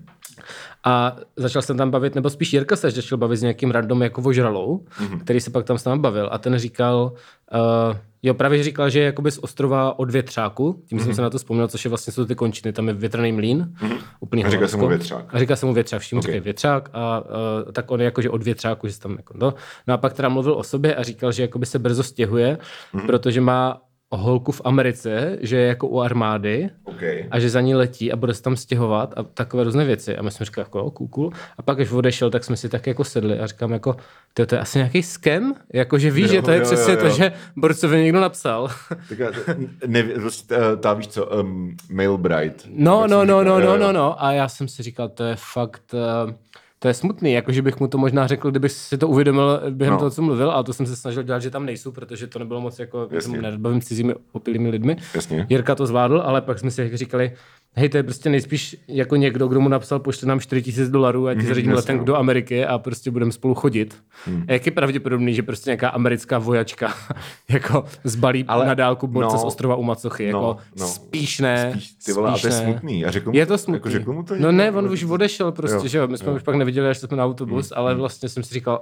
A 0.85 1.17
začal 1.37 1.62
jsem 1.62 1.76
tam 1.76 1.91
bavit, 1.91 2.15
nebo 2.15 2.31
spíš 2.31 2.53
Jirka 2.53 2.76
se 2.76 2.91
začal 2.91 3.19
bavit 3.19 3.37
s 3.37 3.43
nějakým 3.43 3.71
random 3.71 4.03
jako 4.03 4.21
vožralou, 4.21 4.85
mm-hmm. 5.00 5.21
který 5.21 5.41
se 5.41 5.50
pak 5.50 5.65
tam 5.65 5.79
s 5.79 5.85
námi 5.85 6.00
bavil. 6.00 6.29
A 6.33 6.38
ten 6.38 6.59
říkal, 6.59 7.12
uh, 7.55 7.97
jo, 8.23 8.35
právě 8.35 8.62
říkal, 8.62 8.91
že 8.91 8.99
je 8.99 9.05
jakoby 9.05 9.31
z 9.31 9.38
ostrova 9.38 9.99
od 9.99 10.11
větřáku, 10.11 10.83
tím 10.87 10.99
mm-hmm. 10.99 11.00
jsem 11.00 11.09
mhm. 11.09 11.17
se 11.17 11.23
na 11.23 11.31
to 11.31 11.38
vzpomněl, 11.38 11.69
což 11.69 11.85
je 11.85 11.88
vlastně 11.88 12.12
jsou 12.12 12.25
ty 12.25 12.35
končiny, 12.35 12.73
tam 12.73 12.88
je 12.88 12.95
větrný 12.95 13.33
mlín, 13.33 13.75
mm-hmm. 13.83 13.99
úplný 14.21 14.45
A 14.45 14.50
říká 14.50 14.69
se 14.69 14.76
mu 14.76 14.88
větřák. 14.88 15.35
A 15.35 15.38
říká 15.38 15.57
se 15.57 15.67
mu 15.67 15.75
větřák, 15.75 16.00
všim 16.00 16.19
okay. 16.19 16.26
říkají 16.26 16.41
větřák 16.41 16.91
a 16.93 17.21
uh, 17.21 17.73
tak 17.73 17.91
on 17.91 18.00
je 18.00 18.05
jakože 18.05 18.31
od 18.31 18.43
větřáku, 18.43 18.88
že 18.88 18.99
tam 18.99 19.12
jako 19.17 19.38
to. 19.38 19.55
No 19.87 19.95
a 19.95 19.97
pak 19.97 20.12
teda 20.12 20.29
mluvil 20.29 20.55
o 20.55 20.62
sobě 20.62 20.95
a 20.95 21.03
říkal, 21.03 21.33
že 21.33 21.43
jakoby 21.43 21.67
se 21.67 21.79
brzo 21.79 22.03
stěhuje, 22.03 22.59
mm-hmm. 22.95 23.07
protože 23.07 23.41
má 23.41 23.81
holku 24.11 24.53
v 24.53 24.61
Americe, 24.65 25.39
že 25.41 25.57
je 25.57 25.67
jako 25.67 25.89
u 25.89 26.01
armády 26.01 26.71
okay. 26.85 27.27
a 27.31 27.39
že 27.39 27.51
za 27.51 27.61
ní 27.61 27.75
letí 27.75 28.13
a 28.13 28.17
bude 28.17 28.35
se 28.35 28.43
tam 28.43 28.57
stěhovat 28.57 29.15
a 29.17 29.23
takové 29.23 29.65
různé 29.65 29.85
věci. 29.85 30.17
A 30.17 30.23
my 30.23 30.31
jsme 30.31 30.47
říkali 30.47 30.65
jako 30.65 30.91
cool, 30.91 31.09
cool. 31.09 31.31
A 31.59 31.63
pak, 31.63 31.77
když 31.77 31.93
odešel, 31.93 32.31
tak 32.31 32.45
jsme 32.45 32.57
si 32.57 32.69
tak 32.69 32.87
jako 32.87 33.05
sedli 33.05 33.39
a 33.39 33.47
říkám 33.47 33.73
jako, 33.73 33.97
to, 34.35 34.55
je 34.55 34.61
asi 34.61 34.79
nějaký 34.79 35.03
skem? 35.03 35.55
Jako, 35.73 35.99
že 35.99 36.11
víš, 36.11 36.31
že 36.31 36.43
to 36.43 36.51
je 36.51 36.59
jo, 36.59 36.65
přesně 36.65 36.93
jo, 36.93 36.99
jo. 37.03 37.09
to, 37.09 37.17
že 37.17 37.33
Borcovi 37.57 38.03
někdo 38.03 38.21
napsal. 38.21 38.69
Tak, 39.19 39.59
ne, 39.87 40.03
prostě, 40.03 40.55
ta 40.81 40.95
víš 40.95 41.09
co, 41.09 41.27
um, 41.27 41.77
Mail 41.91 42.19
Bright. 42.19 42.67
No, 42.69 43.07
no, 43.07 43.25
no, 43.25 43.45
no, 43.45 43.61
no, 43.61 43.77
no, 43.77 43.93
no. 43.93 44.25
A 44.25 44.33
já 44.33 44.49
jsem 44.49 44.69
si 44.69 44.83
říkal, 44.83 45.09
to 45.09 45.25
je 45.25 45.37
fakt... 45.39 45.95
Uh, 46.27 46.33
to 46.78 46.88
je 46.88 46.95
smutný, 46.95 47.33
jakože 47.33 47.62
bych 47.62 47.80
mu 47.80 47.88
to 47.88 47.99
možná 47.99 48.26
řekl, 48.26 48.50
kdybych 48.50 48.73
si 48.73 48.99
to 48.99 49.09
uvědomil 49.09 49.61
během 49.71 49.92
no. 49.92 49.99
toho, 49.99 50.11
co 50.11 50.23
mluvil, 50.23 50.50
ale 50.50 50.64
to 50.64 50.73
jsem 50.73 50.87
se 50.87 50.97
snažil 50.97 51.23
dělat, 51.23 51.42
že 51.42 51.50
tam 51.50 51.66
nejsou, 51.66 51.92
protože 51.92 52.26
to 52.26 52.38
nebylo 52.38 52.61
moc 52.61 52.78
jako, 52.78 53.09
nebavím 53.40 53.80
s 53.80 53.85
cizími 53.85 54.14
opilými 54.33 54.68
lidmi. 54.68 54.97
Jasně. 55.14 55.47
Jirka 55.49 55.75
to 55.75 55.87
zvládl, 55.87 56.23
ale 56.25 56.40
pak 56.40 56.58
jsme 56.58 56.71
si 56.71 56.97
říkali, 56.97 57.32
hej, 57.76 57.89
to 57.89 57.97
je 57.97 58.02
prostě 58.02 58.30
nejspíš 58.30 58.76
jako 58.89 59.17
někdo, 59.17 59.49
kdo 59.49 59.60
mu 59.60 59.69
napsal, 59.69 59.99
pošle 59.99 60.28
nám 60.28 60.41
4000 60.41 60.91
dolarů 60.91 61.28
a 61.28 61.34
ti 61.34 61.41
mm, 61.41 61.47
zařídím 61.47 61.73
letenku 61.73 62.04
do 62.04 62.17
Ameriky 62.17 62.65
a 62.65 62.78
prostě 62.78 63.10
budeme 63.10 63.32
spolu 63.32 63.54
chodit. 63.54 63.97
Hmm. 64.25 64.45
A 64.49 64.52
jak 64.52 64.67
je 64.67 64.73
pravděpodobný, 64.73 65.34
že 65.34 65.43
prostě 65.43 65.71
nějaká 65.71 65.89
americká 65.89 66.39
vojačka 66.39 66.95
jako 67.49 67.84
zbalí 68.04 68.45
Ale, 68.49 68.67
na 68.67 68.75
dálku 68.75 69.06
borce 69.06 69.36
no, 69.36 69.39
z 69.39 69.45
ostrova 69.45 69.76
u 69.76 69.82
Macochy. 69.82 70.32
No, 70.32 70.39
jako 70.39 70.56
no. 70.78 70.86
spíš 70.86 71.41
ne. 71.41 71.71
Spíš, 71.73 71.95
ty 72.04 72.12
vole, 72.12 72.30
spíš 72.30 72.45
a 72.45 72.49
to 72.49 72.54
je 72.54 72.62
smutný. 72.62 73.04
A 73.04 73.10
řekl 73.10 73.30
mu, 73.30 73.39
je 73.39 73.47
to 73.47 73.58
smutný. 73.58 73.76
Jako 73.76 73.91
řekl 73.91 74.12
mu 74.12 74.23
to, 74.23 74.34
no 74.39 74.52
ne, 74.52 74.73
on 74.73 74.93
už 74.93 75.04
odešel 75.04 75.52
prostě, 75.52 75.76
jo, 75.76 75.89
že 75.89 75.99
jo. 75.99 76.08
My 76.08 76.19
jsme 76.19 76.28
jo. 76.28 76.36
už 76.36 76.43
pak 76.43 76.54
neviděli, 76.54 76.89
až 76.89 76.99
jsme 76.99 77.17
na 77.17 77.25
autobus, 77.25 77.71
hmm. 77.71 77.78
ale 77.78 77.93
hmm. 77.93 78.00
vlastně 78.00 78.28
jsem 78.28 78.43
si 78.43 78.54
říkal, 78.54 78.80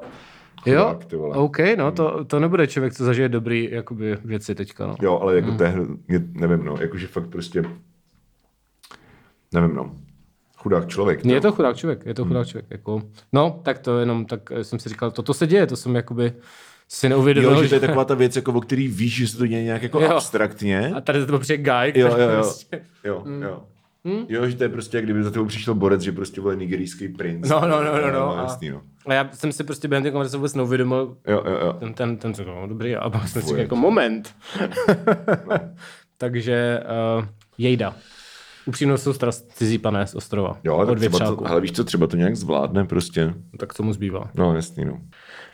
Jo, 0.67 0.99
OK, 1.35 1.59
no, 1.77 1.93
to, 1.93 2.25
to 2.25 2.41
nebude 2.41 2.67
člověk, 2.67 2.95
co 2.95 3.05
zažije 3.05 3.29
dobrý 3.29 3.69
jakoby, 3.71 4.17
věci 4.25 4.55
teďka. 4.55 4.87
No. 4.87 4.97
Jo, 5.03 5.19
ale 5.19 5.37
jako 5.37 5.49
hmm. 5.49 5.59
te, 5.59 5.75
nevím, 6.33 6.65
no, 6.65 6.77
jakože 6.81 7.07
fakt 7.07 7.27
prostě 7.27 7.65
nevím, 9.55 9.77
no. 9.77 9.95
Chudák 10.57 10.89
člověk. 10.89 11.25
Je 11.25 11.41
to 11.41 11.53
chudák 11.53 11.77
člověk, 11.77 12.07
je 12.07 12.15
to 12.15 12.25
chudák 12.25 12.43
hmm. 12.43 12.51
člověk. 12.51 12.67
Jako, 12.71 13.03
no, 13.33 13.61
tak 13.63 13.79
to 13.79 13.99
jenom, 13.99 14.25
tak 14.27 14.41
jsem 14.63 14.79
si 14.79 14.89
říkal, 14.89 15.11
toto 15.11 15.35
se 15.35 15.47
děje, 15.47 15.67
to 15.67 15.77
jsem 15.77 15.95
jakoby 15.95 16.33
si 16.89 17.09
neuvědomil. 17.09 17.51
Jo, 17.51 17.63
že 17.63 17.69
to 17.69 17.75
je 17.75 17.81
taková 17.81 18.05
ta 18.05 18.15
věc, 18.15 18.37
jako, 18.37 18.53
o 18.53 18.61
který 18.61 18.89
víš, 18.89 19.15
že 19.15 19.29
se 19.29 19.39
to 19.39 19.47
děje 19.47 19.63
nějak 19.63 19.83
jako 19.83 20.01
jo. 20.03 20.11
abstraktně. 20.11 20.93
A 20.97 21.01
tady 21.01 21.27
to 21.27 21.39
přijde 21.39 21.63
guy, 21.63 22.01
jo, 22.01 22.09
jo, 22.09 22.19
jo. 22.19 22.29
Prostě... 22.35 22.81
jo, 23.05 23.23
mm. 23.25 23.43
jo. 23.43 23.63
Hmm? 24.07 24.27
Jo, 24.29 24.47
že 24.49 24.57
to 24.57 24.63
je 24.63 24.69
prostě, 24.69 25.03
kdyby 25.03 25.25
za 25.25 25.31
tebou 25.31 25.45
přišel 25.45 25.75
borec, 25.75 26.01
že 26.01 26.13
prostě 26.13 26.41
byl 26.41 26.57
nigerijský 26.57 27.09
princ. 27.09 27.49
No, 27.49 27.61
no, 27.61 27.85
no, 27.85 27.85
no. 27.85 28.01
no, 28.01 28.13
no. 28.13 28.39
A, 28.39 28.43
jasný, 28.43 28.71
no. 28.71 28.83
a 29.07 29.15
já 29.15 29.31
jsem 29.33 29.53
si 29.53 29.65
prostě 29.65 29.89
během 29.89 30.03
té 30.03 30.11
konverzace 30.11 30.37
vůbec 30.37 30.55
neuvědomil. 30.55 31.17
Jo, 31.29 31.43
jo, 31.47 31.59
jo. 31.67 31.73
Ten, 31.73 31.95
ten, 31.95 32.17
ten, 32.17 32.33
ten 32.33 32.47
no, 32.47 32.67
dobrý, 32.67 32.97
a 32.97 33.11
pak 33.11 33.29
jsem 33.29 33.43
si 33.43 33.59
jako 33.59 33.77
moment. 33.77 34.35
no. 35.51 35.57
Takže 36.19 36.81
uh, 37.19 37.25
jejda 37.59 37.95
upřímnou 38.67 38.97
soustrast 38.97 39.53
cizí 39.53 39.79
pané 39.79 40.07
z 40.07 40.15
ostrova. 40.15 40.59
Jo, 40.65 40.87
tak 40.87 40.99
třeba 40.99 41.19
to, 41.19 41.47
ale 41.47 41.61
víš 41.61 41.73
co, 41.73 41.85
třeba 41.85 42.07
to 42.07 42.17
nějak 42.17 42.37
zvládne 42.37 42.85
prostě. 42.85 43.35
Tak 43.59 43.75
co 43.75 43.83
mu 43.83 43.93
zbývá. 43.93 44.31
No, 44.35 44.55
jasný, 44.55 44.85
no. 44.85 45.01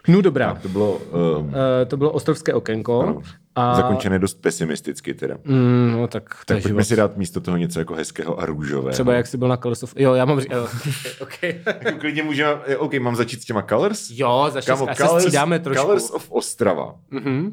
No 0.08 0.20
dobrá. 0.20 0.52
Tak 0.52 0.62
to 0.62 0.68
bylo... 0.68 0.92
Uh, 0.92 1.46
uh, 1.46 1.52
to 1.86 1.96
bylo 1.96 2.10
ostrovské 2.10 2.54
okénko. 2.54 3.00
Ano. 3.00 3.22
A... 3.54 3.74
Zakončené 3.74 4.18
dost 4.18 4.34
pesimisticky 4.34 5.14
teda. 5.14 5.36
Mm, 5.44 5.92
no, 5.92 6.08
tak 6.08 6.34
tak 6.46 6.62
pojďme 6.62 6.84
si 6.84 6.96
dát 6.96 7.16
místo 7.16 7.40
toho 7.40 7.56
něco 7.56 7.78
jako 7.78 7.94
hezkého 7.94 8.40
a 8.40 8.46
růžového. 8.46 8.92
Třeba 8.92 9.14
jak 9.14 9.26
jsi 9.26 9.36
byl 9.36 9.48
na 9.48 9.56
Colors 9.56 9.82
of... 9.82 9.94
Jo, 9.96 10.14
já 10.14 10.24
mám... 10.24 10.38
Jo, 10.38 10.68
okay. 11.20 11.54
jako 11.66 11.98
klidně 11.98 12.22
můžeme... 12.22 12.76
OK, 12.78 12.94
mám 12.94 13.16
začít 13.16 13.42
s 13.42 13.44
těma 13.44 13.62
Colors? 13.62 14.10
Jo, 14.10 14.46
začít 14.50 14.66
Kamo, 14.66 14.86
Colors, 14.94 15.24
se 15.24 15.58
trošku. 15.58 15.82
Colors 15.82 16.10
of 16.10 16.30
Ostrava. 16.30 16.94
Mm-hmm 17.12 17.52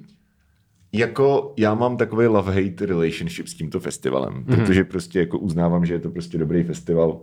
jako 0.93 1.53
já 1.57 1.73
mám 1.73 1.97
takový 1.97 2.25
love-hate 2.25 2.85
relationship 2.85 3.47
s 3.47 3.53
tímto 3.53 3.79
festivalem, 3.79 4.33
mm-hmm. 4.33 4.55
protože 4.55 4.83
prostě 4.83 5.19
jako 5.19 5.39
uznávám, 5.39 5.85
že 5.85 5.93
je 5.93 5.99
to 5.99 6.09
prostě 6.09 6.37
dobrý 6.37 6.63
festival 6.63 7.19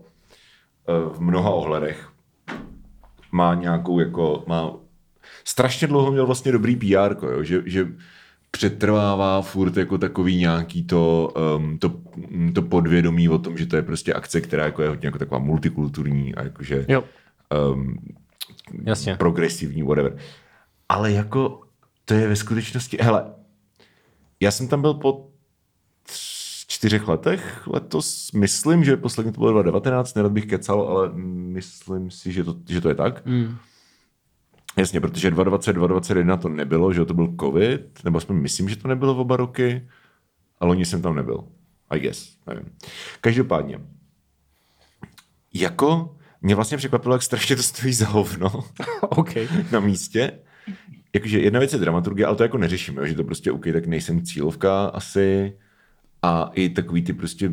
eh, 0.89 0.93
v 1.17 1.21
mnoha 1.21 1.51
ohledech. 1.51 2.09
Má 3.33 3.55
nějakou 3.55 4.01
jako, 4.01 4.45
má 4.47 4.73
strašně 5.45 5.87
dlouho 5.87 6.13
měl 6.13 6.27
vlastně 6.27 6.53
dobrý 6.53 6.77
PR, 6.77 7.17
jo, 7.23 7.43
že, 7.43 7.63
že 7.67 7.89
přetrvává 8.51 9.43
furt 9.43 9.77
jako 9.77 9.99
takový 9.99 10.37
nějaký 10.37 10.85
to, 10.87 11.33
um, 11.57 11.79
to, 11.79 12.01
to 12.55 12.63
podvědomí 12.63 13.29
o 13.29 13.39
tom, 13.39 13.57
že 13.57 13.67
to 13.67 13.77
je 13.77 13.83
prostě 13.83 14.15
akce, 14.15 14.41
která 14.41 14.65
jako 14.65 14.83
je 14.83 14.89
hodně 14.89 15.07
jako 15.07 15.19
taková 15.19 15.39
multikulturní 15.39 16.35
a 16.35 16.43
jakože 16.43 16.87
jo. 16.89 17.05
Um, 17.75 17.99
Jasně. 18.85 19.17
progresivní, 19.17 19.83
whatever. 19.83 20.17
Ale 20.89 21.13
jako 21.13 21.61
to 22.05 22.15
je 22.15 22.29
ve 22.29 22.37
skutečnosti, 22.37 22.99
hele, 23.01 23.25
já 24.45 24.51
jsem 24.51 24.69
tam 24.69 24.81
byl 24.81 24.95
po 24.95 25.31
čtyřech 26.67 27.09
letech 27.09 27.67
letos. 27.67 28.33
Myslím, 28.33 28.85
že 28.85 28.97
poslední 28.97 29.33
to 29.33 29.41
bylo 29.41 29.63
2019, 29.63 30.15
nerad 30.15 30.33
bych 30.33 30.47
kecal, 30.47 30.81
ale 30.81 31.11
myslím 31.15 32.11
si, 32.11 32.33
že 32.33 32.45
to, 32.45 32.57
že 32.69 32.81
to 32.81 32.89
je 32.89 32.95
tak. 32.95 33.27
Mm. 33.27 33.57
Jasně, 34.77 35.01
protože 35.01 35.31
2020, 35.31 35.73
2021 35.73 36.37
to 36.37 36.49
nebylo, 36.49 36.93
že 36.93 37.05
to 37.05 37.15
byl 37.15 37.35
covid, 37.41 38.05
nebo 38.05 38.19
aspoň 38.19 38.37
myslím, 38.37 38.69
že 38.69 38.77
to 38.77 38.89
nebylo 38.89 39.15
v 39.15 39.21
oba 39.21 39.37
roky, 39.37 39.89
ale 40.61 40.71
oni 40.71 40.85
jsem 40.85 41.03
tam 41.03 41.17
nebyl. 41.17 41.45
I 41.91 42.01
guess, 42.01 42.37
nevím. 42.47 42.73
Každopádně, 43.21 43.81
jako 45.55 46.17
mě 46.41 46.55
vlastně 46.55 46.77
překvapilo, 46.77 47.15
jak 47.15 47.23
strašně 47.23 47.57
to 47.57 47.63
stojí 47.63 47.93
za 47.93 48.07
hovno 48.07 48.65
okay. 49.01 49.49
na 49.73 49.81
místě 49.81 50.39
jakože 51.15 51.41
jedna 51.41 51.59
věc 51.59 51.73
je 51.73 51.79
dramaturgie, 51.79 52.27
ale 52.27 52.37
to 52.37 52.43
jako 52.43 52.59
neřešíme, 52.59 53.09
že 53.09 53.15
to 53.15 53.25
prostě 53.25 53.53
OK, 53.53 53.65
tak 53.73 53.87
nejsem 53.87 54.23
cílovka 54.23 54.87
asi 54.87 55.53
a 56.23 56.51
i 56.55 56.69
takový 56.69 57.03
ty 57.03 57.13
prostě 57.13 57.53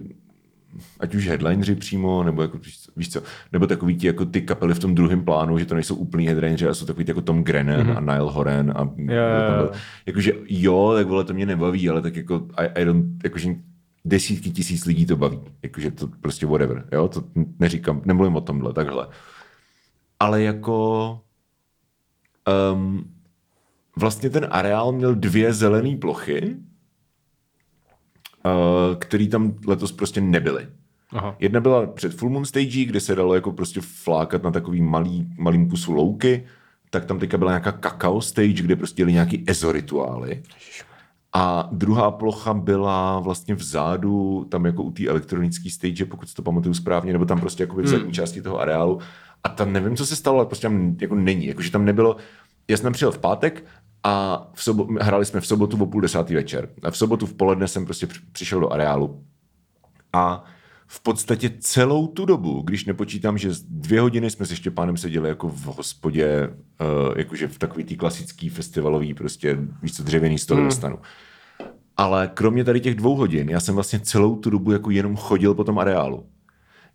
ať 0.99 1.15
už 1.15 1.27
headlineři 1.27 1.75
přímo, 1.75 2.23
nebo 2.23 2.41
jako, 2.41 2.59
víš 2.95 3.11
co, 3.11 3.21
nebo 3.51 3.67
takový 3.67 3.95
ti 3.95 4.07
jako 4.07 4.25
ty 4.25 4.41
kapely 4.41 4.73
v 4.73 4.79
tom 4.79 4.95
druhém 4.95 5.23
plánu, 5.23 5.57
že 5.57 5.65
to 5.65 5.75
nejsou 5.75 5.95
úplný 5.95 6.27
headlineři, 6.27 6.67
a 6.67 6.73
jsou 6.73 6.85
takový 6.85 7.05
ty 7.05 7.11
jako 7.11 7.21
Tom 7.21 7.43
Grennan 7.43 7.87
mm-hmm. 7.87 7.97
a 7.97 7.99
Nile 7.99 8.31
Horan 8.31 8.71
a 8.71 8.89
yeah. 8.97 9.77
jakože 10.05 10.33
jo, 10.49 10.93
tak 10.95 11.07
vole, 11.07 11.23
to 11.23 11.33
mě 11.33 11.45
nebaví, 11.45 11.89
ale 11.89 12.01
tak 12.01 12.15
jako 12.15 12.47
I, 12.57 12.65
I 12.65 12.85
don't, 12.85 13.23
jakože 13.23 13.55
desítky 14.05 14.51
tisíc 14.51 14.85
lidí 14.85 15.05
to 15.05 15.15
baví. 15.15 15.39
Jakože 15.63 15.91
to 15.91 16.07
prostě 16.07 16.45
whatever, 16.45 16.85
jo, 16.91 17.07
to 17.07 17.23
neříkám, 17.59 18.01
nemluvím 18.05 18.35
o 18.35 18.41
tomhle, 18.41 18.73
takhle. 18.73 19.07
Ale 20.19 20.41
jako 20.41 21.19
um, 22.73 23.05
vlastně 23.95 24.29
ten 24.29 24.47
areál 24.49 24.91
měl 24.91 25.15
dvě 25.15 25.53
zelené 25.53 25.97
plochy, 25.97 26.55
uh, 28.45 28.95
které 28.99 29.27
tam 29.27 29.53
letos 29.67 29.91
prostě 29.91 30.21
nebyly. 30.21 30.67
Aha. 31.13 31.35
Jedna 31.39 31.59
byla 31.59 31.87
před 31.87 32.13
Full 32.13 32.31
Moon 32.31 32.45
Stage, 32.45 32.85
kde 32.85 32.99
se 32.99 33.15
dalo 33.15 33.35
jako 33.35 33.51
prostě 33.51 33.81
flákat 33.81 34.43
na 34.43 34.51
takový 34.51 34.81
malý, 34.81 35.27
malým 35.37 35.69
kusu 35.69 35.93
louky, 35.93 36.43
tak 36.89 37.05
tam 37.05 37.19
teďka 37.19 37.37
byla 37.37 37.51
nějaká 37.51 37.71
kakao 37.71 38.21
stage, 38.21 38.63
kde 38.63 38.75
prostě 38.75 39.03
byly 39.03 39.13
nějaký 39.13 39.43
ezorituály. 39.47 40.43
A 41.33 41.69
druhá 41.71 42.11
plocha 42.11 42.53
byla 42.53 43.19
vlastně 43.19 43.55
vzadu, 43.55 44.45
tam 44.49 44.65
jako 44.65 44.83
u 44.83 44.91
té 44.91 45.07
elektronické 45.07 45.69
stage, 45.69 46.05
pokud 46.05 46.29
si 46.29 46.35
to 46.35 46.41
pamatuju 46.41 46.73
správně, 46.73 47.13
nebo 47.13 47.25
tam 47.25 47.39
prostě 47.39 47.63
jako 47.63 47.75
v 47.75 47.87
zadní 47.87 48.03
hmm. 48.03 48.13
části 48.13 48.41
toho 48.41 48.59
areálu. 48.59 48.99
A 49.43 49.49
tam 49.49 49.73
nevím, 49.73 49.95
co 49.95 50.05
se 50.05 50.15
stalo, 50.15 50.37
ale 50.37 50.45
prostě 50.45 50.67
tam 50.67 50.95
jako 51.01 51.15
není. 51.15 51.45
Jakože 51.45 51.71
tam 51.71 51.85
nebylo, 51.85 52.15
já 52.67 52.77
jsem 52.77 52.93
přijel 52.93 53.11
v 53.11 53.19
pátek 53.19 53.65
a 54.03 54.47
v 54.53 54.63
sobo, 54.63 54.87
hráli 55.01 55.25
jsme 55.25 55.41
v 55.41 55.47
sobotu 55.47 55.83
o 55.83 55.85
půl 55.85 56.01
desátý 56.01 56.33
večer. 56.35 56.69
A 56.83 56.91
v 56.91 56.97
sobotu 56.97 57.25
v 57.25 57.33
poledne 57.33 57.67
jsem 57.67 57.85
prostě 57.85 58.07
přišel 58.31 58.59
do 58.59 58.73
areálu. 58.73 59.23
A 60.13 60.43
v 60.87 60.99
podstatě 60.99 61.51
celou 61.59 62.07
tu 62.07 62.25
dobu, 62.25 62.61
když 62.61 62.85
nepočítám, 62.85 63.37
že 63.37 63.49
dvě 63.69 64.01
hodiny 64.01 64.29
jsme 64.29 64.45
se 64.45 64.55
Štěpánem 64.55 64.97
seděli 64.97 65.29
jako 65.29 65.49
v 65.49 65.65
hospodě, 65.65 66.49
uh, 66.49 67.17
jakože 67.17 67.47
v 67.47 67.59
takový 67.59 67.83
tý 67.83 67.97
klasický 67.97 68.49
festivalový 68.49 69.13
prostě, 69.13 69.57
víš 69.81 69.95
co, 69.95 70.03
dřevěný 70.03 70.39
stol 70.39 70.57
hmm. 70.57 70.65
dostanu. 70.65 70.99
Ale 71.97 72.31
kromě 72.33 72.63
tady 72.63 72.79
těch 72.79 72.95
dvou 72.95 73.15
hodin, 73.15 73.49
já 73.49 73.59
jsem 73.59 73.75
vlastně 73.75 73.99
celou 73.99 74.35
tu 74.35 74.49
dobu 74.49 74.71
jako 74.71 74.91
jenom 74.91 75.15
chodil 75.15 75.53
po 75.53 75.63
tom 75.63 75.79
areálu. 75.79 76.29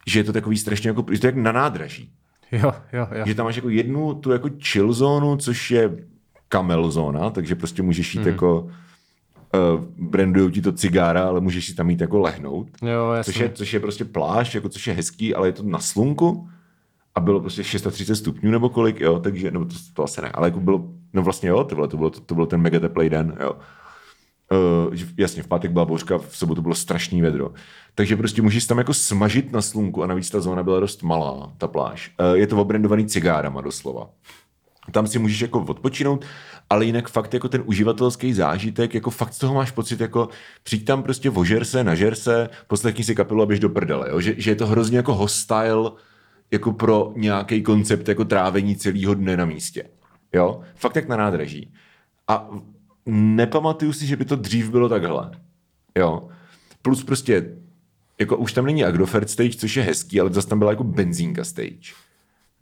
Že 0.06 0.20
je 0.20 0.24
to 0.24 0.32
takový 0.32 0.58
strašně 0.58 0.90
jako, 0.90 1.04
že 1.10 1.20
to 1.20 1.26
je 1.26 1.28
jak 1.28 1.36
na 1.36 1.52
nádraží. 1.52 2.12
Jo, 2.52 2.72
jo, 2.92 3.08
jo. 3.12 3.26
Že 3.26 3.34
tam 3.34 3.46
máš 3.46 3.56
jako 3.56 3.68
jednu 3.68 4.14
tu 4.14 4.32
jako 4.32 4.48
chill 4.62 4.92
zónu, 4.92 5.36
což 5.36 5.70
je 5.70 5.96
kamel 6.48 6.90
zóna, 6.90 7.30
takže 7.30 7.54
prostě 7.54 7.82
můžeš 7.82 8.14
jít 8.14 8.20
hmm. 8.20 8.28
jako 8.28 8.60
uh, 8.60 9.80
brandují 9.98 10.52
ti 10.52 10.62
to 10.62 10.72
cigára, 10.72 11.28
ale 11.28 11.40
můžeš 11.40 11.66
si 11.66 11.74
tam 11.74 11.86
mít 11.86 12.00
jako 12.00 12.18
lehnout. 12.18 12.68
Jo. 12.82 13.10
Což 13.22 13.36
je, 13.36 13.50
což 13.50 13.72
je 13.72 13.80
prostě 13.80 14.04
pláž, 14.04 14.54
jako 14.54 14.68
což 14.68 14.86
je 14.86 14.94
hezký, 14.94 15.34
ale 15.34 15.48
je 15.48 15.52
to 15.52 15.62
na 15.62 15.78
slunku 15.78 16.48
a 17.14 17.20
bylo 17.20 17.40
prostě 17.40 17.64
630 17.64 18.16
stupňů 18.16 18.50
nebo 18.50 18.68
kolik, 18.68 19.00
jo, 19.00 19.18
takže, 19.18 19.50
nebo 19.50 19.64
to, 19.64 19.74
to 19.94 20.04
asi 20.04 20.22
ne, 20.22 20.30
ale 20.34 20.48
jako 20.48 20.60
bylo, 20.60 20.84
no 21.12 21.22
vlastně 21.22 21.48
jo, 21.48 21.64
to 21.64 21.74
bylo, 21.74 21.86
to 21.86 21.96
bylo, 21.96 22.10
to, 22.10 22.20
to 22.20 22.34
bylo 22.34 22.46
ten 22.46 22.60
mega 22.60 22.80
teplý 22.80 23.08
den, 23.08 23.36
jo. 23.40 23.52
Uh, 24.52 24.94
jasně, 25.18 25.42
v 25.42 25.46
pátek 25.46 25.70
byla 25.70 25.84
bouřka, 25.84 26.18
v 26.18 26.36
sobotu 26.36 26.62
bylo 26.62 26.74
strašný 26.74 27.22
vedro. 27.22 27.52
Takže 27.94 28.16
prostě 28.16 28.42
můžeš 28.42 28.64
tam 28.64 28.78
jako 28.78 28.94
smažit 28.94 29.52
na 29.52 29.62
slunku 29.62 30.02
a 30.02 30.06
navíc 30.06 30.30
ta 30.30 30.40
zóna 30.40 30.62
byla 30.62 30.80
dost 30.80 31.02
malá, 31.02 31.52
ta 31.58 31.68
pláž. 31.68 32.14
Uh, 32.20 32.36
je 32.36 32.46
to 32.46 32.60
obrendovaný 32.60 33.06
cigárama 33.06 33.60
doslova. 33.60 34.10
Tam 34.90 35.06
si 35.06 35.18
můžeš 35.18 35.40
jako 35.40 35.60
odpočinout, 35.60 36.24
ale 36.70 36.84
jinak 36.84 37.08
fakt 37.08 37.34
jako 37.34 37.48
ten 37.48 37.62
uživatelský 37.66 38.32
zážitek, 38.32 38.94
jako 38.94 39.10
fakt 39.10 39.32
z 39.32 39.38
toho 39.38 39.54
máš 39.54 39.70
pocit, 39.70 40.00
jako 40.00 40.28
přijď 40.62 40.84
tam 40.84 41.02
prostě 41.02 41.30
vožer 41.30 41.64
se, 41.64 41.84
nažer 41.84 42.14
se, 42.14 42.48
poslechni 42.66 43.04
si 43.04 43.14
kapelu 43.14 43.42
a 43.42 43.46
běž 43.46 43.60
do 43.60 43.68
prdele, 43.68 44.08
jo? 44.10 44.20
Že, 44.20 44.34
že, 44.38 44.50
je 44.50 44.54
to 44.54 44.66
hrozně 44.66 44.96
jako 44.96 45.14
hostile 45.14 45.90
jako 46.50 46.72
pro 46.72 47.12
nějaký 47.16 47.62
koncept 47.62 48.08
jako 48.08 48.24
trávení 48.24 48.76
celého 48.76 49.14
dne 49.14 49.36
na 49.36 49.44
místě. 49.44 49.84
Jo? 50.32 50.60
Fakt 50.74 50.96
jak 50.96 51.08
na 51.08 51.16
nádraží. 51.16 51.72
A 52.28 52.48
nepamatuju 53.06 53.92
si, 53.92 54.06
že 54.06 54.16
by 54.16 54.24
to 54.24 54.36
dřív 54.36 54.70
bylo 54.70 54.88
takhle. 54.88 55.30
Jo? 55.98 56.28
Plus 56.82 57.04
prostě, 57.04 57.56
jako 58.20 58.36
už 58.36 58.52
tam 58.52 58.66
není 58.66 58.84
Agrofert 58.84 59.30
stage, 59.30 59.56
což 59.56 59.76
je 59.76 59.82
hezký, 59.82 60.20
ale 60.20 60.32
zase 60.32 60.48
tam 60.48 60.58
byla 60.58 60.70
jako 60.70 60.84
benzínka 60.84 61.44
stage. 61.44 61.92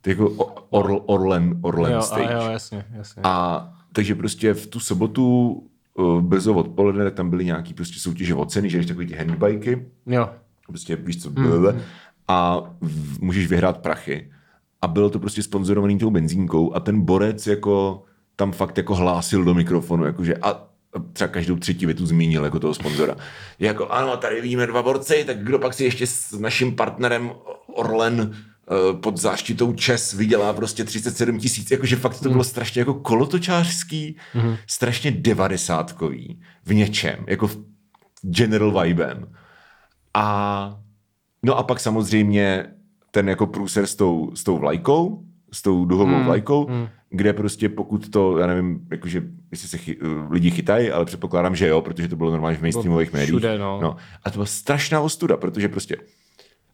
To 0.00 0.10
jako 0.10 0.28
Or, 0.70 1.02
Orlen, 1.06 1.58
Orlen 1.62 1.92
jo, 1.92 2.02
stage. 2.02 2.34
A 2.34 2.44
jo, 2.44 2.50
jasně, 2.50 2.84
jasně. 2.90 3.22
A 3.24 3.68
takže 3.92 4.14
prostě 4.14 4.54
v 4.54 4.66
tu 4.66 4.80
sobotu 4.80 5.52
uh, 5.94 6.20
brzo 6.20 6.54
odpoledne, 6.54 7.04
tak 7.04 7.14
tam 7.14 7.30
byly 7.30 7.44
nějaký 7.44 7.74
prostě 7.74 8.00
soutěže 8.00 8.34
o 8.34 8.44
ceny, 8.44 8.70
že 8.70 8.78
jdeš 8.78 8.86
takový 8.86 9.06
ty 9.06 9.14
handbajky. 9.14 9.86
Jo. 10.06 10.30
Prostě 10.66 10.96
víš 10.96 11.22
co, 11.22 11.30
mm. 11.30 11.80
a 12.28 12.62
v, 12.80 13.20
můžeš 13.20 13.46
vyhrát 13.46 13.78
prachy. 13.78 14.30
A 14.82 14.88
bylo 14.88 15.10
to 15.10 15.18
prostě 15.18 15.42
sponzorovaný 15.42 15.98
tou 15.98 16.10
benzínkou 16.10 16.74
a 16.74 16.80
ten 16.80 17.00
borec 17.00 17.46
jako 17.46 18.04
tam 18.36 18.52
fakt 18.52 18.78
jako 18.78 18.94
hlásil 18.94 19.44
do 19.44 19.54
mikrofonu, 19.54 20.04
jakože 20.04 20.36
a 20.36 20.66
třeba 21.12 21.28
každou 21.28 21.56
třetí 21.56 21.86
větu 21.86 22.06
zmínil 22.06 22.44
jako 22.44 22.60
toho 22.60 22.74
sponzora. 22.74 23.16
Jako 23.58 23.88
ano, 23.88 24.16
tady 24.16 24.40
vidíme 24.40 24.66
dva 24.66 24.82
borci, 24.82 25.24
tak 25.26 25.38
kdo 25.38 25.58
pak 25.58 25.74
si 25.74 25.84
ještě 25.84 26.06
s 26.06 26.32
naším 26.32 26.76
partnerem 26.76 27.32
Orlen 27.66 28.34
Eh, 28.70 28.96
pod 28.96 29.16
záštitou 29.16 29.72
Čes 29.72 30.12
vydělá 30.12 30.52
prostě 30.52 30.84
37 30.84 31.38
tisíc, 31.38 31.70
jakože 31.70 31.96
fakt 31.96 32.20
to 32.20 32.28
bylo 32.28 32.38
mm. 32.38 32.44
strašně 32.44 32.80
jako 32.80 32.94
kolotočářský, 32.94 34.16
mm. 34.34 34.56
strašně 34.66 35.10
devadesátkový 35.10 36.40
v 36.64 36.74
něčem, 36.74 37.24
jako 37.26 37.46
v 37.48 37.58
general 38.22 38.82
vibem. 38.82 39.32
A 40.14 40.76
no 41.42 41.58
a 41.58 41.62
pak 41.62 41.80
samozřejmě 41.80 42.66
ten 43.10 43.28
jako 43.28 43.46
průser 43.46 43.86
s 43.86 43.94
tou, 43.94 44.30
s 44.34 44.44
tou 44.44 44.58
vlajkou, 44.58 45.24
s 45.52 45.62
tou 45.62 45.84
duhovou 45.84 46.18
mm. 46.18 46.24
vlajkou, 46.24 46.68
mm. 46.68 46.88
Kde 47.16 47.32
prostě 47.32 47.68
pokud 47.68 48.10
to, 48.10 48.38
já 48.38 48.46
nevím, 48.46 48.86
jakože 48.90 49.22
jestli 49.50 49.68
se 49.68 49.78
chy, 49.78 49.98
lidi 50.30 50.50
chytají, 50.50 50.90
ale 50.90 51.04
předpokládám, 51.04 51.56
že 51.56 51.68
jo, 51.68 51.80
protože 51.80 52.08
to 52.08 52.16
bylo 52.16 52.30
normálně 52.30 52.58
v 52.58 52.62
mainstreamových 52.62 53.12
médiích. 53.12 53.28
Všude, 53.28 53.58
no. 53.58 53.80
no. 53.82 53.96
A 54.24 54.30
to 54.30 54.34
byla 54.34 54.46
strašná 54.46 55.00
ostuda, 55.00 55.36
protože 55.36 55.68
prostě, 55.68 55.96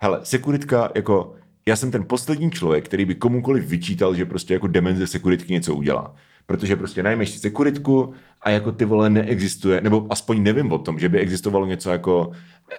hele, 0.01 0.21
sekuritka 0.23 0.91
jako 0.95 1.35
já 1.69 1.77
jsem 1.77 1.91
ten 1.91 2.05
poslední 2.05 2.51
člověk, 2.51 2.85
který 2.85 3.05
by 3.05 3.15
komukoliv 3.15 3.65
vyčítal, 3.65 4.15
že 4.15 4.25
prostě 4.25 4.55
jako 4.55 4.67
demenze 4.67 5.07
sekuritky 5.07 5.53
něco 5.53 5.75
udělá. 5.75 6.15
Protože 6.47 6.77
prostě 6.77 7.03
najmeš 7.03 7.31
si 7.31 7.39
sekuritku 7.39 8.15
a 8.43 8.51
jako 8.51 8.73
ty 8.73 8.85
vole 8.85 9.11
neexistuje, 9.11 9.81
nebo 9.81 10.07
aspoň 10.11 10.43
nevím 10.43 10.73
o 10.73 10.79
tom, 10.79 10.99
že 10.99 11.09
by 11.09 11.19
existovalo 11.19 11.67
něco 11.67 11.91
jako 11.91 12.31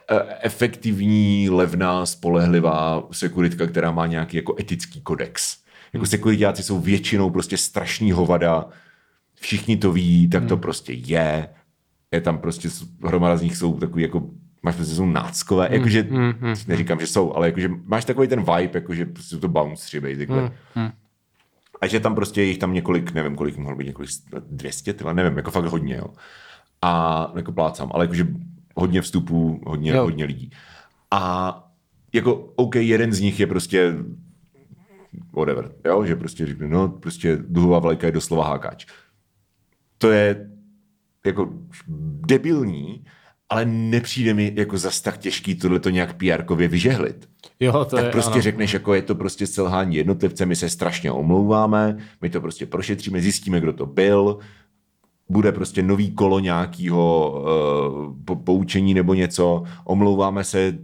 e, 0.09 0.37
efektivní, 0.41 1.49
levná, 1.49 2.05
spolehlivá 2.05 3.07
sekuritka, 3.11 3.67
která 3.67 3.91
má 3.91 4.07
nějaký 4.07 4.37
jako 4.37 4.55
etický 4.59 5.01
kodex. 5.01 5.60
Jako 5.93 6.05
sekuritáci 6.05 6.63
jsou 6.63 6.79
většinou 6.79 7.29
prostě 7.29 7.57
strašný 7.57 8.11
hovada, 8.11 8.65
všichni 9.35 9.77
to 9.77 9.91
ví, 9.91 10.29
tak 10.29 10.45
to 10.45 10.53
hmm. 10.55 10.61
prostě 10.61 10.93
je. 10.93 11.49
Je 12.11 12.21
tam 12.21 12.37
prostě, 12.37 12.69
hromada 13.03 13.37
z 13.37 13.41
nich 13.41 13.57
jsou 13.57 13.79
takový 13.79 14.03
jako 14.03 14.29
máš 14.63 14.75
prostě 14.75 14.95
jsou 14.95 15.05
náckové, 15.05 15.67
mm, 15.69 15.73
jakože, 15.73 16.03
mm, 16.03 16.33
mm, 16.39 16.55
neříkám, 16.67 16.99
že 16.99 17.07
jsou, 17.07 17.33
ale 17.33 17.47
jakože 17.47 17.69
máš 17.83 18.05
takový 18.05 18.27
ten 18.27 18.39
vibe, 18.39 18.71
jakože 18.73 19.05
prostě 19.05 19.35
jsou 19.35 19.39
to 19.39 19.47
bounce 19.47 20.01
basically. 20.01 20.41
Mm, 20.41 20.49
mm. 20.75 20.91
A 21.81 21.87
že 21.87 21.99
tam 21.99 22.15
prostě 22.15 22.43
jich 22.43 22.57
tam 22.57 22.73
několik, 22.73 23.11
nevím, 23.13 23.35
kolik 23.35 23.57
mohlo 23.57 23.77
být, 23.77 23.87
několik 23.87 24.09
200, 24.49 24.93
tyhle, 24.93 25.13
nevím, 25.13 25.37
jako 25.37 25.51
fakt 25.51 25.65
hodně, 25.65 25.95
jo. 25.95 26.07
A 26.81 27.31
jako 27.35 27.51
plácám, 27.51 27.91
ale 27.93 28.03
jakože 28.03 28.27
hodně 28.75 29.01
vstupů, 29.01 29.61
hodně, 29.65 29.91
jo. 29.91 30.03
hodně 30.03 30.25
lidí. 30.25 30.51
A 31.11 31.53
jako, 32.13 32.33
OK, 32.55 32.75
jeden 32.75 33.13
z 33.13 33.19
nich 33.19 33.39
je 33.39 33.47
prostě 33.47 33.93
whatever, 35.33 35.71
jo, 35.85 36.05
že 36.05 36.15
prostě 36.15 36.45
řekne, 36.45 36.67
no, 36.67 36.89
prostě 36.89 37.37
duhová 37.47 37.79
vlajka 37.79 38.07
je 38.07 38.11
doslova 38.11 38.47
hákač. 38.47 38.85
To 39.97 40.11
je 40.11 40.49
jako 41.25 41.49
debilní, 42.27 43.05
ale 43.49 43.65
nepřijde 43.65 44.33
mi 44.33 44.53
jako 44.55 44.77
zas 44.77 45.01
tak 45.01 45.17
těžký 45.17 45.55
tohle 45.55 45.79
to 45.79 45.89
nějak 45.89 46.17
pr 46.17 46.53
vyžehlit. 46.53 47.29
Jo, 47.59 47.85
to 47.85 47.95
tak 47.95 48.05
je, 48.05 48.11
prostě 48.11 48.33
ano. 48.33 48.41
řekneš, 48.41 48.73
jako 48.73 48.93
je 48.93 49.01
to 49.01 49.15
prostě 49.15 49.47
selhání 49.47 49.95
jednotlivce, 49.95 50.45
my 50.45 50.55
se 50.55 50.69
strašně 50.69 51.11
omlouváme, 51.11 51.97
my 52.21 52.29
to 52.29 52.41
prostě 52.41 52.65
prošetříme, 52.65 53.21
zjistíme, 53.21 53.59
kdo 53.59 53.73
to 53.73 53.85
byl, 53.85 54.39
bude 55.29 55.51
prostě 55.51 55.83
nový 55.83 56.11
kolo 56.11 56.39
nějakého 56.39 57.33
uh, 58.29 58.43
poučení 58.43 58.93
nebo 58.93 59.13
něco, 59.13 59.63
omlouváme 59.85 60.43
se, 60.43 60.77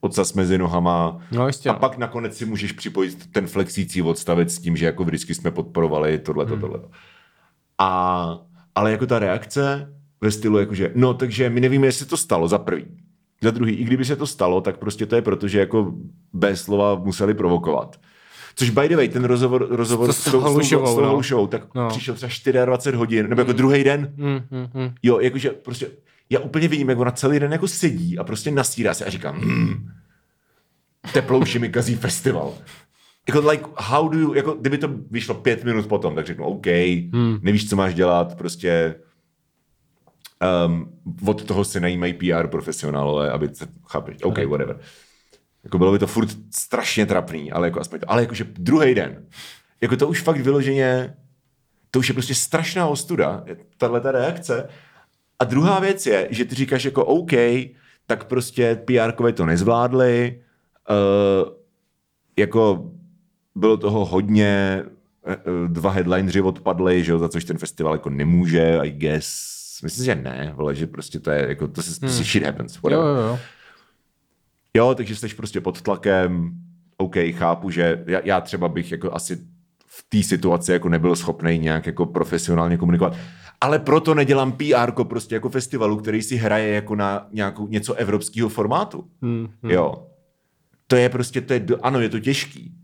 odsaz 0.00 0.32
mezi 0.32 0.58
nohama 0.58 1.20
no, 1.32 1.46
jistě, 1.46 1.68
a 1.68 1.72
no. 1.72 1.78
pak 1.78 1.98
nakonec 1.98 2.36
si 2.36 2.44
můžeš 2.44 2.72
připojit 2.72 3.32
ten 3.32 3.46
flexící 3.46 4.02
odstavec 4.02 4.54
s 4.54 4.58
tím, 4.58 4.76
že 4.76 4.86
jako 4.86 5.04
vždycky 5.04 5.34
jsme 5.34 5.50
podporovali 5.50 6.18
tohleto, 6.18 6.52
hmm. 6.52 6.60
tohleto. 6.60 6.88
A, 7.78 8.38
ale 8.74 8.90
jako 8.90 9.06
ta 9.06 9.18
reakce, 9.18 9.92
ve 10.20 10.30
stylu 10.30 10.58
jakože, 10.58 10.92
no 10.94 11.14
takže 11.14 11.50
my 11.50 11.60
nevíme, 11.60 11.86
jestli 11.86 12.06
to 12.06 12.16
stalo 12.16 12.48
za 12.48 12.58
prvý. 12.58 12.86
Za 13.42 13.50
druhý, 13.50 13.74
i 13.74 13.84
kdyby 13.84 14.04
se 14.04 14.16
to 14.16 14.26
stalo, 14.26 14.60
tak 14.60 14.78
prostě 14.78 15.06
to 15.06 15.16
je 15.16 15.22
proto, 15.22 15.48
že 15.48 15.58
jako 15.58 15.92
bez 16.32 16.62
slova 16.62 16.94
museli 16.94 17.34
provokovat. 17.34 18.00
Což 18.54 18.70
by 18.70 18.88
the 18.88 18.96
way, 18.96 19.08
ten 19.08 19.24
rozhovor, 19.24 19.66
rozhovor 19.70 20.12
s 20.12 20.30
tou 20.30 20.40
Halušovou, 20.40 21.42
no. 21.42 21.46
tak 21.46 21.74
no. 21.74 21.88
přišel 21.88 22.14
třeba 22.14 22.64
24 22.64 22.96
hodin, 22.96 23.28
nebo 23.28 23.40
jako 23.40 23.50
mm. 23.50 23.56
druhý 23.56 23.84
den. 23.84 24.12
Mm, 24.16 24.40
mm, 24.50 24.68
mm. 24.74 24.94
Jo, 25.02 25.20
jakože 25.20 25.50
prostě, 25.50 25.90
já 26.30 26.40
úplně 26.40 26.68
vidím, 26.68 26.88
jak 26.88 26.98
ona 26.98 27.10
celý 27.10 27.40
den 27.40 27.52
jako 27.52 27.68
sedí 27.68 28.18
a 28.18 28.24
prostě 28.24 28.50
nasírá 28.50 28.94
se 28.94 29.04
a 29.04 29.10
říká, 29.10 29.30
hmm, 29.30 29.90
teplouši 31.12 31.58
mi 31.58 31.68
kazí 31.68 31.94
festival. 31.94 32.54
Jako, 33.28 33.50
like, 33.50 33.64
how 33.76 34.08
do 34.08 34.18
you, 34.18 34.34
jako, 34.34 34.52
kdyby 34.52 34.78
to 34.78 34.88
vyšlo 35.10 35.34
pět 35.34 35.64
minut 35.64 35.86
potom, 35.86 36.14
tak 36.14 36.26
řeknu, 36.26 36.44
OK, 36.44 36.66
hmm. 36.66 37.38
nevíš, 37.42 37.68
co 37.68 37.76
máš 37.76 37.94
dělat, 37.94 38.38
prostě 38.38 38.94
Um, 40.66 40.92
od 41.26 41.44
toho 41.44 41.64
se 41.64 41.80
najímají 41.80 42.12
PR 42.12 42.46
profesionálové, 42.46 43.30
aby 43.30 43.48
se, 43.54 43.66
chápeš, 43.86 44.16
OK, 44.22 44.44
whatever. 44.44 44.80
Jako 45.64 45.78
bylo 45.78 45.92
by 45.92 45.98
to 45.98 46.06
furt 46.06 46.28
strašně 46.54 47.06
trapný, 47.06 47.52
ale 47.52 47.66
jako 47.66 47.80
aspoň 47.80 48.00
to, 48.00 48.10
ale 48.10 48.22
jakože 48.22 48.44
druhý 48.44 48.94
den, 48.94 49.26
jako 49.80 49.96
to 49.96 50.08
už 50.08 50.22
fakt 50.22 50.40
vyloženě, 50.40 51.14
to 51.90 51.98
už 51.98 52.08
je 52.08 52.12
prostě 52.12 52.34
strašná 52.34 52.86
ostuda, 52.86 53.44
tahle 53.76 54.00
ta 54.00 54.12
reakce. 54.12 54.68
A 55.38 55.44
druhá 55.44 55.80
věc 55.80 56.06
je, 56.06 56.28
že 56.30 56.44
ty 56.44 56.54
říkáš 56.54 56.84
jako 56.84 57.04
OK, 57.04 57.32
tak 58.06 58.24
prostě 58.24 58.82
pr 58.84 59.32
to 59.32 59.46
nezvládli, 59.46 60.42
uh, 60.90 61.52
jako 62.36 62.90
bylo 63.54 63.76
toho 63.76 64.04
hodně, 64.04 64.82
eh, 65.26 65.32
eh, 65.34 65.68
dva 65.68 65.90
headlineři 65.90 66.40
odpadly, 66.40 67.04
že 67.04 67.12
jo, 67.12 67.18
za 67.18 67.28
což 67.28 67.44
ten 67.44 67.58
festival 67.58 67.94
jako 67.94 68.10
nemůže, 68.10 68.78
I 68.82 68.90
guess. 68.90 69.58
Myslím, 69.82 70.04
že 70.04 70.14
ne, 70.14 70.54
ale 70.58 70.74
že 70.74 70.86
prostě 70.86 71.20
to 71.20 71.30
je, 71.30 71.48
jako, 71.48 71.68
to 71.68 71.82
se, 71.82 71.90
hmm. 71.90 72.10
to 72.10 72.16
se 72.16 72.24
shit 72.24 72.44
happens. 72.44 72.78
Jo, 72.90 73.00
jo, 73.00 73.16
jo. 73.16 73.38
Jo, 74.74 74.94
takže 74.94 75.16
jsi 75.16 75.28
prostě 75.28 75.60
pod 75.60 75.82
tlakem, 75.82 76.50
OK, 76.96 77.16
chápu, 77.30 77.70
že 77.70 78.04
já, 78.06 78.20
já 78.24 78.40
třeba 78.40 78.68
bych 78.68 78.92
jako 78.92 79.14
asi 79.14 79.38
v 79.98 80.04
té 80.08 80.22
situaci 80.22 80.72
jako 80.72 80.88
nebyl 80.88 81.16
schopný 81.16 81.58
nějak 81.58 81.86
jako 81.86 82.06
profesionálně 82.06 82.76
komunikovat. 82.76 83.16
Ale 83.60 83.78
proto 83.78 84.14
nedělám 84.14 84.52
PR 84.52 84.92
prostě 85.02 85.34
jako 85.34 85.48
festivalu, 85.48 85.96
který 85.96 86.22
si 86.22 86.36
hraje 86.36 86.74
jako 86.74 86.94
na 86.94 87.28
nějakou, 87.32 87.68
něco 87.68 87.94
evropského 87.94 88.48
formátu. 88.48 89.04
Hmm, 89.22 89.48
hmm. 89.62 89.70
Jo. 89.70 90.06
To 90.86 90.96
je 90.96 91.08
prostě, 91.08 91.40
to 91.40 91.52
je, 91.52 91.66
ano, 91.82 92.00
je 92.00 92.08
to 92.08 92.20
těžký. 92.20 92.74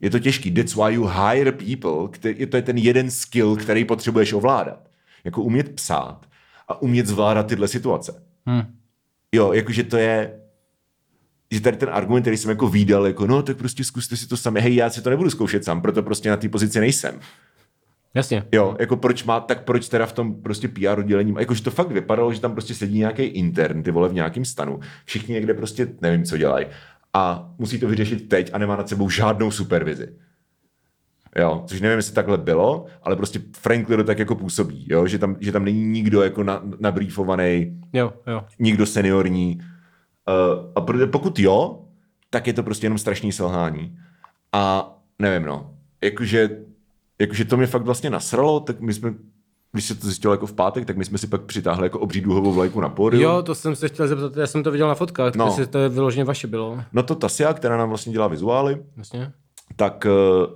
Je 0.00 0.10
to 0.10 0.18
těžký. 0.18 0.50
That's 0.50 0.74
why 0.74 0.94
you 0.94 1.06
hire 1.06 1.52
people. 1.52 2.08
Který, 2.10 2.46
to 2.46 2.56
je 2.56 2.62
ten 2.62 2.78
jeden 2.78 3.10
skill, 3.10 3.56
který 3.56 3.84
potřebuješ 3.84 4.32
ovládat. 4.32 4.88
Jako 5.24 5.42
umět 5.42 5.74
psát 5.74 6.26
a 6.68 6.82
umět 6.82 7.06
zvládat 7.06 7.46
tyhle 7.46 7.68
situace. 7.68 8.22
Hmm. 8.46 8.62
Jo, 9.32 9.52
jakože 9.52 9.84
to 9.84 9.96
je, 9.96 10.40
že 11.50 11.60
tady 11.60 11.76
ten 11.76 11.88
argument, 11.92 12.22
který 12.22 12.36
jsem 12.36 12.50
jako 12.50 12.68
výdal, 12.68 13.06
jako 13.06 13.26
no, 13.26 13.42
tak 13.42 13.56
prostě 13.56 13.84
zkuste 13.84 14.16
si 14.16 14.28
to 14.28 14.36
sami. 14.36 14.60
Hej, 14.60 14.74
já 14.74 14.90
si 14.90 15.02
to 15.02 15.10
nebudu 15.10 15.30
zkoušet 15.30 15.64
sám, 15.64 15.82
proto 15.82 16.02
prostě 16.02 16.30
na 16.30 16.36
té 16.36 16.48
pozici 16.48 16.80
nejsem. 16.80 17.20
Jasně. 18.14 18.44
Jo, 18.52 18.76
jako 18.80 18.96
proč 18.96 19.24
má, 19.24 19.40
tak 19.40 19.64
proč 19.64 19.88
teda 19.88 20.06
v 20.06 20.12
tom 20.12 20.42
prostě 20.42 20.68
PR 20.68 20.98
oddělení, 20.98 21.34
jakože 21.38 21.62
to 21.62 21.70
fakt 21.70 21.90
vypadalo, 21.90 22.32
že 22.32 22.40
tam 22.40 22.52
prostě 22.52 22.74
sedí 22.74 22.98
nějaký 22.98 23.22
intern, 23.22 23.82
ty 23.82 23.90
vole 23.90 24.08
v 24.08 24.14
nějakém 24.14 24.44
stanu. 24.44 24.80
Všichni 25.04 25.34
někde 25.34 25.54
prostě 25.54 25.88
nevím, 26.00 26.24
co 26.24 26.36
dělají. 26.36 26.66
A 27.14 27.50
musí 27.58 27.78
to 27.78 27.88
vyřešit 27.88 28.28
teď 28.28 28.50
a 28.52 28.58
nemá 28.58 28.76
nad 28.76 28.88
sebou 28.88 29.10
žádnou 29.10 29.50
supervizi. 29.50 30.08
Jo, 31.38 31.64
což 31.66 31.80
nevím, 31.80 31.96
jestli 31.96 32.14
takhle 32.14 32.38
bylo, 32.38 32.86
ale 33.02 33.16
prostě 33.16 33.40
Frankly 33.56 33.96
to 33.96 34.04
tak 34.04 34.18
jako 34.18 34.34
působí, 34.34 34.86
jo, 34.90 35.06
že 35.06 35.18
tam, 35.18 35.36
že 35.40 35.52
tam 35.52 35.64
není 35.64 35.84
nikdo 35.84 36.22
jako 36.22 36.42
na, 36.42 36.62
nabrýfovaný, 36.80 37.80
jo, 37.92 38.12
jo. 38.26 38.44
nikdo 38.58 38.86
seniorní. 38.86 39.60
Uh, 40.28 40.72
a 40.74 41.06
pokud 41.06 41.38
jo, 41.38 41.82
tak 42.30 42.46
je 42.46 42.52
to 42.52 42.62
prostě 42.62 42.86
jenom 42.86 42.98
strašný 42.98 43.32
selhání. 43.32 43.98
A 44.52 44.92
nevím, 45.18 45.48
no, 45.48 45.70
jakože, 46.02 46.50
jakože 47.18 47.44
to 47.44 47.56
mě 47.56 47.66
fakt 47.66 47.82
vlastně 47.82 48.10
nasralo, 48.10 48.60
tak 48.60 48.80
my 48.80 48.94
jsme 48.94 49.14
když 49.76 49.84
se 49.84 49.94
to 49.94 50.06
zjistilo 50.06 50.34
jako 50.34 50.46
v 50.46 50.52
pátek, 50.52 50.84
tak 50.84 50.96
my 50.96 51.04
jsme 51.04 51.18
si 51.18 51.26
pak 51.26 51.42
přitáhli 51.42 51.86
jako 51.86 51.98
obří 51.98 52.20
duhovou 52.20 52.52
vlajku 52.52 52.80
na 52.80 52.88
pódium. 52.88 53.22
Jo, 53.22 53.42
to 53.42 53.54
jsem 53.54 53.76
se 53.76 53.88
chtěl 53.88 54.08
zeptat, 54.08 54.36
já 54.36 54.46
jsem 54.46 54.62
to 54.62 54.70
viděl 54.70 54.88
na 54.88 54.94
fotkách, 54.94 55.34
no. 55.34 55.46
jestli 55.46 55.66
to 55.66 55.78
je 55.78 55.88
vyloženě 55.88 56.24
vaše 56.24 56.46
bylo. 56.46 56.80
No 56.92 57.02
to 57.02 57.14
Tasia, 57.14 57.52
která 57.52 57.76
nám 57.76 57.88
vlastně 57.88 58.12
dělá 58.12 58.28
vizuály, 58.28 58.82
vlastně. 58.96 59.32
tak 59.76 60.06
uh, 60.06 60.54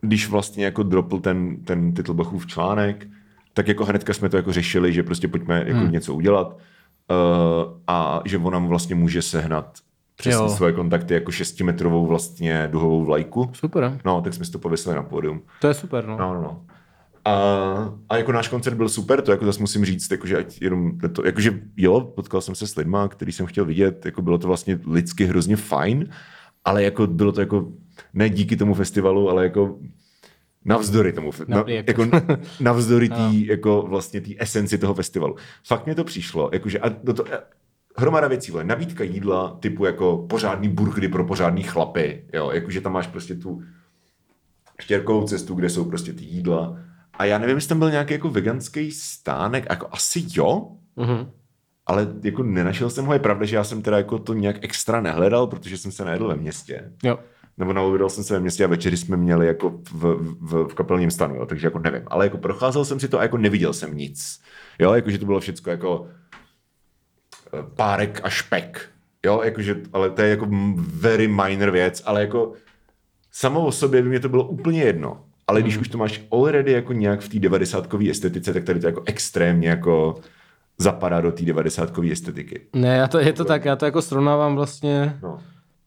když 0.00 0.28
vlastně 0.28 0.64
jako 0.64 0.82
dropl 0.82 1.18
ten, 1.18 1.64
ten 1.64 1.94
Titlbachův 1.94 2.46
článek, 2.46 3.06
tak 3.54 3.68
jako 3.68 3.84
hnedka 3.84 4.14
jsme 4.14 4.28
to 4.28 4.36
jako 4.36 4.52
řešili, 4.52 4.92
že 4.92 5.02
prostě 5.02 5.28
pojďme 5.28 5.64
jako 5.66 5.80
hmm. 5.80 5.92
něco 5.92 6.14
udělat 6.14 6.56
a 7.86 8.22
že 8.24 8.38
on 8.38 8.52
nám 8.52 8.66
vlastně 8.68 8.94
může 8.94 9.22
sehnat 9.22 9.78
přesně 10.16 10.44
jo. 10.44 10.48
svoje 10.48 10.72
kontakty 10.72 11.14
jako 11.14 11.32
šestimetrovou 11.32 12.06
vlastně 12.06 12.68
duhovou 12.72 13.04
vlajku. 13.04 13.50
Super. 13.52 14.00
No, 14.04 14.22
tak 14.22 14.34
jsme 14.34 14.44
si 14.44 14.52
to 14.52 14.58
pověsili 14.58 14.94
na 14.94 15.02
pódium. 15.02 15.42
To 15.60 15.68
je 15.68 15.74
super, 15.74 16.06
no. 16.06 16.18
No, 16.18 16.34
no, 16.34 16.40
no. 16.40 16.64
A, 17.24 17.34
a 18.08 18.16
jako 18.16 18.32
náš 18.32 18.48
koncert 18.48 18.74
byl 18.74 18.88
super, 18.88 19.22
to 19.22 19.30
jako 19.30 19.44
zase 19.44 19.60
musím 19.60 19.84
říct, 19.84 20.10
jakože 20.10 20.38
ať 20.38 20.62
jenom 20.62 20.98
to, 21.12 21.26
jakože 21.26 21.60
jo, 21.76 22.00
potkal 22.00 22.40
jsem 22.40 22.54
se 22.54 22.66
s 22.66 22.76
lidma, 22.76 23.08
který 23.08 23.32
jsem 23.32 23.46
chtěl 23.46 23.64
vidět, 23.64 24.06
jako 24.06 24.22
bylo 24.22 24.38
to 24.38 24.46
vlastně 24.46 24.78
lidsky 24.86 25.24
hrozně 25.24 25.56
fajn, 25.56 26.08
ale 26.64 26.82
jako 26.82 27.06
bylo 27.06 27.32
to 27.32 27.40
jako 27.40 27.68
ne 28.14 28.30
díky 28.30 28.56
tomu 28.56 28.74
festivalu, 28.74 29.30
ale 29.30 29.44
jako 29.44 29.78
navzdory 30.64 31.12
tomu, 31.12 31.30
na, 31.46 31.64
jako 31.66 32.06
navzdory 32.60 33.08
tý, 33.08 33.46
jako 33.46 33.82
vlastně 33.88 34.20
té 34.20 34.30
esenci 34.38 34.78
toho 34.78 34.94
festivalu. 34.94 35.36
Fakt 35.66 35.86
mě 35.86 35.94
to 35.94 36.04
přišlo, 36.04 36.50
jakože 36.52 36.78
a 36.78 36.88
do 36.88 37.14
to, 37.14 37.24
hromada 37.96 38.28
věcí, 38.28 38.52
vole, 38.52 38.64
nabídka 38.64 39.04
jídla 39.04 39.56
typu 39.60 39.84
jako 39.84 40.26
pořádný 40.28 40.68
burgery 40.68 41.08
pro 41.08 41.24
pořádný 41.24 41.62
chlapy, 41.62 42.24
jo, 42.32 42.50
jakože 42.50 42.80
tam 42.80 42.92
máš 42.92 43.06
prostě 43.06 43.34
tu 43.34 43.62
štěrkovou 44.80 45.26
cestu, 45.26 45.54
kde 45.54 45.70
jsou 45.70 45.84
prostě 45.84 46.12
ty 46.12 46.24
jídla. 46.24 46.78
A 47.12 47.24
já 47.24 47.38
nevím, 47.38 47.56
jestli 47.56 47.68
tam 47.68 47.78
byl 47.78 47.90
nějaký 47.90 48.12
jako 48.12 48.30
veganský 48.30 48.90
stánek, 48.92 49.66
jako 49.70 49.88
asi 49.90 50.24
jo, 50.34 50.68
mm-hmm. 50.96 51.30
ale 51.86 52.08
jako 52.22 52.42
nenašel 52.42 52.90
jsem 52.90 53.04
ho. 53.04 53.12
Je 53.12 53.18
pravda, 53.18 53.46
že 53.46 53.56
já 53.56 53.64
jsem 53.64 53.82
teda 53.82 53.96
jako 53.96 54.18
to 54.18 54.34
nějak 54.34 54.56
extra 54.64 55.00
nehledal, 55.00 55.46
protože 55.46 55.78
jsem 55.78 55.92
se 55.92 56.04
najedl 56.04 56.28
ve 56.28 56.36
městě. 56.36 56.92
Jo 57.04 57.18
nebo 57.58 57.72
naobědal 57.72 58.08
jsem 58.08 58.24
se 58.24 58.34
ve 58.34 58.40
městě 58.40 58.64
a 58.64 58.68
večery 58.68 58.96
jsme 58.96 59.16
měli 59.16 59.46
jako 59.46 59.70
v, 59.92 60.16
v, 60.40 60.68
v 60.68 60.74
kapelním 60.74 61.10
stanu, 61.10 61.34
jo, 61.34 61.46
takže 61.46 61.66
jako 61.66 61.78
nevím. 61.78 62.02
Ale 62.06 62.26
jako 62.26 62.38
procházel 62.38 62.84
jsem 62.84 63.00
si 63.00 63.08
to 63.08 63.18
a 63.18 63.22
jako 63.22 63.38
neviděl 63.38 63.72
jsem 63.72 63.96
nic. 63.96 64.40
Jo, 64.78 64.92
jakože 64.92 65.18
to 65.18 65.26
bylo 65.26 65.40
všechno 65.40 65.70
jako 65.70 66.06
eh, 67.54 67.62
párek 67.76 68.20
a 68.22 68.28
špek. 68.28 68.88
Jo, 69.26 69.40
jakože, 69.44 69.76
ale 69.92 70.10
to 70.10 70.22
je 70.22 70.28
jako 70.28 70.48
very 70.76 71.28
minor 71.28 71.70
věc, 71.70 72.02
ale 72.04 72.20
jako 72.20 72.52
samo 73.32 73.66
o 73.66 73.72
sobě 73.72 74.02
by 74.02 74.08
mě 74.08 74.20
to 74.20 74.28
bylo 74.28 74.44
úplně 74.44 74.82
jedno. 74.82 75.24
Ale 75.46 75.62
když 75.62 75.74
hmm. 75.74 75.80
už 75.80 75.88
to 75.88 75.98
máš 75.98 76.22
already 76.32 76.72
jako 76.72 76.92
nějak 76.92 77.20
v 77.20 77.28
té 77.28 77.38
devadesátkový 77.38 78.10
estetice, 78.10 78.52
tak 78.52 78.64
tady 78.64 78.80
to 78.80 78.86
jako 78.86 79.02
extrémně 79.06 79.68
jako 79.68 80.20
zapadá 80.78 81.20
do 81.20 81.32
té 81.32 81.44
devadesátkové 81.44 82.12
estetiky. 82.12 82.60
Ne, 82.72 82.96
já 82.96 83.08
to, 83.08 83.18
je 83.18 83.32
to 83.32 83.44
tak, 83.44 83.64
já 83.64 83.76
to 83.76 83.84
jako 83.84 84.02
srovnávám 84.02 84.56
vlastně 84.56 85.18
no 85.22 85.40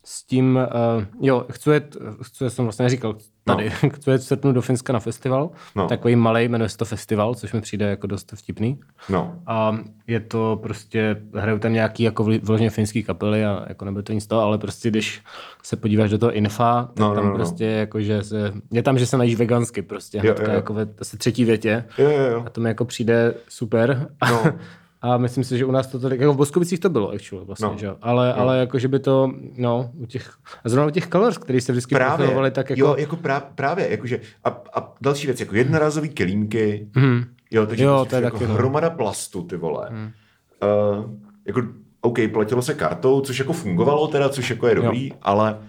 s 0.07 0.23
tím, 0.23 0.59
uh, 0.97 1.03
jo, 1.21 1.45
chci 1.51 1.69
jet, 1.69 1.97
chci, 2.21 2.49
jsem 2.49 2.65
vlastně 2.65 2.83
neříkal 2.83 3.15
tady, 3.43 3.71
no. 3.83 3.89
chci 3.93 4.09
jet 4.09 4.21
v 4.21 4.23
srpnu 4.23 4.51
do 4.51 4.61
Finska 4.61 4.93
na 4.93 4.99
festival, 4.99 5.49
no. 5.75 5.87
takový 5.87 6.15
malý, 6.15 6.47
jmenuje 6.47 6.69
se 6.69 6.77
to 6.77 6.85
festival, 6.85 7.35
což 7.35 7.53
mi 7.53 7.61
přijde 7.61 7.89
jako 7.89 8.07
dost 8.07 8.33
vtipný. 8.35 8.79
No. 9.09 9.35
A 9.47 9.77
je 10.07 10.19
to 10.19 10.59
prostě, 10.63 11.21
hrajou 11.35 11.59
tam 11.59 11.73
nějaký 11.73 12.03
jako 12.03 12.23
vložně 12.41 12.69
finský 12.69 13.03
kapely 13.03 13.45
a 13.45 13.65
jako 13.67 13.85
nebude 13.85 14.03
to 14.03 14.13
nic 14.13 14.27
toho, 14.27 14.41
ale 14.41 14.57
prostě 14.57 14.89
když 14.89 15.21
se 15.63 15.75
podíváš 15.75 16.09
do 16.09 16.17
toho 16.17 16.31
infa, 16.31 16.83
tak 16.83 16.99
no, 16.99 17.09
no, 17.09 17.15
tam 17.15 17.23
no, 17.23 17.29
no. 17.29 17.35
prostě 17.35 17.65
jako, 17.65 18.01
že 18.01 18.23
se, 18.23 18.53
je 18.71 18.83
tam, 18.83 18.99
že 18.99 19.05
se 19.05 19.17
najíš 19.17 19.35
vegansky 19.35 19.81
prostě, 19.81 20.19
hnedka 20.19 20.43
jo, 20.43 20.49
jo. 20.49 20.55
jako 20.55 20.73
ve 20.73 20.87
asi 20.99 21.17
třetí 21.17 21.45
větě. 21.45 21.85
Jo, 21.97 22.09
jo, 22.09 22.23
jo. 22.31 22.43
A 22.45 22.49
to 22.49 22.61
mi 22.61 22.69
jako 22.69 22.85
přijde 22.85 23.33
super. 23.47 24.07
No. 24.29 24.43
A 25.05 25.17
myslím 25.17 25.43
si, 25.43 25.57
že 25.57 25.65
u 25.65 25.71
nás 25.71 25.87
to 25.87 25.99
tady, 25.99 26.17
jako 26.17 26.33
v 26.33 26.37
Boskovicích 26.37 26.79
to 26.79 26.89
bylo, 26.89 27.11
actually, 27.11 27.45
vlastně, 27.45 27.67
no. 27.67 27.77
že? 27.77 27.89
Ale, 28.01 28.27
no. 28.27 28.39
ale 28.39 28.57
jako, 28.57 28.79
že 28.79 28.87
by 28.87 28.99
to, 28.99 29.31
no, 29.57 29.91
u 29.93 30.05
těch, 30.05 30.33
a 30.63 30.69
zrovna 30.69 30.87
u 30.87 30.91
těch 30.91 31.07
colors, 31.07 31.37
který 31.37 31.61
se 31.61 31.71
vždycky 31.71 31.95
profilovali, 31.95 32.51
tak 32.51 32.69
jako... 32.69 32.79
Jo, 32.79 32.95
jako 32.97 33.15
prá, 33.15 33.39
právě, 33.39 33.91
jakože, 33.91 34.19
a, 34.43 34.49
a 34.73 34.93
další 35.01 35.27
věc, 35.27 35.39
jako 35.39 35.55
jednorazový 35.55 36.09
kelímky, 36.09 36.87
mm. 36.95 37.23
jo, 37.51 37.65
takže 37.65 37.83
jo, 37.83 37.95
prostě 37.95 38.09
to 38.09 38.15
je 38.15 38.23
jako 38.23 38.39
taky, 38.39 38.51
hromada 38.51 38.89
no. 38.89 38.95
plastu, 38.95 39.43
ty 39.43 39.55
vole. 39.55 39.89
Mm. 39.91 40.03
Uh, 40.05 41.05
jako, 41.45 41.61
OK, 42.01 42.19
platilo 42.33 42.61
se 42.61 42.73
kartou, 42.73 43.21
což 43.21 43.39
jako 43.39 43.53
fungovalo 43.53 44.07
teda, 44.07 44.29
což 44.29 44.49
jako 44.49 44.67
je 44.67 44.75
dobrý, 44.75 45.07
jo. 45.07 45.15
ale 45.21 45.59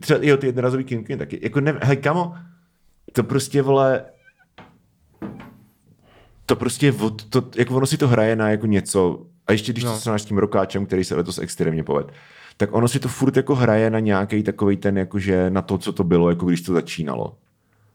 třeba, 0.00 0.20
jo, 0.22 0.36
ty 0.36 0.46
jednorazový 0.46 0.84
kelímky 0.84 1.16
taky, 1.16 1.40
jako 1.42 1.60
ne, 1.60 1.78
hej, 1.82 1.96
kamo, 1.96 2.34
to 3.12 3.22
prostě, 3.22 3.62
vole, 3.62 4.04
to 6.52 6.56
prostě, 6.56 6.94
to, 7.28 7.42
jako 7.56 7.76
ono 7.76 7.86
si 7.86 7.96
to 7.96 8.08
hraje 8.08 8.36
na 8.36 8.50
jako 8.50 8.66
něco, 8.66 9.26
a 9.46 9.52
ještě 9.52 9.72
když 9.72 9.84
no. 9.84 9.92
to 9.92 9.98
srovnáš 9.98 10.22
s 10.22 10.24
tím 10.24 10.38
rokáčem, 10.38 10.86
který 10.86 11.04
se 11.04 11.14
letos 11.14 11.38
extrémně 11.38 11.84
poved, 11.84 12.12
tak 12.56 12.74
ono 12.74 12.88
si 12.88 13.00
to 13.00 13.08
furt 13.08 13.36
jako 13.36 13.54
hraje 13.54 13.90
na 13.90 13.98
nějaký 13.98 14.42
takový 14.42 14.76
ten, 14.76 14.98
jakože 14.98 15.50
na 15.50 15.62
to, 15.62 15.78
co 15.78 15.92
to 15.92 16.04
bylo, 16.04 16.30
jako 16.30 16.46
když 16.46 16.62
to 16.62 16.72
začínalo. 16.72 17.36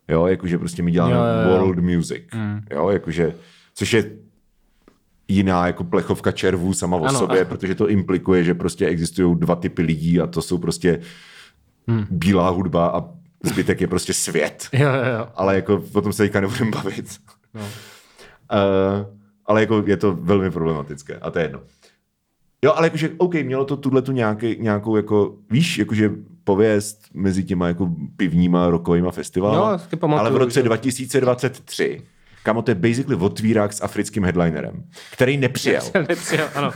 Jo, 0.07 0.27
jakože 0.27 0.57
prostě 0.57 0.83
my 0.83 0.91
děláme 0.91 1.15
jo, 1.15 1.21
jo, 1.21 1.51
jo. 1.51 1.59
world 1.59 1.79
music. 1.79 2.23
Mm. 2.35 2.61
Jo, 2.71 2.89
jakože, 2.89 3.35
což 3.75 3.93
je 3.93 4.11
jiná 5.27 5.67
jako 5.67 5.83
plechovka 5.83 6.31
červů 6.31 6.73
sama 6.73 6.97
o 6.97 7.05
ano, 7.05 7.19
sobě, 7.19 7.39
ano. 7.39 7.49
protože 7.49 7.75
to 7.75 7.89
implikuje, 7.89 8.43
že 8.43 8.53
prostě 8.53 8.87
existují 8.87 9.39
dva 9.39 9.55
typy 9.55 9.81
lidí 9.81 10.19
a 10.19 10.27
to 10.27 10.41
jsou 10.41 10.57
prostě 10.57 10.99
hmm. 11.87 12.05
bílá 12.09 12.49
hudba 12.49 12.87
a 12.87 13.03
zbytek 13.43 13.81
je 13.81 13.87
prostě 13.87 14.13
svět. 14.13 14.69
Jo, 14.73 14.89
jo, 14.89 15.17
jo. 15.19 15.27
Ale 15.35 15.55
jako 15.55 15.83
o 15.93 16.01
tom 16.01 16.13
se 16.13 16.23
teďka 16.23 16.41
nebudeme 16.41 16.71
bavit. 16.71 17.17
No. 17.53 17.61
Uh, 18.53 19.05
ale 19.45 19.61
jako 19.61 19.83
je 19.85 19.97
to 19.97 20.13
velmi 20.13 20.51
problematické 20.51 21.15
a 21.15 21.31
to 21.31 21.39
je 21.39 21.45
jedno. 21.45 21.59
Jo, 22.65 22.73
ale 22.75 22.87
jakože, 22.87 23.09
OK, 23.17 23.33
mělo 23.33 23.65
to 23.65 23.77
tuhle 23.77 24.01
tu 24.01 24.11
nějaký, 24.11 24.57
nějakou, 24.59 24.95
jako, 24.95 25.35
víš, 25.51 25.77
jakože 25.77 26.11
pověst 26.43 26.99
mezi 27.13 27.43
těma 27.43 27.67
jako 27.67 27.89
pivníma 28.17 28.69
rokovýma 28.69 29.11
festivaly. 29.11 29.57
No, 29.57 30.19
ale 30.19 30.31
v 30.31 30.35
roce 30.35 30.63
2023, 30.63 32.01
Kámo, 32.43 32.61
to 32.61 32.71
je 32.71 32.75
basically 32.75 33.15
otvírák 33.15 33.73
s 33.73 33.83
africkým 33.83 34.23
headlinerem, 34.23 34.83
který 35.11 35.37
nepřijel. 35.37 35.81
nepřijel, 36.09 36.49
ano. 36.55 36.71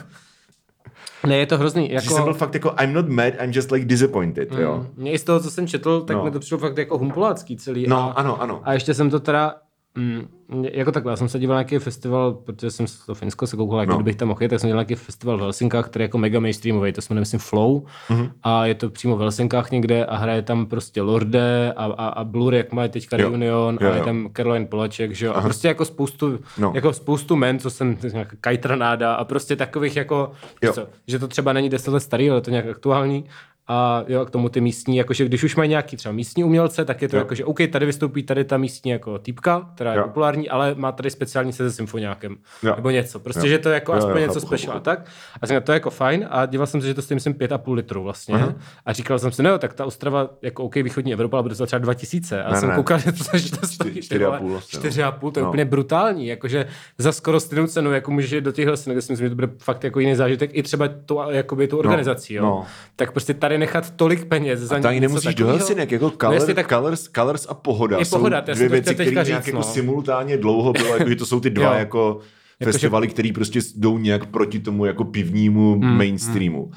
Ne, 1.28 1.38
je 1.38 1.46
to 1.46 1.58
hrozný. 1.58 1.92
Jako... 1.92 2.04
Že 2.04 2.10
jsem 2.10 2.24
byl 2.24 2.34
fakt 2.34 2.54
jako, 2.54 2.76
I'm 2.84 2.94
not 2.94 3.08
mad, 3.10 3.34
I'm 3.44 3.52
just 3.52 3.72
like 3.72 3.86
disappointed, 3.86 4.52
mm. 4.52 4.60
jo. 4.60 4.88
Mně 4.96 5.12
i 5.12 5.20
z 5.20 5.24
toho, 5.24 5.40
co 5.40 5.52
jsem 5.52 5.68
četl, 5.68 6.02
tak 6.02 6.18
no. 6.18 6.24
mi 6.24 6.32
to 6.32 6.40
přišlo 6.40 6.58
fakt 6.58 6.78
jako 6.78 6.98
humpolácký 6.98 7.58
celý. 7.58 7.88
No, 7.88 7.98
a, 7.98 8.12
ano, 8.12 8.42
ano. 8.42 8.62
A 8.64 8.74
ještě 8.74 8.94
jsem 8.94 9.10
to 9.10 9.20
teda 9.20 9.56
Mm, 9.96 10.28
jako 10.72 10.92
takhle, 10.92 11.12
já 11.12 11.16
jsem 11.16 11.30
se 11.30 11.40
díval 11.40 11.56
na 11.56 11.62
nějaký 11.62 11.80
festival, 11.80 12.34
protože 12.34 12.72
jsem 12.72 12.86
to 13.06 13.16
Finsko 13.16 13.48
se 13.48 13.56
koukal, 13.56 13.80
jako 13.80 13.92
no. 13.92 13.98
kdybych 13.98 14.16
tam 14.16 14.28
mohl 14.28 14.44
jít, 14.44 14.50
tak 14.50 14.60
jsem 14.60 14.68
dělal 14.68 14.84
nějaký 14.84 14.96
festival 14.96 15.38
v 15.38 15.42
Helsinkách, 15.42 15.86
který 15.86 16.04
je 16.04 16.06
jako 16.06 16.18
mega 16.18 16.40
mainstreamový, 16.40 16.92
to 16.92 17.02
jmenuje, 17.10 17.20
myslím, 17.20 17.40
Flow, 17.40 17.84
mm-hmm. 18.10 18.32
a 18.44 18.66
je 18.66 18.76
to 18.76 18.90
přímo 18.90 19.18
v 19.18 19.20
Helsinkách 19.20 19.72
někde 19.72 20.06
a 20.06 20.18
hraje 20.18 20.42
tam 20.42 20.66
prostě 20.66 21.02
Lorde 21.02 21.74
a, 21.76 21.86
a, 21.86 22.08
a 22.08 22.24
Blur, 22.24 22.54
jak 22.54 22.72
má 22.72 22.88
teďka 22.88 23.18
jo. 23.18 23.30
Reunion 23.30 23.78
jo, 23.82 23.88
jo. 23.88 23.94
a 23.94 23.96
je 23.96 24.04
tam 24.04 24.30
Caroline 24.38 24.66
Polaček, 24.66 25.12
že 25.12 25.26
jo, 25.26 25.34
a 25.34 25.42
prostě 25.42 25.68
jako 25.68 25.86
spoustu, 25.86 26.40
no. 26.58 26.72
jako 26.76 26.94
spoustu 26.94 27.36
men, 27.36 27.60
co 27.60 27.70
jsem, 27.70 27.98
Kajtranáda 28.42 29.14
a 29.14 29.24
prostě 29.24 29.56
takových 29.56 29.96
jako, 29.96 30.32
co, 30.74 30.88
že 31.08 31.20
to 31.20 31.28
třeba 31.28 31.54
není 31.54 31.70
deset 31.70 31.92
let 31.92 32.00
starý, 32.00 32.30
ale 32.30 32.42
to 32.42 32.50
nějak 32.50 32.66
aktuální 32.66 33.26
a 33.72 34.04
jo, 34.08 34.26
k 34.26 34.30
tomu 34.30 34.50
ty 34.50 34.62
místní, 34.62 34.98
jakože 34.98 35.26
když 35.26 35.44
už 35.44 35.56
mají 35.56 35.70
nějaký 35.70 35.98
třeba 35.98 36.14
místní 36.14 36.44
umělce, 36.44 36.86
tak 36.86 37.02
je 37.02 37.08
to 37.08 37.16
jo. 37.16 37.20
jako, 37.20 37.36
že 37.36 37.46
OK, 37.46 37.58
tady 37.72 37.86
vystoupí 37.86 38.24
tady 38.24 38.44
ta 38.44 38.58
místní 38.58 38.92
jako 38.92 39.20
týpka, 39.20 39.70
která 39.76 39.92
je 39.92 39.98
jo. 39.98 40.04
populární, 40.04 40.50
ale 40.50 40.76
má 40.76 40.92
tady 40.92 41.10
speciální 41.10 41.54
se 41.54 41.72
symfoniákem. 41.72 42.38
Jo. 42.64 42.76
Nebo 42.76 42.90
něco. 42.90 43.20
Prostě, 43.20 43.48
jo. 43.48 43.48
že 43.48 43.60
to 43.60 43.70
je 43.70 43.74
jako 43.74 43.92
jo, 43.92 43.98
aspoň 43.98 44.22
jo, 44.22 44.28
něco 44.28 44.42
special. 44.42 44.74
Chápu. 44.74 44.84
Tak. 44.84 45.06
A 45.42 45.48
jsem 45.48 45.62
to 45.62 45.72
je 45.72 45.74
jako 45.74 45.90
fajn 45.90 46.28
a 46.30 46.46
díval 46.46 46.68
jsem 46.68 46.82
se, 46.82 46.88
že 46.88 46.94
to 46.94 47.02
stojí 47.02 47.16
myslím 47.16 47.34
5,5 47.34 47.74
litru 47.74 48.04
vlastně. 48.04 48.36
Uh-huh. 48.36 48.56
A 48.86 48.94
říkal 48.94 49.20
jsem 49.20 49.32
si, 49.32 49.44
no 49.44 49.58
tak 49.58 49.74
ta 49.74 49.86
Ostrava, 49.86 50.30
jako 50.42 50.64
OK, 50.64 50.76
východní 50.76 51.14
Evropa, 51.14 51.38
ale 51.38 51.44
bude 51.44 51.56
to 51.56 51.66
třeba 51.66 51.80
2000. 51.80 52.44
A 52.44 52.52
ne, 52.52 52.60
jsem 52.60 52.70
ne. 52.70 52.76
koukal, 52.76 53.00
že 53.00 53.12
to, 53.12 53.38
že 53.38 53.52
to 53.52 53.68
stojí 53.68 53.94
4,5. 53.94 54.58
4,5, 54.58 55.20
no. 55.24 55.32
to 55.32 55.40
je 55.40 55.44
no. 55.44 55.50
úplně 55.50 55.66
brutální. 55.66 56.28
Jakože 56.28 56.66
za 56.98 57.12
skoro 57.12 57.40
stejnou 57.40 57.68
cenu, 57.68 57.92
jako 57.92 58.12
můžeš 58.12 58.42
do 58.42 58.52
těchhle 58.52 58.76
kde 58.86 59.02
si 59.02 59.12
myslím, 59.12 59.26
že 59.26 59.30
to 59.30 59.36
bude 59.36 59.50
fakt 59.58 59.84
jako 59.84 60.00
jiný 60.00 60.16
zážitek, 60.16 60.50
i 60.54 60.64
třeba 60.64 60.88
tu, 60.88 61.20
jakoby, 61.30 61.68
tu 61.68 61.76
no, 61.76 61.80
organizací. 61.80 62.36
No. 62.36 62.42
Jo. 62.42 62.46
No. 62.46 62.66
Tak 62.96 63.12
prostě 63.12 63.34
tady 63.34 63.58
nechat 63.62 63.92
tolik 63.92 64.26
peněz 64.26 64.60
za 64.60 64.76
a 64.76 64.80
tady 64.80 65.00
nemusíš 65.00 65.36
do 65.36 65.48
Helsinek, 65.48 65.92
jako 65.92 66.12
color, 66.22 66.48
no 66.48 66.54
tak... 66.54 66.70
colors, 66.70 67.10
colors 67.16 67.46
a 67.50 67.54
pohoda. 67.54 67.98
Je 67.98 68.06
pohoda, 68.06 68.44
jsou 68.48 68.54
dvě 68.54 68.70
věci, 68.70 68.94
které 68.94 69.12
nějak 69.12 69.48
jako 69.48 69.58
no. 69.58 69.64
simultánně 69.64 70.38
dlouho 70.38 70.74
bylo, 70.74 70.98
jako, 70.98 71.10
že 71.10 71.16
to 71.16 71.26
jsou 71.26 71.40
ty 71.40 71.50
dva 71.50 71.78
jako, 71.78 72.22
jako 72.60 72.72
festivaly, 72.72 73.08
že... 73.08 73.14
které 73.14 73.30
prostě 73.34 73.60
jdou 73.76 73.98
nějak 73.98 74.26
proti 74.26 74.60
tomu 74.60 74.86
jako 74.86 75.04
pivnímu 75.04 75.74
hmm, 75.74 75.98
mainstreamu. 75.98 76.64
Hmm. 76.64 76.74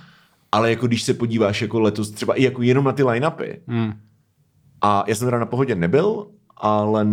Ale 0.53 0.70
jako 0.70 0.87
když 0.87 1.03
se 1.03 1.14
podíváš 1.14 1.62
jako 1.62 1.81
letos 1.81 2.11
třeba 2.11 2.35
i 2.35 2.42
jako 2.42 2.62
jenom 2.62 2.85
na 2.85 2.92
ty 2.92 3.03
line-upy, 3.03 3.59
hmm. 3.66 3.92
a 4.81 5.05
já 5.07 5.14
jsem 5.14 5.27
teda 5.27 5.38
na 5.38 5.47
pohodě 5.47 5.75
nebyl, 5.75 6.27
ale 6.57 7.07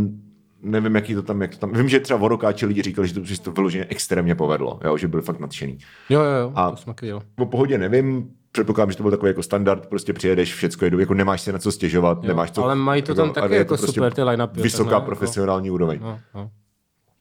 nevím, 0.63 0.95
jaký 0.95 1.15
to 1.15 1.23
tam, 1.23 1.41
jak 1.41 1.51
to 1.51 1.57
tam. 1.57 1.73
Vím, 1.73 1.89
že 1.89 1.99
třeba 1.99 2.19
Vorokáči 2.19 2.65
lidi 2.65 2.81
říkali, 2.81 3.07
že 3.07 3.13
to, 3.13 3.23
že 3.23 3.41
to 3.41 3.51
vyloženě 3.51 3.85
extrémně 3.89 4.35
povedlo, 4.35 4.79
jo, 4.83 4.97
že 4.97 5.07
byli 5.07 5.23
fakt 5.23 5.39
nadšený. 5.39 5.77
Jo, 6.09 6.21
jo, 6.21 6.31
jo, 6.31 6.51
a 6.55 6.71
to 6.71 6.77
jsme 6.77 6.93
o 7.39 7.45
pohodě 7.45 7.77
nevím, 7.77 8.29
předpokládám, 8.51 8.91
že 8.91 8.97
to 8.97 9.03
byl 9.03 9.11
takový 9.11 9.29
jako 9.29 9.43
standard, 9.43 9.87
prostě 9.87 10.13
přijedeš, 10.13 10.53
všecko 10.53 10.85
jedu, 10.85 10.99
jako 10.99 11.13
nemáš 11.13 11.41
se 11.41 11.51
na 11.51 11.59
co 11.59 11.71
stěžovat, 11.71 12.17
jo, 12.21 12.27
nemáš 12.27 12.51
co. 12.51 12.63
Ale 12.63 12.75
mají 12.75 13.01
to 13.01 13.15
tam 13.15 13.27
jako, 13.27 13.41
taky 13.41 13.55
jako 13.55 13.77
prostě 13.77 13.87
super 13.87 14.13
ty 14.13 14.23
line 14.23 14.47
Vysoká 14.53 14.99
ne? 14.99 15.05
profesionální 15.05 15.67
no, 15.67 15.73
úroveň. 15.73 15.99
No, 16.01 16.19
no. 16.35 16.51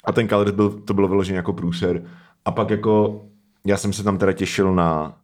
A 0.05 0.13
ten 0.13 0.29
Colors 0.29 0.51
byl, 0.51 0.71
to 0.71 0.95
bylo 0.95 1.09
vyloženě 1.09 1.37
jako 1.37 1.53
průser. 1.53 2.03
A 2.45 2.51
pak 2.51 2.71
jako, 2.71 3.25
já 3.67 3.77
jsem 3.77 3.93
se 3.93 4.05
tam 4.05 4.19
teda 4.19 4.33
těšil 4.33 4.75
na, 4.75 5.17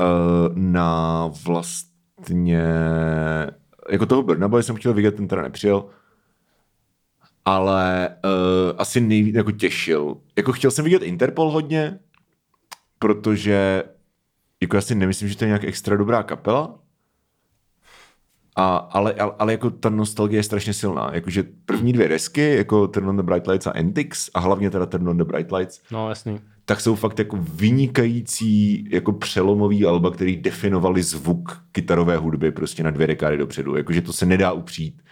uh, 0.00 0.56
na 0.58 1.30
vlastně, 1.44 2.66
jako 3.90 4.06
toho 4.06 4.22
Burnaboy 4.22 4.62
jsem 4.62 4.76
chtěl 4.76 4.94
vidět, 4.94 5.16
ten 5.16 5.28
teda 5.28 5.42
nepřijel, 5.42 5.84
ale 7.44 8.08
uh, 8.24 8.30
asi 8.78 9.00
nejvíc 9.00 9.34
jako 9.34 9.50
těšil. 9.50 10.16
Jako 10.36 10.52
chtěl 10.52 10.70
jsem 10.70 10.84
vidět 10.84 11.02
Interpol 11.02 11.50
hodně, 11.50 11.98
protože 12.98 13.82
jako 14.60 14.76
já 14.76 14.80
si 14.80 14.94
nemyslím, 14.94 15.28
že 15.28 15.36
to 15.36 15.44
je 15.44 15.48
nějak 15.48 15.64
extra 15.64 15.96
dobrá 15.96 16.22
kapela, 16.22 16.78
a, 18.56 18.76
ale, 18.76 19.12
ale, 19.14 19.32
ale, 19.38 19.52
jako 19.52 19.70
ta 19.70 19.90
nostalgie 19.90 20.38
je 20.38 20.42
strašně 20.42 20.72
silná. 20.72 21.10
Jakože 21.12 21.44
první 21.64 21.92
dvě 21.92 22.08
desky, 22.08 22.56
jako 22.56 22.88
Turn 22.88 23.08
on 23.08 23.16
the 23.16 23.22
Bright 23.22 23.46
Lights 23.46 23.66
a 23.66 23.70
Antics, 23.70 24.30
a 24.34 24.40
hlavně 24.40 24.70
teda 24.70 24.86
Turn 24.86 25.08
on 25.08 25.16
the 25.16 25.24
Bright 25.24 25.52
Lights, 25.52 25.80
no, 25.90 26.08
jasný. 26.08 26.40
tak 26.64 26.80
jsou 26.80 26.94
fakt 26.94 27.18
jako 27.18 27.38
vynikající, 27.40 28.84
jako 28.90 29.12
přelomový 29.12 29.86
alba, 29.86 30.10
který 30.10 30.36
definovali 30.36 31.02
zvuk 31.02 31.62
kytarové 31.72 32.16
hudby 32.16 32.52
prostě 32.52 32.82
na 32.82 32.90
dvě 32.90 33.06
dekády 33.06 33.36
dopředu. 33.36 33.76
Jakože 33.76 34.02
to 34.02 34.12
se 34.12 34.26
nedá 34.26 34.52
upřít. 34.52 35.02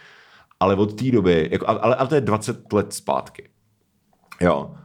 Ale 0.59 0.75
od 0.75 0.99
té 0.99 1.11
doby, 1.11 1.49
jako, 1.51 1.69
ale, 1.69 1.95
ale 1.95 2.07
to 2.07 2.15
je 2.15 2.21
20 2.21 2.73
let 2.73 2.93
zpátky. 2.93 3.49
Jo. 4.41 4.75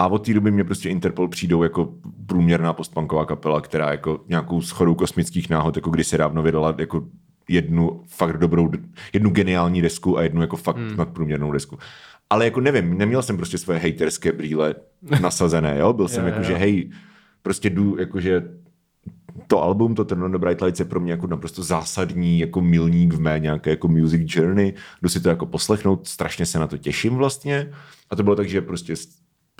A 0.00 0.06
od 0.06 0.26
té 0.26 0.34
doby 0.34 0.50
mě 0.50 0.64
prostě 0.64 0.88
Interpol 0.88 1.28
přijdou 1.28 1.62
jako 1.62 1.94
průměrná 2.26 2.72
postpunková 2.72 3.24
kapela, 3.24 3.60
která 3.60 3.90
jako 3.90 4.20
nějakou 4.28 4.60
schodou 4.60 4.94
kosmických 4.94 5.50
náhod, 5.50 5.76
jako 5.76 5.90
když 5.90 6.06
se 6.06 6.18
dávno 6.18 6.42
vydala 6.42 6.74
jako 6.78 7.06
jednu 7.48 8.02
fakt 8.06 8.38
dobrou, 8.38 8.70
jednu 9.12 9.30
geniální 9.30 9.82
desku 9.82 10.18
a 10.18 10.22
jednu 10.22 10.40
jako 10.40 10.56
fakt 10.56 10.76
hmm. 10.76 10.96
nadprůměrnou 10.96 11.52
desku. 11.52 11.78
Ale 12.30 12.44
jako 12.44 12.60
nevím, 12.60 12.98
neměl 12.98 13.22
jsem 13.22 13.36
prostě 13.36 13.58
svoje 13.58 13.78
hejterské 13.78 14.32
brýle 14.32 14.74
nasazené, 15.20 15.78
jo? 15.78 15.92
Byl 15.92 16.08
jsem 16.08 16.26
jako, 16.26 16.42
že 16.42 16.54
hej, 16.54 16.90
prostě 17.42 17.70
jdu, 17.70 17.96
jakože 17.98 18.42
to 19.46 19.62
album, 19.62 19.94
to 19.94 20.04
Turn 20.04 20.24
on 20.24 20.32
the 20.32 20.38
Bright 20.38 20.62
Lights 20.62 20.80
je 20.80 20.84
pro 20.84 21.00
mě 21.00 21.12
jako 21.12 21.26
naprosto 21.26 21.62
zásadní 21.62 22.38
jako 22.38 22.60
milník 22.60 23.12
v 23.12 23.20
mé 23.20 23.38
nějaké 23.38 23.70
jako 23.70 23.88
music 23.88 24.36
journey. 24.36 24.74
Jdu 25.02 25.08
si 25.08 25.20
to 25.20 25.28
jako 25.28 25.46
poslechnout, 25.46 26.06
strašně 26.08 26.46
se 26.46 26.58
na 26.58 26.66
to 26.66 26.78
těším 26.78 27.14
vlastně. 27.14 27.72
A 28.10 28.16
to 28.16 28.22
bylo 28.22 28.36
tak, 28.36 28.48
že 28.48 28.60
prostě 28.60 28.94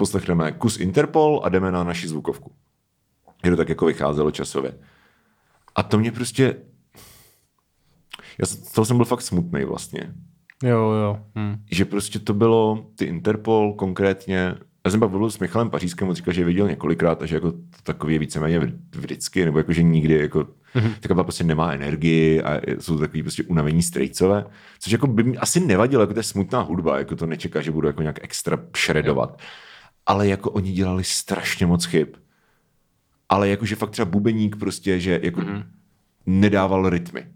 poslechneme 0.01 0.53
kus 0.53 0.81
Interpol 0.81 1.41
a 1.45 1.49
jdeme 1.49 1.73
na 1.73 1.85
naši 1.85 2.09
zvukovku. 2.09 2.53
Je 3.45 3.51
to 3.51 3.57
tak 3.57 3.69
jako 3.69 3.87
vycházelo 3.87 4.31
časově. 4.31 4.73
A 5.75 5.83
to 5.83 5.99
mě 5.99 6.13
prostě... 6.13 6.57
Já 8.39 8.47
z 8.47 8.57
toho 8.57 8.85
jsem 8.85 8.97
byl 8.97 9.05
fakt 9.07 9.23
smutný 9.23 9.65
vlastně. 9.65 10.15
Jo, 10.65 10.79
jo. 10.79 11.21
Hm. 11.39 11.57
Že 11.71 11.85
prostě 11.85 12.19
to 12.19 12.35
bylo, 12.35 12.87
ty 12.97 13.05
Interpol 13.05 13.73
konkrétně, 13.73 14.55
já 14.85 14.91
jsem 14.91 15.01
pak 15.01 15.11
byl 15.11 15.31
s 15.31 15.39
Michalem 15.39 15.71
Pařískem, 15.71 16.09
on 16.09 16.15
říkal, 16.15 16.35
že 16.35 16.41
je 16.41 16.45
viděl 16.45 16.69
několikrát 16.69 17.23
a 17.23 17.27
že 17.27 17.37
jako 17.37 17.53
to 17.53 17.83
takový 17.83 18.13
je 18.13 18.19
víceméně 18.19 18.61
vždycky, 18.95 19.45
nebo 19.45 19.59
jako, 19.59 19.73
že 19.73 19.83
nikdy 19.83 20.15
jako, 20.15 20.41
mm-hmm. 20.75 20.95
taková 21.01 21.23
prostě 21.23 21.45
nemá 21.45 21.73
energii 21.73 22.43
a 22.43 22.61
jsou 22.79 22.99
takový 22.99 23.23
prostě 23.23 23.43
unavení 23.43 23.83
strejcové, 23.83 24.45
což 24.79 24.93
jako 24.93 25.07
by 25.07 25.23
mi 25.23 25.37
asi 25.37 25.61
nevadilo, 25.61 26.03
jako 26.03 26.13
to 26.13 26.19
je 26.19 26.25
smutná 26.25 26.61
hudba, 26.61 26.99
jako 26.99 27.17
to 27.17 27.27
nečeká, 27.27 27.61
že 27.61 27.71
budu 27.71 27.87
jako 27.87 28.03
nějak 28.03 28.25
extra 28.25 28.59
šredovat. 28.77 29.31
Jo 29.41 29.47
ale 30.11 30.29
jako 30.29 30.51
oni 30.51 30.73
dělali 30.73 31.05
strašně 31.05 31.67
moc 31.67 31.85
chyb. 31.85 32.09
Ale 33.29 33.49
jakože 33.49 33.77
fakt 33.77 33.91
třeba 33.91 34.11
bubeník 34.11 34.57
prostě, 34.57 35.01
že 35.01 35.21
jako 35.23 35.41
mm-hmm. 35.41 35.65
nedával 36.27 36.91
rytmy. 36.91 37.27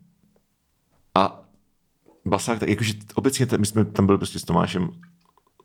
A 1.14 1.44
basák, 2.24 2.58
tak 2.58 2.68
jakože 2.68 2.92
obecně 3.14 3.46
my 3.58 3.66
jsme 3.66 3.84
tam 3.84 4.06
byli 4.06 4.18
prostě 4.18 4.38
s 4.38 4.44
Tomášem 4.44 4.82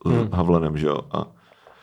mm. 0.05 0.29
Havlenem, 0.33 0.77
že 0.77 0.85
jo, 0.85 0.97
a 1.11 1.35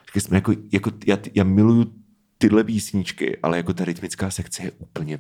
říkali 0.07 0.21
jsme, 0.21 0.37
jako, 0.37 0.53
jako 0.73 0.91
já, 1.07 1.19
já 1.35 1.45
miluju 1.45 1.93
tyhle 2.39 2.65
písničky, 2.65 3.39
ale 3.43 3.57
jako 3.57 3.73
ta 3.73 3.85
rytmická 3.85 4.31
sekce 4.31 4.63
je 4.63 4.71
úplně 4.71 5.19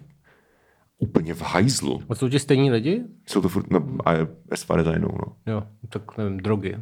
úplně 0.98 1.34
v 1.34 1.42
hajzlu. 1.42 2.02
A 2.08 2.14
jsou 2.14 2.28
ti 2.28 2.38
stejní 2.38 2.70
lidi? 2.70 3.04
Jsou 3.26 3.40
to 3.40 3.48
furt, 3.48 3.70
no, 3.70 3.88
a 4.04 4.10
as 4.50 4.62
far 4.62 4.80
as 4.80 4.86
I 4.86 4.98
know, 4.98 5.12
no. 5.12 5.36
Jo, 5.46 5.62
tak 5.88 6.18
nevím, 6.18 6.36
drogy 6.36 6.76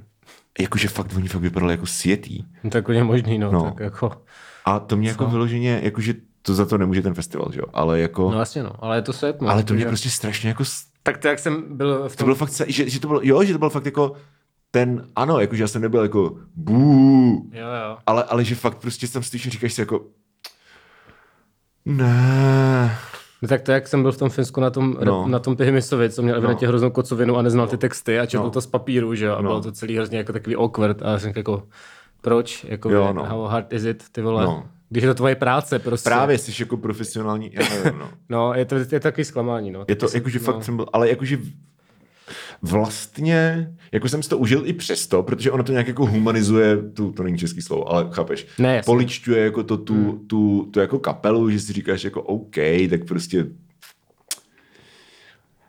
jakože 0.60 0.88
světý. 0.88 1.16
oni 1.16 1.28
fakt 1.28 1.42
vypadali 1.42 1.72
jako 1.72 1.86
světý. 1.86 2.44
No, 2.64 2.70
tak 2.70 2.88
je 2.88 3.04
možný, 3.04 3.38
no, 3.38 3.52
no. 3.52 3.62
Tak 3.62 3.80
jako... 3.80 4.22
A 4.64 4.78
to 4.78 4.96
mě 4.96 5.08
jako 5.08 5.18
Co? 5.18 5.24
jako 5.24 5.32
vyloženě, 5.32 5.80
jakože 5.82 6.14
to 6.42 6.54
za 6.54 6.66
to 6.66 6.78
nemůže 6.78 7.02
ten 7.02 7.14
festival, 7.14 7.48
že 7.52 7.60
jo, 7.60 7.66
ale 7.72 8.00
jako... 8.00 8.22
No 8.22 8.36
vlastně 8.36 8.62
no, 8.62 8.72
ale 8.78 8.96
je 8.96 9.02
to 9.02 9.12
svět. 9.12 9.40
No, 9.40 9.48
ale 9.48 9.62
to 9.62 9.74
mě 9.74 9.86
prostě 9.86 10.10
strašně 10.10 10.48
jako... 10.48 10.64
Tak 11.02 11.18
to 11.18 11.28
jak 11.28 11.38
jsem 11.38 11.76
byl 11.76 12.08
v 12.08 12.16
tom... 12.16 12.16
To 12.16 12.24
bylo 12.24 12.36
fakt, 12.36 12.52
že, 12.66 12.90
že 12.90 13.00
to 13.00 13.08
bylo, 13.08 13.20
jo, 13.22 13.44
že 13.44 13.52
to 13.52 13.58
bylo 13.58 13.70
fakt 13.70 13.86
jako 13.86 14.12
ten, 14.70 15.08
ano, 15.16 15.40
jakože 15.40 15.62
já 15.62 15.68
jsem 15.68 15.82
nebyl 15.82 16.02
jako 16.02 16.36
bů, 16.54 17.50
jo, 17.52 17.66
jo. 17.66 17.96
Ale, 18.06 18.24
ale 18.24 18.44
že 18.44 18.54
fakt 18.54 18.78
prostě 18.78 19.08
tam 19.08 19.22
slyším, 19.22 19.50
říkáš 19.50 19.72
si 19.72 19.80
jako 19.80 20.04
ne, 21.84 22.96
No 23.44 23.48
tak 23.48 23.62
to, 23.62 23.72
jak 23.72 23.88
jsem 23.88 24.02
byl 24.02 24.12
v 24.12 24.18
tom 24.18 24.30
Finsku 24.30 24.60
na 24.60 24.70
tom, 24.70 24.96
no. 25.04 25.28
na 25.28 25.38
tom 25.38 25.56
Pihimisovi, 25.56 26.10
co 26.10 26.22
měl 26.22 26.36
evidentně 26.36 26.66
no. 26.66 26.70
hroznou 26.70 26.90
kocovinu 26.90 27.36
a 27.36 27.42
neznal 27.42 27.66
no. 27.66 27.70
ty 27.70 27.76
texty 27.76 28.18
a 28.18 28.26
četl 28.26 28.44
no. 28.44 28.50
to 28.50 28.60
z 28.60 28.66
papíru, 28.66 29.14
že 29.14 29.26
jo, 29.26 29.34
a 29.34 29.42
no. 29.42 29.48
bylo 29.48 29.60
to 29.60 29.72
celý 29.72 29.96
hrozně 29.96 30.18
jako 30.18 30.32
takový 30.32 30.56
awkward 30.56 31.02
a 31.02 31.18
jsem 31.18 31.32
jako, 31.36 31.62
proč, 32.20 32.64
jako 32.68 32.90
jo, 32.90 33.12
no. 33.12 33.24
how 33.24 33.44
hard 33.44 33.72
is 33.72 33.84
it, 33.84 34.04
ty 34.12 34.22
vole. 34.22 34.44
No. 34.44 34.64
Když 34.88 35.02
je 35.02 35.08
to 35.08 35.14
tvoje 35.14 35.34
práce, 35.34 35.78
prostě. 35.78 36.10
Právě 36.10 36.38
jsi 36.38 36.62
jako 36.62 36.76
profesionální, 36.76 37.50
já 37.52 37.68
nevím, 37.68 37.98
no. 37.98 38.08
no, 38.28 38.54
je 38.54 38.64
to, 38.64 38.74
je 38.74 38.84
to 38.84 39.00
takový 39.00 39.24
zklamání, 39.24 39.70
no. 39.70 39.84
Je 39.88 39.96
to, 39.96 40.06
jakože 40.14 40.38
no. 40.38 40.44
fakt 40.44 40.64
jsem 40.64 40.76
byl, 40.76 40.86
ale 40.92 41.08
jakože 41.08 41.38
vlastně, 42.62 43.70
jako 43.92 44.08
jsem 44.08 44.22
si 44.22 44.28
to 44.28 44.38
užil 44.38 44.62
i 44.66 44.72
přesto, 44.72 45.22
protože 45.22 45.50
ono 45.50 45.64
to 45.64 45.72
nějak 45.72 45.88
jako 45.88 46.06
humanizuje, 46.06 46.76
tu, 46.76 47.12
to 47.12 47.22
není 47.22 47.38
český 47.38 47.62
slovo, 47.62 47.92
ale 47.92 48.06
chápeš, 48.10 48.46
ne, 48.58 48.82
poličťuje 48.86 49.44
jako 49.44 49.62
to, 49.62 49.76
tu, 49.76 49.94
hmm. 49.94 50.26
tu, 50.26 50.68
tu, 50.72 50.80
jako 50.80 50.98
kapelu, 50.98 51.50
že 51.50 51.60
si 51.60 51.72
říkáš 51.72 52.04
jako 52.04 52.22
OK, 52.22 52.56
tak 52.90 53.04
prostě 53.04 53.46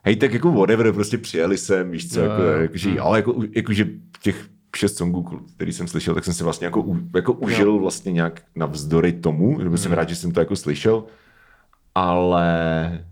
hej, 0.03 0.15
tak 0.15 0.33
jako 0.33 0.51
whatever, 0.51 0.93
prostě 0.93 1.17
přijeli 1.17 1.57
sem, 1.57 1.91
víš 1.91 2.13
co, 2.13 2.19
no, 2.19 2.25
jako, 2.25 2.43
jako, 2.43 2.77
že, 2.77 2.89
hmm. 2.89 2.99
ale 3.01 3.17
jako, 3.17 3.43
jako, 3.55 3.73
že 3.73 3.87
těch 4.21 4.49
šest 4.75 4.97
songů, 4.97 5.23
který 5.55 5.73
jsem 5.73 5.87
slyšel, 5.87 6.15
tak 6.15 6.25
jsem 6.25 6.33
si 6.33 6.43
vlastně 6.43 6.65
jako, 6.65 6.97
jako 7.15 7.33
užil 7.33 7.79
vlastně 7.79 8.11
nějak 8.11 8.41
navzdory 8.55 9.13
tomu, 9.13 9.59
že 9.61 9.77
jsem 9.77 9.91
rád, 9.91 10.09
že 10.09 10.15
jsem 10.15 10.31
to 10.31 10.39
jako 10.39 10.55
slyšel, 10.55 11.03
ale 11.95 13.05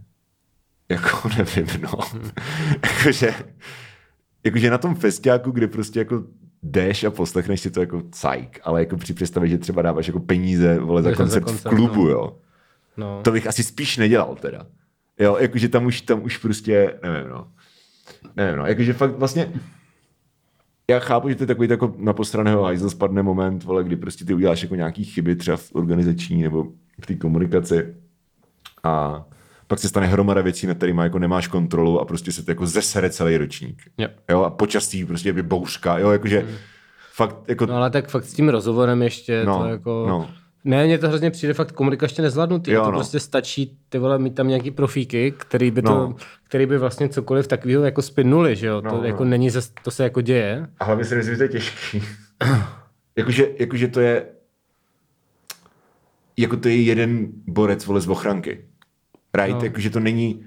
jako 0.89 1.29
nevím, 1.38 1.81
no. 1.81 1.99
jakože, 2.84 3.34
jakože 4.43 4.71
na 4.71 4.77
tom 4.77 4.95
festiáku, 4.95 5.51
kde 5.51 5.67
prostě 5.67 5.99
jako 5.99 6.23
jdeš 6.63 7.03
a 7.03 7.11
poslechneš 7.11 7.61
si 7.61 7.71
to 7.71 7.79
jako 7.79 8.03
cajk, 8.11 8.59
ale 8.63 8.79
jako 8.79 8.97
při 8.97 9.13
představě, 9.13 9.49
že 9.49 9.57
třeba 9.57 9.81
dáváš 9.81 10.07
jako 10.07 10.19
peníze 10.19 10.79
vole, 10.79 11.03
za 11.03 11.15
koncert, 11.15 11.49
v 11.49 11.63
klubu, 11.63 12.03
no. 12.03 12.09
jo. 12.09 12.38
No. 12.97 13.21
To 13.23 13.31
bych 13.31 13.47
asi 13.47 13.63
spíš 13.63 13.97
nedělal 13.97 14.36
teda. 14.36 14.65
Jo, 15.19 15.38
jakože 15.39 15.69
tam 15.69 15.86
už, 15.86 16.01
tam 16.01 16.23
už 16.23 16.38
prostě, 16.38 16.99
nevím, 17.03 17.29
no. 17.29 17.47
Nevím, 18.36 18.59
no, 18.59 18.65
jakože 18.65 18.93
fakt 18.93 19.15
vlastně, 19.15 19.53
já 20.89 20.99
chápu, 20.99 21.29
že 21.29 21.36
to 21.36 21.43
je 21.43 21.47
takový 21.47 21.69
jako 21.69 21.95
na 21.97 22.13
postraného 22.13 22.63
hajzl 22.63 22.89
spadne 22.89 23.23
moment, 23.23 23.63
vole, 23.63 23.84
kdy 23.84 23.95
prostě 23.95 24.25
ty 24.25 24.34
uděláš 24.34 24.61
jako 24.61 24.75
nějaký 24.75 25.03
chyby 25.03 25.36
třeba 25.36 25.57
v 25.57 25.69
organizační 25.73 26.41
nebo 26.41 26.67
v 27.01 27.05
té 27.05 27.15
komunikaci 27.15 27.95
a 28.84 29.25
pak 29.68 29.80
se 29.80 29.89
stane 29.89 30.07
hromada 30.07 30.41
věcí, 30.41 30.68
na 30.68 30.74
kterými 30.74 31.01
jako 31.01 31.20
nemáš 31.20 31.47
kontrolu 31.47 31.99
a 31.99 32.05
prostě 32.05 32.32
se 32.32 32.45
to 32.45 32.51
jako 32.51 32.68
zesere 32.68 33.09
celý 33.09 33.38
ročník. 33.38 33.84
Yep. 33.97 34.20
Jo, 34.30 34.41
a 34.41 34.49
počasí 34.49 35.05
prostě 35.05 35.30
je 35.30 35.43
bouřka, 35.43 35.97
jo, 35.97 36.11
jakože 36.11 36.39
hmm. 36.39 36.55
fakt 37.14 37.36
jako... 37.47 37.66
No 37.66 37.76
ale 37.76 37.89
tak 37.89 38.09
fakt 38.09 38.24
s 38.26 38.34
tím 38.34 38.49
rozhovorem 38.49 39.01
ještě 39.01 39.43
No, 39.45 39.59
to 39.59 39.66
jako... 39.66 40.05
no. 40.09 40.30
Ne, 40.66 40.86
mně 40.86 40.97
to 40.97 41.07
hrozně 41.07 41.32
přijde 41.32 41.53
fakt 41.53 41.72
komunikačně 41.72 42.22
nezvládnutý. 42.22 42.72
Jo, 42.72 42.84
to 42.84 42.91
no. 42.91 42.97
prostě 42.97 43.20
stačí 43.20 43.78
ty 43.89 43.97
vole 43.99 44.20
mít 44.20 44.36
tam 44.36 44.47
nějaký 44.47 44.72
profíky, 44.72 45.34
který 45.38 45.72
by, 45.72 45.82
to, 45.82 45.89
No. 45.89 46.16
který 46.43 46.66
by 46.66 46.78
vlastně 46.78 47.09
cokoliv 47.09 47.47
takového 47.47 47.84
jako 47.84 48.01
spinuli, 48.01 48.55
že 48.55 48.68
jo? 48.68 48.82
No, 48.82 48.91
to 48.91 48.97
no. 48.97 49.03
jako 49.03 49.26
není, 49.26 49.49
zas, 49.49 49.72
to 49.84 49.91
se 49.91 50.03
jako 50.03 50.22
děje. 50.22 50.68
A 50.80 50.86
hlavně 50.86 51.05
si 51.05 51.16
myslím, 51.16 51.34
že 51.34 51.38
to 51.38 51.43
je 51.43 51.49
těžký. 51.49 52.03
jakože, 53.18 53.47
jakože 53.59 53.88
to 53.88 53.99
je 53.99 54.26
jako 56.38 56.57
to 56.57 56.68
je 56.68 56.82
jeden 56.82 57.28
borec 57.47 57.86
vole 57.86 58.01
z 58.01 58.07
ochranky. 58.07 58.66
Right? 59.38 59.57
No. 59.59 59.63
Jakože 59.65 59.89
to 59.89 59.99
není 59.99 60.45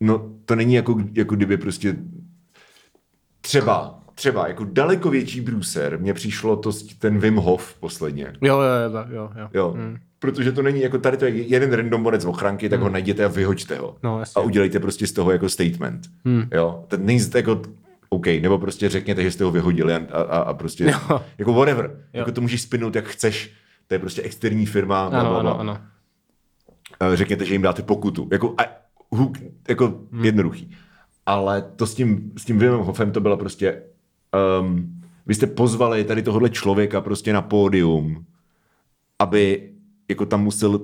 no 0.00 0.30
to 0.44 0.54
není 0.56 0.74
jako, 0.74 0.96
jako 1.14 1.34
kdyby 1.36 1.56
prostě 1.56 1.96
třeba 3.40 3.98
třeba 4.14 4.48
jako 4.48 4.64
daleko 4.64 5.10
větší 5.10 5.40
brůser, 5.40 5.98
mně 6.00 6.14
přišlo 6.14 6.56
to 6.56 6.72
s- 6.72 6.82
ten 6.98 7.18
Wim 7.18 7.36
Hof 7.36 7.74
posledně. 7.80 8.32
Jo, 8.42 8.60
jo, 8.60 8.90
jo, 8.92 9.04
jo. 9.10 9.30
jo. 9.38 9.48
Jo. 9.54 9.70
Hmm. 9.76 9.96
Protože 10.18 10.52
to 10.52 10.62
není 10.62 10.80
jako 10.80 10.98
tady 10.98 11.16
to 11.16 11.24
je 11.24 11.30
jeden 11.42 11.72
random 11.72 12.02
borec 12.02 12.22
z 12.22 12.24
ochranky, 12.26 12.68
tak 12.68 12.80
ho 12.80 12.88
najděte 12.88 13.24
a 13.24 13.28
vyhoďte 13.28 13.78
ho. 13.78 13.96
No, 14.02 14.18
jasně. 14.18 14.40
a 14.42 14.44
udělejte 14.44 14.80
prostě 14.80 15.06
z 15.06 15.12
toho 15.12 15.30
jako 15.30 15.48
statement. 15.48 16.06
Hmm. 16.24 16.42
Jo. 16.54 16.84
Ten 16.88 17.06
není 17.06 17.20
jako 17.34 17.62
OK, 18.08 18.26
nebo 18.26 18.58
prostě 18.58 18.88
řekněte, 18.88 19.22
že 19.22 19.30
jste 19.30 19.44
ho 19.44 19.50
vyhodili 19.50 19.94
a, 19.94 19.96
a, 20.12 20.38
a 20.38 20.54
prostě, 20.54 20.84
Jo. 20.84 21.20
jako 21.38 21.52
whatever. 21.52 22.00
Jako 22.12 22.32
to 22.32 22.40
můžeš 22.40 22.62
spinout, 22.62 22.94
jak 22.96 23.04
chceš. 23.04 23.52
To 23.86 23.94
je 23.94 23.98
prostě 23.98 24.22
externí 24.22 24.66
firma. 24.66 25.10
Bla, 25.10 25.20
Ano, 25.20 25.30
bla, 25.30 25.40
bla. 25.42 25.50
ano, 25.52 25.60
ano. 25.60 25.78
Eh, 27.00 27.16
Řekněte, 27.16 27.44
že 27.44 27.54
jim 27.54 27.62
dáte 27.62 27.82
pokutu. 27.82 28.28
Jako, 28.32 28.54
a, 28.58 28.62
who, 29.10 29.32
jako 29.68 30.06
hmm. 30.12 30.24
jednoduchý. 30.24 30.70
Ale 31.26 31.62
to 31.76 31.86
s 31.86 31.94
tím, 31.94 32.32
s 32.36 32.44
tím 32.44 32.58
Wimem 32.58 32.80
Hofem 32.80 33.12
to 33.12 33.20
bylo 33.20 33.36
prostě, 33.36 33.82
um, 34.60 35.00
vy 35.26 35.34
jste 35.34 35.46
pozvali 35.46 36.04
tady 36.04 36.22
tohohle 36.22 36.50
člověka 36.50 37.00
prostě 37.00 37.32
na 37.32 37.42
pódium, 37.42 38.24
aby 39.18 39.72
jako 40.08 40.26
tam 40.26 40.42
musel, 40.42 40.80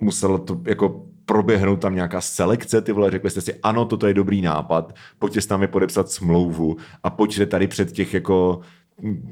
muselo 0.00 0.38
to 0.38 0.60
jako 0.66 1.06
proběhnout 1.24 1.80
tam 1.80 1.94
nějaká 1.94 2.20
selekce, 2.20 2.80
ty 2.80 2.92
vole, 2.92 3.10
řekli 3.10 3.30
jste 3.30 3.40
si, 3.40 3.54
ano, 3.62 3.84
toto 3.84 4.06
je 4.06 4.14
dobrý 4.14 4.42
nápad, 4.42 4.94
pojďte 5.18 5.40
s 5.40 5.48
námi 5.48 5.68
podepsat 5.68 6.10
smlouvu 6.10 6.76
a 7.02 7.10
pojďte 7.10 7.46
tady 7.46 7.66
před 7.66 7.92
těch 7.92 8.14
jako 8.14 8.60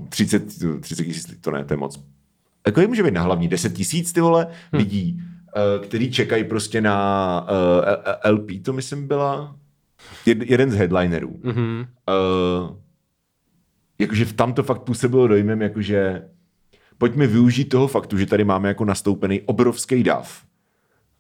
30, 0.09 0.45
30 0.81 1.05
tisíc, 1.05 1.41
to 1.41 1.51
ne, 1.51 1.65
to 1.65 1.73
je 1.73 1.77
moc. 1.77 2.05
Jako 2.67 2.81
je 2.81 2.87
může 2.87 3.03
být 3.03 3.15
na 3.15 3.23
hlavní 3.23 3.49
10 3.49 3.73
tisíc, 3.73 4.13
ty 4.13 4.21
vole, 4.21 4.45
hmm. 4.45 4.79
lidí, 4.79 5.23
který 5.83 6.11
čekají 6.11 6.45
prostě 6.45 6.81
na 6.81 7.47
uh, 8.25 8.33
LP, 8.33 8.51
to 8.63 8.73
myslím 8.73 9.09
byla 9.09 9.57
jed, 10.27 10.51
jeden 10.51 10.71
z 10.71 10.75
headlinerů. 10.75 11.41
Mm-hmm. 11.45 11.87
Uh, 12.09 12.77
jakože 13.99 14.35
tam 14.35 14.53
to 14.53 14.63
fakt 14.63 14.83
působilo 14.83 15.27
dojmem, 15.29 15.63
jakože 15.63 16.23
pojďme 16.99 17.27
využít 17.27 17.65
toho 17.65 17.89
faktu, 17.89 18.19
že 18.19 18.27
tady 18.27 18.45
máme 18.45 18.69
jako 18.69 18.85
nastoupený 18.85 19.41
obrovský 19.41 20.03
dav, 20.03 20.45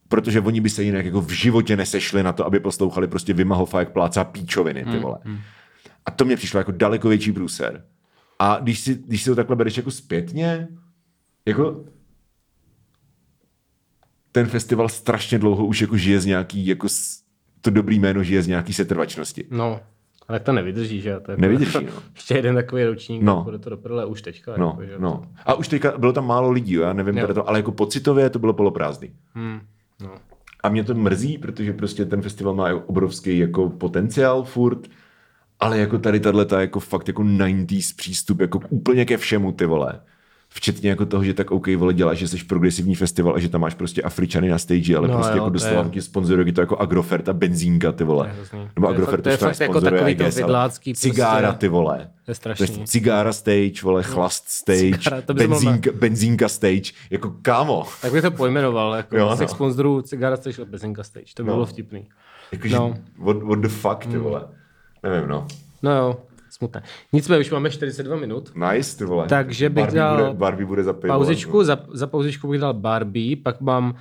protože 0.08 0.40
oni 0.40 0.60
by 0.60 0.70
se 0.70 0.82
jinak 0.82 1.04
jako 1.04 1.20
v 1.20 1.30
životě 1.30 1.76
nesešli 1.76 2.22
na 2.22 2.32
to, 2.32 2.46
aby 2.46 2.60
poslouchali 2.60 3.08
prostě 3.08 3.32
Vimahofa, 3.32 3.80
jak 3.80 3.92
plácá 3.92 4.24
píčoviny, 4.24 4.84
ty 4.84 4.98
vole. 4.98 5.18
A 6.06 6.10
to 6.10 6.24
mě 6.24 6.36
přišlo 6.36 6.60
jako 6.60 6.72
daleko 6.72 7.08
větší 7.08 7.32
průser. 7.32 7.84
A 8.38 8.58
když 8.62 8.80
si, 8.80 8.94
když 8.94 9.22
si 9.22 9.30
to 9.30 9.36
takhle 9.36 9.56
bereš 9.56 9.76
jako 9.76 9.90
zpětně, 9.90 10.68
jako 11.46 11.84
ten 14.36 14.46
festival 14.46 14.88
strašně 14.88 15.38
dlouho 15.38 15.66
už 15.66 15.80
jako 15.80 15.96
žije 15.96 16.20
z 16.20 16.26
nějaký, 16.26 16.66
jako 16.66 16.88
to 17.60 17.70
dobrý 17.70 17.98
jméno 17.98 18.22
žije 18.22 18.42
z 18.42 18.46
nějaký 18.46 18.72
setrvačnosti. 18.72 19.44
No, 19.50 19.80
ale 20.28 20.40
to 20.40 20.52
nevydrží, 20.52 21.00
že? 21.00 21.20
To 21.20 21.30
je 21.30 21.36
Nevydrží, 21.38 21.78
no. 21.84 21.92
Ještě 22.14 22.34
jeden 22.34 22.54
takový 22.54 22.84
ročník, 22.84 23.22
No. 23.22 23.42
bude 23.44 23.58
to 23.58 23.70
do 23.70 23.76
prdele 23.76 24.06
už 24.06 24.22
teďka. 24.22 24.52
No, 24.56 24.66
jako, 24.66 24.84
že 24.84 24.98
no. 24.98 25.22
A 25.46 25.54
už 25.54 25.68
teďka 25.68 25.98
bylo 25.98 26.12
tam 26.12 26.26
málo 26.26 26.50
lidí, 26.50 26.72
jo, 26.74 26.82
já 26.82 26.92
nevím, 26.92 27.18
Jo. 27.18 27.34
to, 27.34 27.48
ale 27.48 27.58
jako 27.58 27.72
pocitově 27.72 28.30
to 28.30 28.38
bylo 28.38 28.52
poloprázdný. 28.52 29.10
Hmm, 29.34 29.60
no. 30.02 30.10
A 30.62 30.68
mě 30.68 30.84
to 30.84 30.94
mrzí, 30.94 31.38
protože 31.38 31.72
prostě 31.72 32.04
ten 32.04 32.22
festival 32.22 32.54
má 32.54 32.68
obrovský 32.86 33.38
jako 33.38 33.70
potenciál 33.70 34.44
furt, 34.44 34.88
ale 35.60 35.78
jako 35.78 35.98
tady 35.98 36.20
tato 36.20 36.56
jako 36.56 36.80
fakt 36.80 37.08
jako 37.08 37.22
90s 37.22 37.96
přístup 37.96 38.40
jako 38.40 38.60
úplně 38.68 39.04
ke 39.04 39.16
všemu 39.16 39.52
ty 39.52 39.66
vole. 39.66 40.00
Včetně 40.56 40.90
jako 40.90 41.06
toho, 41.06 41.24
že 41.24 41.34
tak 41.34 41.50
OK, 41.50 41.66
vole, 41.76 41.94
děláš, 41.94 42.18
že 42.18 42.28
jsi 42.28 42.44
progresivní 42.44 42.94
festival 42.94 43.34
a 43.34 43.38
že 43.38 43.48
tam 43.48 43.60
máš 43.60 43.74
prostě 43.74 44.02
Afričany 44.02 44.48
na 44.48 44.58
stage, 44.58 44.96
ale 44.96 45.08
No 45.08 45.14
no, 45.14 45.18
prostě 45.20 45.36
jo, 45.38 45.44
jako 45.44 45.50
doslova 45.50 45.82
je- 45.82 45.88
ti 45.90 46.02
sponzoruje 46.02 46.52
to 46.52 46.60
jako 46.60 46.76
Agrofert 46.78 47.28
a 47.28 47.32
benzínka, 47.32 47.92
ty 47.92 48.04
vole. 48.04 48.26
Je 48.26 48.32
hrozný. 48.32 48.58
Nebo 48.76 48.86
To 48.86 48.92
je 48.92 48.96
Agrofert 48.96 49.22
to 49.22 49.28
je 49.28 49.36
to 49.38 49.44
fakt 49.44 49.60
jako 49.60 49.80
takový 49.80 50.14
to 50.16 50.24
vidlácký 50.24 50.92
prostě. 50.92 51.08
Cigára, 51.10 51.52
ty 51.52 51.68
vole. 51.68 52.10
To 52.24 52.30
je 52.30 52.34
strašný. 52.34 52.66
To 52.66 52.80
je 52.80 52.86
cigára 52.86 53.32
stage, 53.32 53.82
vole, 53.82 54.02
chlast 54.02 54.48
stage, 54.48 54.98
Cigára, 54.98 55.22
to 55.22 55.34
se 55.38 55.46
mohl 55.46 55.60
benzínka, 55.64 55.90
benzínka 55.94 56.48
stage, 56.48 56.92
jako 57.10 57.34
kámo. 57.42 57.84
Tak 58.02 58.12
bych 58.12 58.22
to 58.22 58.30
pojmenoval, 58.30 58.94
jako 58.94 59.16
Jo, 59.16 59.36
no. 59.40 59.48
sponzorů, 59.48 60.02
cigára 60.02 60.36
stage 60.36 60.62
a 60.62 60.64
bezinka 60.64 61.02
stage. 61.02 61.26
To 61.34 61.42
by 61.42 61.48
No. 61.48 61.54
bylo 61.54 61.66
vtipný. 61.66 62.06
Jakože, 62.52 62.74
No. 62.76 62.94
what, 63.18 63.42
what 63.42 63.58
the 63.58 63.68
fuck, 63.68 64.06
ty 64.06 64.18
vole. 64.18 64.42
Nevím, 65.02 65.28
no. 65.28 65.46
No 65.82 65.96
jo, 65.96 66.16
smutné. 66.56 66.82
Nicméně 67.12 67.40
už 67.40 67.50
máme 67.50 67.70
42 67.70 68.16
minut. 68.16 68.52
Nice, 68.54 68.98
ty 68.98 69.04
vole. 69.04 69.26
Takže 69.28 69.70
bych 69.70 69.84
Barbie 69.84 70.00
dal 70.00 70.16
Bude, 70.16 70.38
Barbie 70.38 70.66
bude 70.66 70.82
za 70.84 70.92
pivo. 70.92 71.14
Pauzičku, 71.14 71.64
za, 71.64 71.78
za 71.88 72.06
pauzičku 72.06 72.48
bych 72.48 72.60
dal 72.60 72.74
Barbie, 72.74 73.36
pak 73.36 73.60
mám 73.60 73.90
uh, 73.90 73.96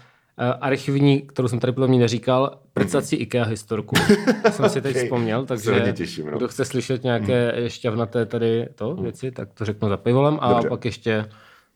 archivní, 0.62 1.22
kterou 1.22 1.48
jsem 1.48 1.60
tady 1.60 1.74
podle 1.74 1.88
mě 1.88 2.00
neříkal, 2.00 2.60
prcací 2.74 3.16
IKEA 3.16 3.44
historku. 3.44 3.96
jsem 4.50 4.70
si 4.70 4.82
teď 4.82 4.96
vzpomněl, 4.96 5.46
takže 5.46 5.94
těším, 5.96 6.32
no. 6.32 6.38
kdo 6.38 6.48
chce 6.48 6.66
slyšet 6.66 7.04
nějaké 7.04 7.54
šťavnaté 7.68 8.26
tady 8.26 8.68
to 8.76 8.96
věci, 8.96 9.32
tak 9.32 9.54
to 9.54 9.66
řeknu 9.66 9.90
za 9.90 9.98
pivolem 9.98 10.38
a 10.42 10.54
Dobře. 10.54 10.70
pak 10.70 10.86
ještě 10.86 11.26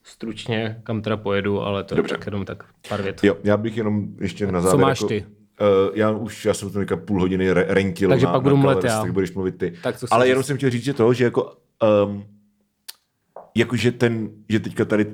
stručně, 0.03 0.79
kam 0.83 1.01
teda 1.01 1.17
pojedu, 1.17 1.61
ale 1.61 1.83
to 1.83 1.95
Dobře. 1.95 2.13
je 2.13 2.17
tak 2.17 2.25
jenom 2.25 2.45
tak 2.45 2.63
pár 2.89 3.01
vět. 3.01 3.23
Jo, 3.23 3.37
já 3.43 3.57
bych 3.57 3.77
jenom 3.77 4.07
ještě 4.21 4.51
na 4.51 4.61
závěr... 4.61 4.79
Co 4.79 4.87
máš 4.87 4.99
jako, 4.99 5.07
ty? 5.07 5.25
Uh, 5.61 5.97
já 5.97 6.11
už, 6.11 6.45
já 6.45 6.53
jsem 6.53 6.69
to 6.71 6.79
teďka 6.79 6.97
půl 6.97 7.19
hodiny 7.19 7.53
re- 7.53 7.65
rentil 7.67 8.09
Takže 8.09 8.25
na, 8.25 8.31
pak 8.31 8.41
budu 8.41 8.57
na 8.57 8.75
já. 8.83 9.01
Tak 9.01 9.13
budeš 9.13 9.33
mluvit 9.33 9.57
ty. 9.57 9.73
Tak 9.83 9.95
chceš 9.95 10.09
Ale 10.11 10.27
jenom 10.27 10.43
jsem 10.43 10.57
chtěl 10.57 10.69
říct, 10.69 10.83
že 10.83 10.93
to, 10.93 11.13
že 11.13 11.23
jako... 11.23 11.57
Um, 12.05 12.23
jakože 13.57 13.91
ten, 13.91 14.29
že 14.49 14.59
teďka 14.59 14.85
tady 14.85 15.05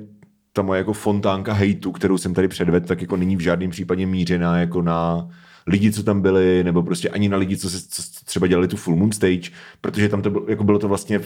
ta 0.52 0.62
moje 0.62 0.78
jako 0.78 0.92
fontánka 0.92 1.52
hejtu, 1.52 1.92
kterou 1.92 2.18
jsem 2.18 2.34
tady 2.34 2.48
předvedl, 2.48 2.86
tak 2.86 3.00
jako 3.00 3.16
není 3.16 3.36
v 3.36 3.40
žádném 3.40 3.70
případě 3.70 4.06
mířená 4.06 4.58
jako 4.58 4.82
na 4.82 5.28
lidi, 5.66 5.92
co 5.92 6.02
tam 6.02 6.20
byli, 6.20 6.64
nebo 6.64 6.82
prostě 6.82 7.08
ani 7.08 7.28
na 7.28 7.36
lidi, 7.36 7.56
co, 7.56 7.70
se, 7.70 7.78
co 7.90 8.02
třeba 8.24 8.46
dělali 8.46 8.68
tu 8.68 8.76
Full 8.76 8.96
Moon 8.96 9.12
Stage, 9.12 9.50
protože 9.80 10.08
tam 10.08 10.22
to 10.22 10.30
bylo, 10.30 10.44
jako 10.48 10.64
bylo 10.64 10.78
to 10.78 10.88
vlastně 10.88 11.20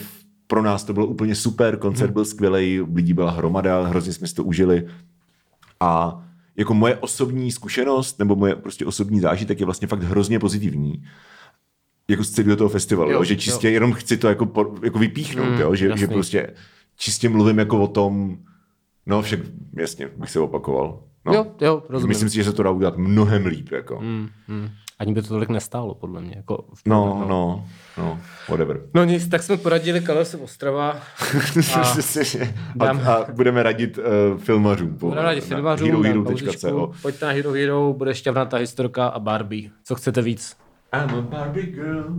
pro 0.47 0.61
nás 0.61 0.83
to 0.83 0.93
bylo 0.93 1.07
úplně 1.07 1.35
super, 1.35 1.77
koncert 1.77 2.07
Hmm. 2.07 2.13
byl 2.13 2.25
skvělý, 2.25 2.81
lidí 2.93 3.13
byla 3.13 3.31
hromada, 3.31 3.83
hrozně 3.83 4.13
jsme 4.13 4.27
si 4.27 4.35
to 4.35 4.43
užili. 4.43 4.87
A 5.79 6.23
jako 6.57 6.73
moje 6.73 6.95
osobní 6.95 7.51
zkušenost, 7.51 8.19
nebo 8.19 8.35
moje 8.35 8.55
prostě 8.55 8.85
osobní 8.85 9.19
zážitek 9.19 9.59
je 9.59 9.65
vlastně 9.65 9.87
fakt 9.87 10.03
hrozně 10.03 10.39
pozitivní. 10.39 11.03
Jako 12.07 12.23
z 12.23 12.29
celého 12.29 12.55
toho 12.57 12.69
festivalu, 12.69 13.11
Jo, 13.11 13.17
jo, 13.17 13.23
že 13.23 13.35
čistě 13.35 13.67
jo. 13.67 13.73
jenom 13.73 13.93
chci 13.93 14.17
to 14.17 14.27
jako, 14.27 14.45
po- 14.45 14.75
jako 14.83 14.99
vypíchnout, 14.99 15.45
Mm, 15.47 15.53
mm, 15.53 15.61
jo, 15.61 15.75
že, 15.75 15.97
že 15.97 16.07
prostě 16.07 16.53
čistě 16.97 17.29
mluvím 17.29 17.57
jako 17.59 17.81
o 17.81 17.87
tom, 17.87 18.37
no 19.05 19.21
však 19.21 19.39
jasně, 19.77 20.09
bych 20.17 20.29
se 20.29 20.39
opakoval. 20.39 21.03
No. 21.25 21.33
Jo, 21.33 21.47
jo, 21.61 21.83
rozumím. 21.89 22.09
Myslím 22.09 22.29
si, 22.29 22.35
že 22.35 22.43
se 22.43 22.53
to 22.53 22.63
dá 22.63 22.69
udělat 22.69 22.97
mnohem 22.97 23.45
líp. 23.45 23.71
Jako. 23.71 23.99
Mm. 24.01 24.29
Hmm. 24.47 24.69
Ani 25.01 25.13
by 25.13 25.21
to 25.21 25.27
tolik 25.27 25.49
nestálo, 25.49 25.95
podle 25.95 26.21
mě. 26.21 26.33
Jako 26.35 26.65
v 26.73 26.81
No, 26.85 27.25
no, 27.29 27.65
no, 27.97 28.19
whatever. 28.49 28.81
No 28.93 29.03
nic, 29.03 29.27
tak 29.27 29.43
jsme 29.43 29.57
poradili 29.57 30.01
Kalese 30.01 30.37
Ostrava. 30.37 30.89
a, 31.75 31.83
dám- 32.75 32.99
a, 33.09 33.25
budeme 33.33 33.63
radit 33.63 33.97
uh, 33.97 34.03
filmařům. 34.37 34.97
po- 34.97 35.07
Budeme 35.07 35.21
rádi 35.27 35.41
na 35.41 35.45
filmařům, 35.47 35.87
Hero, 35.87 36.03
dám 36.03 36.11
hero, 36.11 36.23
pauzičku, 36.23 36.93
pojďte 37.01 37.25
na 37.25 37.31
Hero 37.31 37.51
Hero, 37.51 37.93
bude 37.97 38.15
šťavnatá 38.15 38.57
historka 38.57 39.07
a 39.07 39.19
Barbie. 39.19 39.69
Co 39.83 39.95
chcete 39.95 40.21
víc? 40.21 40.57
I'm 40.93 41.15
a 41.15 41.21
Barbie 41.21 41.65
girl. 41.65 42.13